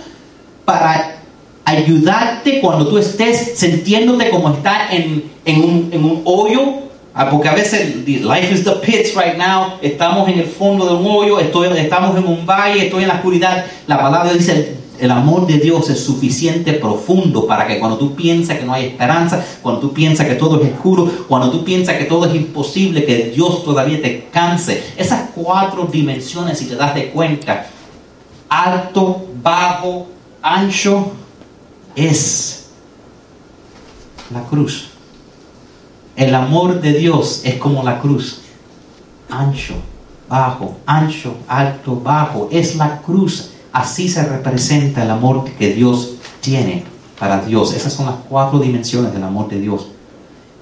para 0.64 1.18
ayudarte 1.66 2.62
cuando 2.62 2.88
tú 2.88 2.98
estés 2.98 3.58
sintiéndote 3.58 4.30
como 4.30 4.54
está 4.54 4.94
en, 4.94 5.32
en, 5.46 5.64
un, 5.64 5.90
en 5.92 6.04
un 6.04 6.22
hoyo 6.24 6.83
Ah, 7.16 7.30
porque 7.30 7.48
a 7.48 7.54
veces, 7.54 7.96
life 8.08 8.52
is 8.52 8.64
the 8.64 8.72
pits 8.82 9.16
right 9.16 9.38
now, 9.38 9.74
estamos 9.84 10.28
en 10.30 10.40
el 10.40 10.48
fondo 10.48 10.86
de 10.88 10.94
un 10.96 11.06
hoyo, 11.06 11.40
estamos 11.40 12.18
en 12.18 12.26
un 12.26 12.44
valle, 12.44 12.86
estoy 12.86 13.04
en 13.04 13.10
la 13.10 13.16
oscuridad. 13.16 13.66
La 13.86 14.00
palabra 14.00 14.34
dice, 14.34 14.78
el 15.00 15.12
amor 15.12 15.46
de 15.46 15.60
Dios 15.60 15.92
es 15.92 16.04
suficiente 16.04 16.74
profundo 16.74 17.46
para 17.46 17.68
que 17.68 17.78
cuando 17.78 17.98
tú 17.98 18.16
piensas 18.16 18.58
que 18.58 18.66
no 18.66 18.74
hay 18.74 18.86
esperanza, 18.86 19.46
cuando 19.62 19.82
tú 19.82 19.94
piensas 19.94 20.26
que 20.26 20.34
todo 20.34 20.60
es 20.64 20.74
oscuro, 20.74 21.08
cuando 21.28 21.52
tú 21.52 21.64
piensas 21.64 21.98
que 21.98 22.06
todo 22.06 22.26
es 22.26 22.34
imposible, 22.34 23.06
que 23.06 23.32
Dios 23.36 23.64
todavía 23.64 24.02
te 24.02 24.30
canse. 24.32 24.84
Esas 24.98 25.30
cuatro 25.36 25.86
dimensiones, 25.86 26.58
si 26.58 26.66
te 26.66 26.76
das 26.76 26.96
de 26.96 27.10
cuenta, 27.12 27.68
alto, 28.50 29.28
bajo, 29.44 30.08
ancho, 30.42 31.12
es 31.96 32.70
la 34.34 34.42
cruz. 34.42 34.93
El 36.16 36.36
amor 36.36 36.80
de 36.80 36.94
Dios 36.94 37.42
es 37.44 37.56
como 37.56 37.84
la 37.84 38.00
cruz. 38.00 38.42
Ancho, 39.30 39.76
bajo, 40.30 40.78
ancho, 40.86 41.36
alto, 41.48 42.00
bajo. 42.00 42.50
Es 42.52 42.76
la 42.76 43.02
cruz. 43.02 43.52
Así 43.72 44.08
se 44.08 44.24
representa 44.24 45.04
el 45.04 45.10
amor 45.10 45.44
que 45.58 45.74
Dios 45.74 46.16
tiene 46.42 46.84
para 47.20 47.42
Dios. 47.44 47.74
Esas 47.74 47.94
son 47.94 48.06
las 48.06 48.16
cuatro 48.30 48.60
dimensiones 48.60 49.12
del 49.14 49.24
amor 49.24 49.50
de 49.50 49.60
Dios. 49.60 49.88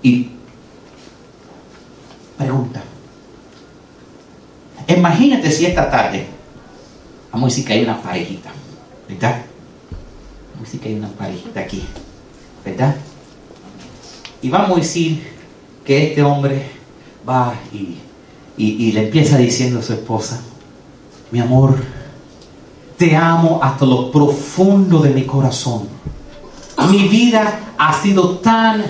Y 0.02 0.30
pregunta. 2.38 2.82
Imagínate 4.88 5.52
si 5.52 5.66
esta 5.66 5.90
tarde, 5.90 6.26
vamos 7.32 7.48
a 7.48 7.50
decir 7.50 7.66
que 7.66 7.74
hay 7.74 7.84
una 7.84 8.02
parejita, 8.02 8.50
¿verdad? 9.08 9.42
Vamos 10.54 10.62
a 10.62 10.64
decir 10.64 10.80
que 10.80 10.90
hay 10.90 10.96
una 10.96 11.10
parejita 11.10 11.60
aquí, 11.60 11.84
¿verdad? 12.66 12.96
Y 14.42 14.50
vamos 14.50 14.72
a 14.72 14.82
decir 14.82 15.31
que 15.86 16.10
este 16.10 16.24
hombre 16.24 16.66
va 17.28 17.54
y, 17.74 17.98
le 18.92 19.06
empieza 19.06 19.38
diciendo 19.38 19.80
a 19.80 19.82
su 19.82 19.94
esposa, 19.94 20.42
mi 21.32 21.40
amor, 21.40 21.76
te 22.98 23.16
amo 23.16 23.60
hasta 23.64 23.86
lo 23.86 24.12
profundo 24.12 25.00
de 25.00 25.10
mi 25.10 25.24
corazón. 25.24 25.88
Mi 26.90 27.08
vida 27.08 27.74
ha 27.78 27.94
sido 28.00 28.38
tan 28.38 28.84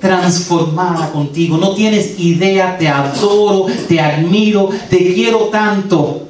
transformada 0.00 1.10
contigo. 1.12 1.56
No 1.56 1.74
tienes 1.74 2.18
idea, 2.18 2.76
te 2.76 2.88
adoro, 2.88 3.66
te 3.88 4.00
admiro, 4.00 4.68
te 4.90 5.14
quiero 5.14 5.44
tanto. 5.48 6.28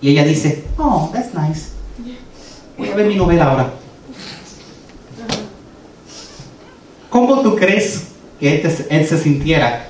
Y 0.00 0.10
ella 0.10 0.24
dice, 0.24 0.66
oh, 0.76 1.10
that's 1.12 1.32
nice. 1.34 1.68
Voy 2.76 2.88
a 2.88 2.96
ver 2.96 3.06
mi 3.06 3.14
novela 3.14 3.50
ahora. 3.50 3.72
¿Cómo 7.10 7.40
tú 7.40 7.54
crees 7.54 8.07
que 8.38 8.56
este 8.56 8.86
él 8.90 9.06
se 9.06 9.18
sintiera. 9.18 9.86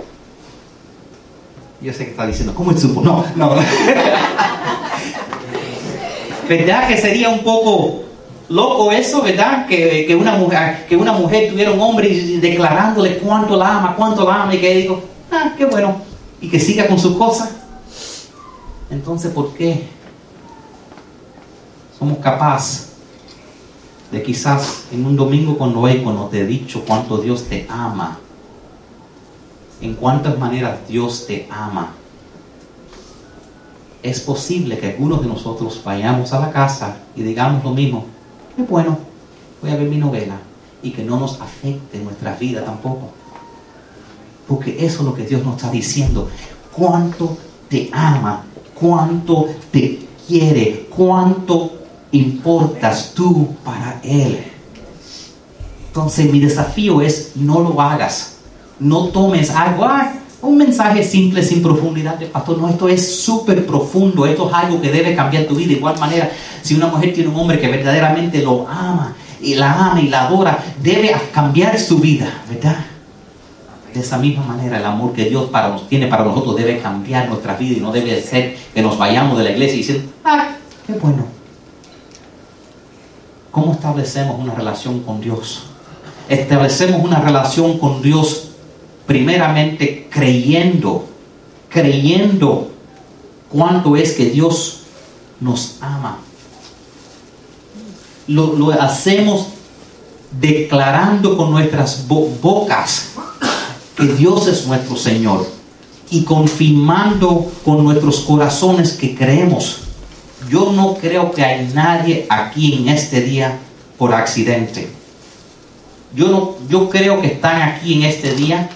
Yo 1.81 1.93
sé 1.93 2.05
que 2.05 2.11
está 2.11 2.27
diciendo, 2.27 2.55
¿cómo 2.55 2.73
es 2.73 2.81
supo? 2.81 3.01
No, 3.03 3.25
no. 3.37 3.55
¿Verdad 6.49 6.89
que 6.89 6.97
sería 6.97 7.29
un 7.29 7.45
poco 7.45 8.05
loco 8.49 8.91
eso, 8.91 9.23
verdad? 9.23 9.67
Que, 9.67 10.05
que, 10.07 10.17
una 10.17 10.33
mujer, 10.33 10.87
que 10.89 10.97
una 10.97 11.13
mujer 11.13 11.51
tuviera 11.51 11.71
un 11.71 11.81
hombre 11.81 12.09
declarándole 12.41 13.19
cuánto 13.19 13.57
la 13.57 13.77
ama, 13.77 13.95
cuánto 13.95 14.25
la 14.29 14.43
ama 14.43 14.55
y 14.55 14.59
que 14.59 14.75
digo, 14.75 15.03
ah, 15.31 15.53
qué 15.57 15.67
bueno, 15.67 16.01
y 16.41 16.49
que 16.49 16.59
siga 16.59 16.89
con 16.89 16.99
su 16.99 17.17
cosa. 17.17 17.51
Entonces, 18.91 19.31
¿por 19.33 19.55
qué 19.55 19.85
somos 21.99 22.19
capaces 22.19 22.89
de 24.11 24.23
quizás 24.23 24.85
en 24.93 25.05
un 25.05 25.17
domingo 25.17 25.67
Noé, 25.67 26.03
cuando 26.03 26.27
te 26.27 26.41
he 26.41 26.47
dicho 26.47 26.83
cuánto 26.87 27.19
Dios 27.19 27.45
te 27.45 27.67
ama, 27.69 28.19
en 29.81 29.95
cuántas 29.95 30.39
maneras 30.39 30.81
Dios 30.89 31.26
te 31.26 31.47
ama, 31.51 31.93
es 34.03 34.20
posible 34.20 34.79
que 34.79 34.89
algunos 34.89 35.20
de 35.20 35.29
nosotros 35.29 35.81
vayamos 35.85 36.33
a 36.33 36.41
la 36.41 36.51
casa 36.51 36.97
y 37.16 37.22
digamos 37.22 37.64
lo 37.64 37.70
mismo, 37.70 38.05
es 38.57 38.68
bueno, 38.68 38.99
voy 39.61 39.70
a 39.70 39.76
ver 39.76 39.89
mi 39.89 39.97
novela 39.97 40.37
y 40.83 40.91
que 40.91 41.03
no 41.03 41.18
nos 41.18 41.41
afecte 41.41 41.99
nuestra 41.99 42.35
vida 42.35 42.64
tampoco. 42.64 43.11
Porque 44.47 44.85
eso 44.85 45.01
es 45.01 45.05
lo 45.05 45.14
que 45.14 45.26
Dios 45.26 45.45
nos 45.45 45.57
está 45.57 45.70
diciendo. 45.70 46.29
Cuánto 46.72 47.37
te 47.68 47.91
ama, 47.93 48.45
cuánto 48.74 49.47
te 49.70 50.07
quiere, 50.26 50.89
cuánto 50.95 51.72
importas 52.12 53.12
tú 53.14 53.55
para 53.64 54.01
Él. 54.03 54.45
Entonces 55.89 56.31
mi 56.33 56.41
desafío 56.41 57.03
es 57.03 57.33
no 57.35 57.61
lo 57.61 57.81
hagas. 57.81 58.38
No 58.81 59.07
tomes 59.09 59.51
algo, 59.51 59.87
un 60.41 60.57
mensaje 60.57 61.03
simple 61.03 61.43
sin 61.43 61.62
profundidad 61.62 62.18
pastor. 62.31 62.59
No, 62.59 62.68
esto 62.68 62.89
es 62.89 63.20
súper 63.20 63.66
profundo. 63.66 64.26
Esto 64.26 64.49
es 64.49 64.55
algo 64.55 64.81
que 64.81 64.91
debe 64.91 65.14
cambiar 65.14 65.45
tu 65.45 65.55
vida. 65.55 65.68
De 65.68 65.74
igual 65.74 65.99
manera, 65.99 66.31
si 66.62 66.74
una 66.74 66.87
mujer 66.87 67.12
tiene 67.12 67.31
un 67.31 67.37
hombre 67.37 67.59
que 67.59 67.68
verdaderamente 67.68 68.43
lo 68.43 68.66
ama 68.68 69.14
y 69.41 69.55
la 69.55 69.72
ama 69.72 70.01
y 70.01 70.09
la 70.09 70.26
adora, 70.26 70.59
debe 70.81 71.14
cambiar 71.33 71.79
su 71.79 71.99
vida, 71.99 72.43
¿verdad? 72.49 72.76
De 73.93 74.01
esa 74.01 74.18
misma 74.18 74.45
manera, 74.45 74.79
el 74.79 74.85
amor 74.85 75.12
que 75.12 75.24
Dios 75.24 75.49
para 75.51 75.70
nos, 75.70 75.89
tiene 75.89 76.07
para 76.07 76.24
nosotros 76.24 76.55
debe 76.57 76.79
cambiar 76.79 77.29
nuestra 77.29 77.57
vida 77.57 77.79
y 77.79 77.81
no 77.81 77.91
debe 77.91 78.20
ser 78.22 78.57
que 78.74 78.83
nos 78.83 78.99
vayamos 78.99 79.39
de 79.39 79.45
la 79.45 79.51
iglesia 79.51 79.74
y 79.74 79.79
decir, 79.79 80.09
ah, 80.24 80.51
qué 80.87 80.93
bueno. 80.93 81.26
¿Cómo 83.51 83.72
establecemos 83.72 84.39
una 84.39 84.55
relación 84.55 85.01
con 85.01 85.20
Dios? 85.20 85.64
Establecemos 86.29 87.03
una 87.03 87.18
relación 87.18 87.79
con 87.79 88.03
Dios 88.03 88.48
primeramente 89.09 90.07
creyendo, 90.11 91.09
creyendo 91.71 92.71
cuánto 93.49 93.97
es 93.97 94.13
que 94.13 94.27
Dios 94.27 94.81
nos 95.41 95.77
ama. 95.81 96.19
Lo, 98.27 98.53
lo 98.53 98.71
hacemos 98.71 99.47
declarando 100.39 101.39
con 101.39 101.51
nuestras 101.51 102.07
bocas 102.07 103.13
que 103.97 104.05
Dios 104.05 104.47
es 104.47 104.67
nuestro 104.67 104.95
Señor 104.95 105.49
y 106.11 106.25
confirmando 106.25 107.51
con 107.65 107.83
nuestros 107.85 108.21
corazones 108.21 108.93
que 108.93 109.15
creemos. 109.15 109.79
Yo 110.51 110.71
no 110.73 110.97
creo 110.97 111.33
que 111.33 111.43
hay 111.43 111.71
nadie 111.73 112.27
aquí 112.29 112.75
en 112.75 112.91
este 112.91 113.23
día 113.23 113.59
por 113.97 114.15
accidente. 114.15 114.91
Yo, 116.15 116.29
no, 116.29 116.57
yo 116.69 116.91
creo 116.91 117.23
que 117.23 117.29
están 117.29 117.63
aquí 117.63 117.95
en 117.95 118.03
este 118.03 118.35
día 118.35 118.69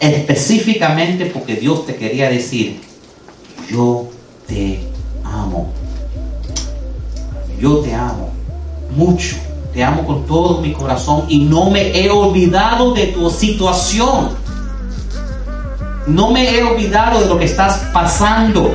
específicamente 0.00 1.26
porque 1.26 1.56
Dios 1.56 1.86
te 1.86 1.96
quería 1.96 2.28
decir, 2.28 2.80
yo 3.70 4.08
te 4.46 4.80
amo. 5.24 5.72
Yo 7.58 7.78
te 7.78 7.94
amo 7.94 8.30
mucho. 8.96 9.36
Te 9.72 9.82
amo 9.82 10.06
con 10.06 10.26
todo 10.26 10.60
mi 10.60 10.72
corazón 10.72 11.24
y 11.28 11.38
no 11.38 11.70
me 11.70 11.98
he 11.98 12.08
olvidado 12.08 12.94
de 12.94 13.08
tu 13.08 13.28
situación. 13.30 14.30
No 16.06 16.30
me 16.30 16.54
he 16.54 16.62
olvidado 16.62 17.20
de 17.20 17.26
lo 17.26 17.38
que 17.38 17.46
estás 17.46 17.78
pasando. 17.92 18.72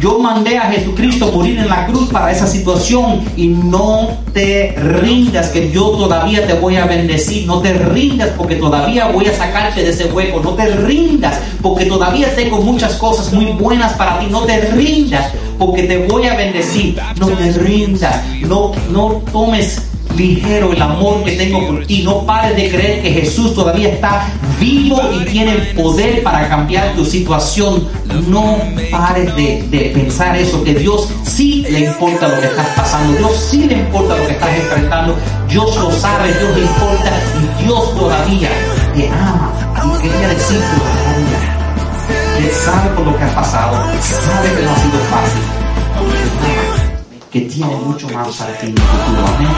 Yo 0.00 0.18
mandé 0.18 0.58
a 0.58 0.70
Jesucristo 0.72 1.30
morir 1.32 1.58
en 1.58 1.68
la 1.68 1.86
cruz 1.86 2.08
para 2.10 2.32
esa 2.32 2.46
situación 2.46 3.24
y 3.36 3.46
no 3.46 4.08
te 4.32 4.74
rindas 4.76 5.48
que 5.48 5.70
yo 5.70 5.90
todavía 5.90 6.46
te 6.46 6.54
voy 6.54 6.76
a 6.76 6.86
bendecir. 6.86 7.46
No 7.46 7.60
te 7.60 7.72
rindas 7.72 8.30
porque 8.36 8.56
todavía 8.56 9.08
voy 9.08 9.26
a 9.26 9.32
sacarte 9.32 9.82
de 9.82 9.90
ese 9.90 10.06
hueco. 10.06 10.40
No 10.40 10.50
te 10.54 10.66
rindas 10.66 11.38
porque 11.62 11.86
todavía 11.86 12.34
tengo 12.34 12.58
muchas 12.58 12.94
cosas 12.94 13.32
muy 13.32 13.52
buenas 13.52 13.92
para 13.94 14.18
ti. 14.18 14.26
No 14.28 14.40
te 14.40 14.60
rindas 14.72 15.32
porque 15.58 15.84
te 15.84 16.06
voy 16.06 16.26
a 16.26 16.34
bendecir. 16.34 17.00
No 17.18 17.28
te 17.28 17.52
rindas. 17.52 18.24
No, 18.40 18.72
no 18.90 19.22
tomes 19.32 19.93
ligero 20.16 20.72
el 20.72 20.80
amor 20.80 21.24
que 21.24 21.32
tengo 21.32 21.66
por 21.66 21.86
ti. 21.86 22.02
No 22.02 22.24
pares 22.24 22.56
de 22.56 22.70
creer 22.70 23.02
que 23.02 23.10
Jesús 23.10 23.54
todavía 23.54 23.88
está 23.88 24.28
vivo 24.60 25.00
y 25.12 25.24
tiene 25.24 25.52
el 25.52 25.66
poder 25.74 26.22
para 26.22 26.48
cambiar 26.48 26.94
tu 26.94 27.04
situación. 27.04 27.86
No 28.28 28.58
pares 28.90 29.34
de, 29.36 29.90
pensar 29.94 30.36
eso, 30.36 30.62
que 30.62 30.74
Dios 30.74 31.08
sí 31.24 31.66
le 31.68 31.80
importa 31.80 32.28
lo 32.28 32.40
que 32.40 32.46
estás 32.46 32.68
pasando. 32.76 33.16
Dios 33.18 33.48
sí 33.50 33.66
le 33.66 33.74
importa 33.78 34.16
lo 34.16 34.26
que 34.26 34.32
estás 34.32 34.56
enfrentando. 34.56 35.16
Dios 35.48 35.76
lo 35.76 35.90
sabe, 35.92 36.32
Dios 36.32 36.56
le 36.56 36.62
importa 36.62 37.12
y 37.40 37.64
Dios 37.64 37.94
todavía 37.96 38.48
te 38.94 39.08
ama. 39.08 39.52
Y 39.98 40.08
quería 40.08 40.28
decirte 40.28 40.66
todavía. 40.78 41.60
Él 42.38 42.50
sabe 42.50 42.90
por 42.90 43.06
lo 43.06 43.16
que 43.16 43.24
has 43.24 43.32
pasado, 43.32 43.76
sabe 44.00 44.54
que 44.56 44.62
no 44.62 44.70
ha 44.70 44.76
sido 44.76 44.98
fácil 45.10 45.64
que 47.34 47.40
tiene 47.40 47.74
mucho 47.74 48.08
más 48.10 48.36
para 48.36 48.56
ti 48.58 48.66
en 48.66 48.72
el 48.72 48.78
futuro. 48.78 49.26
Amén. 49.34 49.48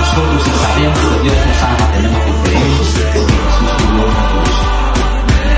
Nosotros 0.00 0.42
si 0.42 0.50
sabemos 0.50 0.98
que 0.98 1.22
Dios 1.22 1.36
nos 1.46 1.62
ama, 1.62 1.86
tenemos 1.94 2.18
que 2.18 2.32
creer 2.42 2.66
que 2.66 3.14
Jesús 3.14 3.70
murió 3.86 4.02
en 4.02 4.10
la 4.10 4.24
cruz. 4.26 4.54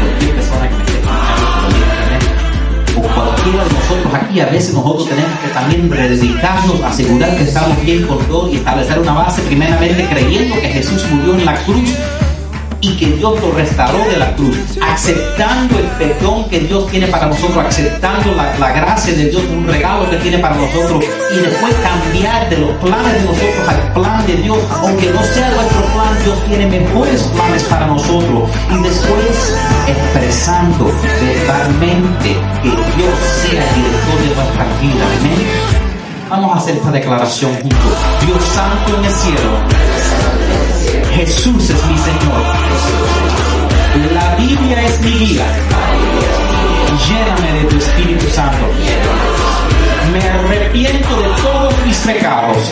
Cualquier 0.02 0.34
persona 0.34 0.68
que 0.68 0.74
me 0.76 0.82
esté 0.82 0.92
escuchando, 0.92 1.40
o 2.98 3.02
cualquiera 3.14 3.64
de 3.64 3.70
nosotros 3.72 4.14
aquí, 4.14 4.40
a 4.40 4.46
veces 4.46 4.74
nosotros 4.74 5.08
tenemos 5.08 5.38
que 5.40 5.48
también 5.48 5.88
dedicarnos 5.88 6.82
a 6.82 6.88
asegurar 6.88 7.34
que 7.34 7.44
estamos 7.44 7.82
bien 7.82 8.06
con 8.06 8.18
Dios 8.28 8.50
y 8.52 8.56
establecer 8.56 8.98
una 8.98 9.12
base 9.14 9.40
primeramente 9.40 10.06
creyendo 10.06 10.54
que 10.56 10.68
Jesús 10.68 11.02
murió 11.12 11.34
en 11.34 11.46
la 11.46 11.54
cruz 11.64 11.94
y 12.80 12.96
que 12.96 13.06
Dios 13.06 13.40
lo 13.40 13.52
restauró 13.52 13.98
de 14.08 14.16
la 14.16 14.34
cruz, 14.34 14.56
aceptando 14.80 15.78
el 15.78 15.86
perdón 15.98 16.48
que 16.48 16.60
Dios 16.60 16.86
tiene 16.90 17.08
para 17.08 17.26
nosotros, 17.26 17.64
aceptando 17.66 18.32
la, 18.34 18.72
gracia 18.72 19.14
de 19.14 19.30
Dios, 19.30 19.42
un 19.50 19.66
regalo 19.66 20.08
que 20.10 20.16
tiene 20.16 20.38
para 20.38 20.54
nosotros, 20.54 21.04
y 21.32 21.40
después 21.40 21.74
cambiar 21.76 22.48
de 22.48 22.58
los 22.58 22.70
planes 22.76 23.14
de 23.14 23.20
nosotros 23.20 23.68
al 23.68 23.92
plan 23.92 24.26
de 24.26 24.36
Dios, 24.36 24.58
aunque 24.70 25.10
no 25.10 25.22
sea 25.22 25.50
nuestro 25.50 25.82
plan, 25.86 26.24
Dios 26.24 26.44
tiene 26.46 26.66
mejores 26.66 27.22
planes 27.22 27.62
para 27.64 27.86
nosotros, 27.86 28.50
y 28.70 28.82
después 28.82 29.54
expresando 29.88 30.92
verbalmente 31.20 32.36
que 32.62 32.68
Dios 32.68 33.14
sea 33.42 33.68
el 33.68 33.74
director 33.74 34.20
de 34.20 34.34
nuestra 34.34 34.64
vida. 34.80 35.04
Amén. 35.18 35.78
Vamos 36.30 36.56
a 36.56 36.60
hacer 36.60 36.76
esta 36.76 36.90
declaración 36.90 37.54
juntos. 37.54 37.80
Dios 38.26 38.44
Santo 38.44 38.98
en 38.98 39.04
el 39.04 39.10
cielo 39.10 39.50
Jesús 41.18 41.68
es 41.68 41.84
mi 41.86 41.98
Señor. 41.98 42.42
La 44.14 44.36
Biblia 44.36 44.84
es 44.84 45.00
mi 45.00 45.10
guía. 45.10 45.46
Lléname 47.08 47.58
de 47.58 47.64
tu 47.64 47.76
Espíritu 47.76 48.26
Santo. 48.30 48.66
Me 50.12 50.22
arrepiento 50.22 51.20
de 51.20 51.28
todos 51.42 51.74
mis 51.84 51.96
pecados 51.98 52.70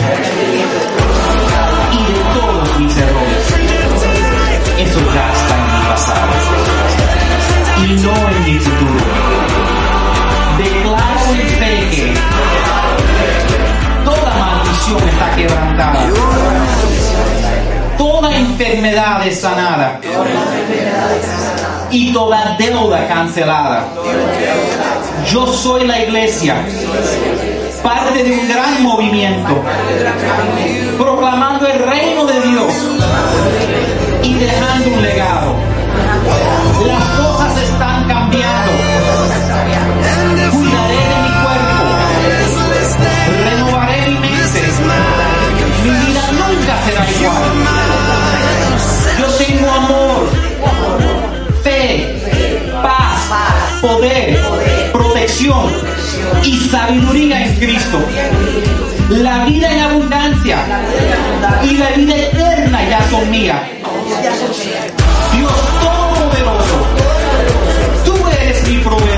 y 1.90 2.12
de 2.12 2.20
todos 2.38 2.78
mis 2.78 2.96
errores. 2.96 3.54
Eso 4.78 5.00
ya 5.12 5.32
está 5.32 5.54
en 5.56 5.66
mi 5.72 5.86
pasado 5.88 6.32
y 7.78 7.86
no 8.00 8.14
en 8.30 8.44
mi 8.44 8.58
futuro. 8.60 9.06
Declaro 10.58 11.34
en 11.34 11.48
fe 11.48 11.90
que 11.90 12.14
toda 18.56 18.68
enfermedad 18.68 19.26
es 19.26 19.40
sanada 19.40 20.00
y 21.90 22.12
toda 22.12 22.56
deuda 22.58 23.06
cancelada. 23.06 23.84
Yo 25.30 25.46
soy 25.46 25.86
la 25.86 26.02
iglesia, 26.02 26.64
parte 27.82 28.24
de 28.24 28.32
un 28.32 28.48
gran 28.48 28.82
movimiento, 28.82 29.62
proclamando 30.98 31.66
el 31.66 31.78
reino 31.78 32.26
de 32.26 32.40
Dios 32.40 32.72
y 34.22 34.34
dejando 34.34 34.90
un 34.90 35.02
legado. 35.02 35.54
Las 36.86 37.04
cosas 37.18 37.62
están 37.62 38.08
cambiando. 38.08 38.65
protección 54.92 55.70
y 56.42 56.56
sabiduría 56.68 57.46
en 57.46 57.56
Cristo. 57.56 57.98
La 59.10 59.44
vida 59.44 59.72
en 59.72 59.80
abundancia 59.80 60.64
y 61.62 61.76
la 61.76 61.90
vida 61.90 62.16
eterna 62.16 62.88
ya 62.88 63.10
son 63.10 63.30
mías. 63.30 63.60
Dios 65.32 65.52
Todopoderoso, 65.80 66.86
tú 68.04 68.14
eres 68.40 68.68
mi 68.68 68.78
proveedor. 68.78 69.15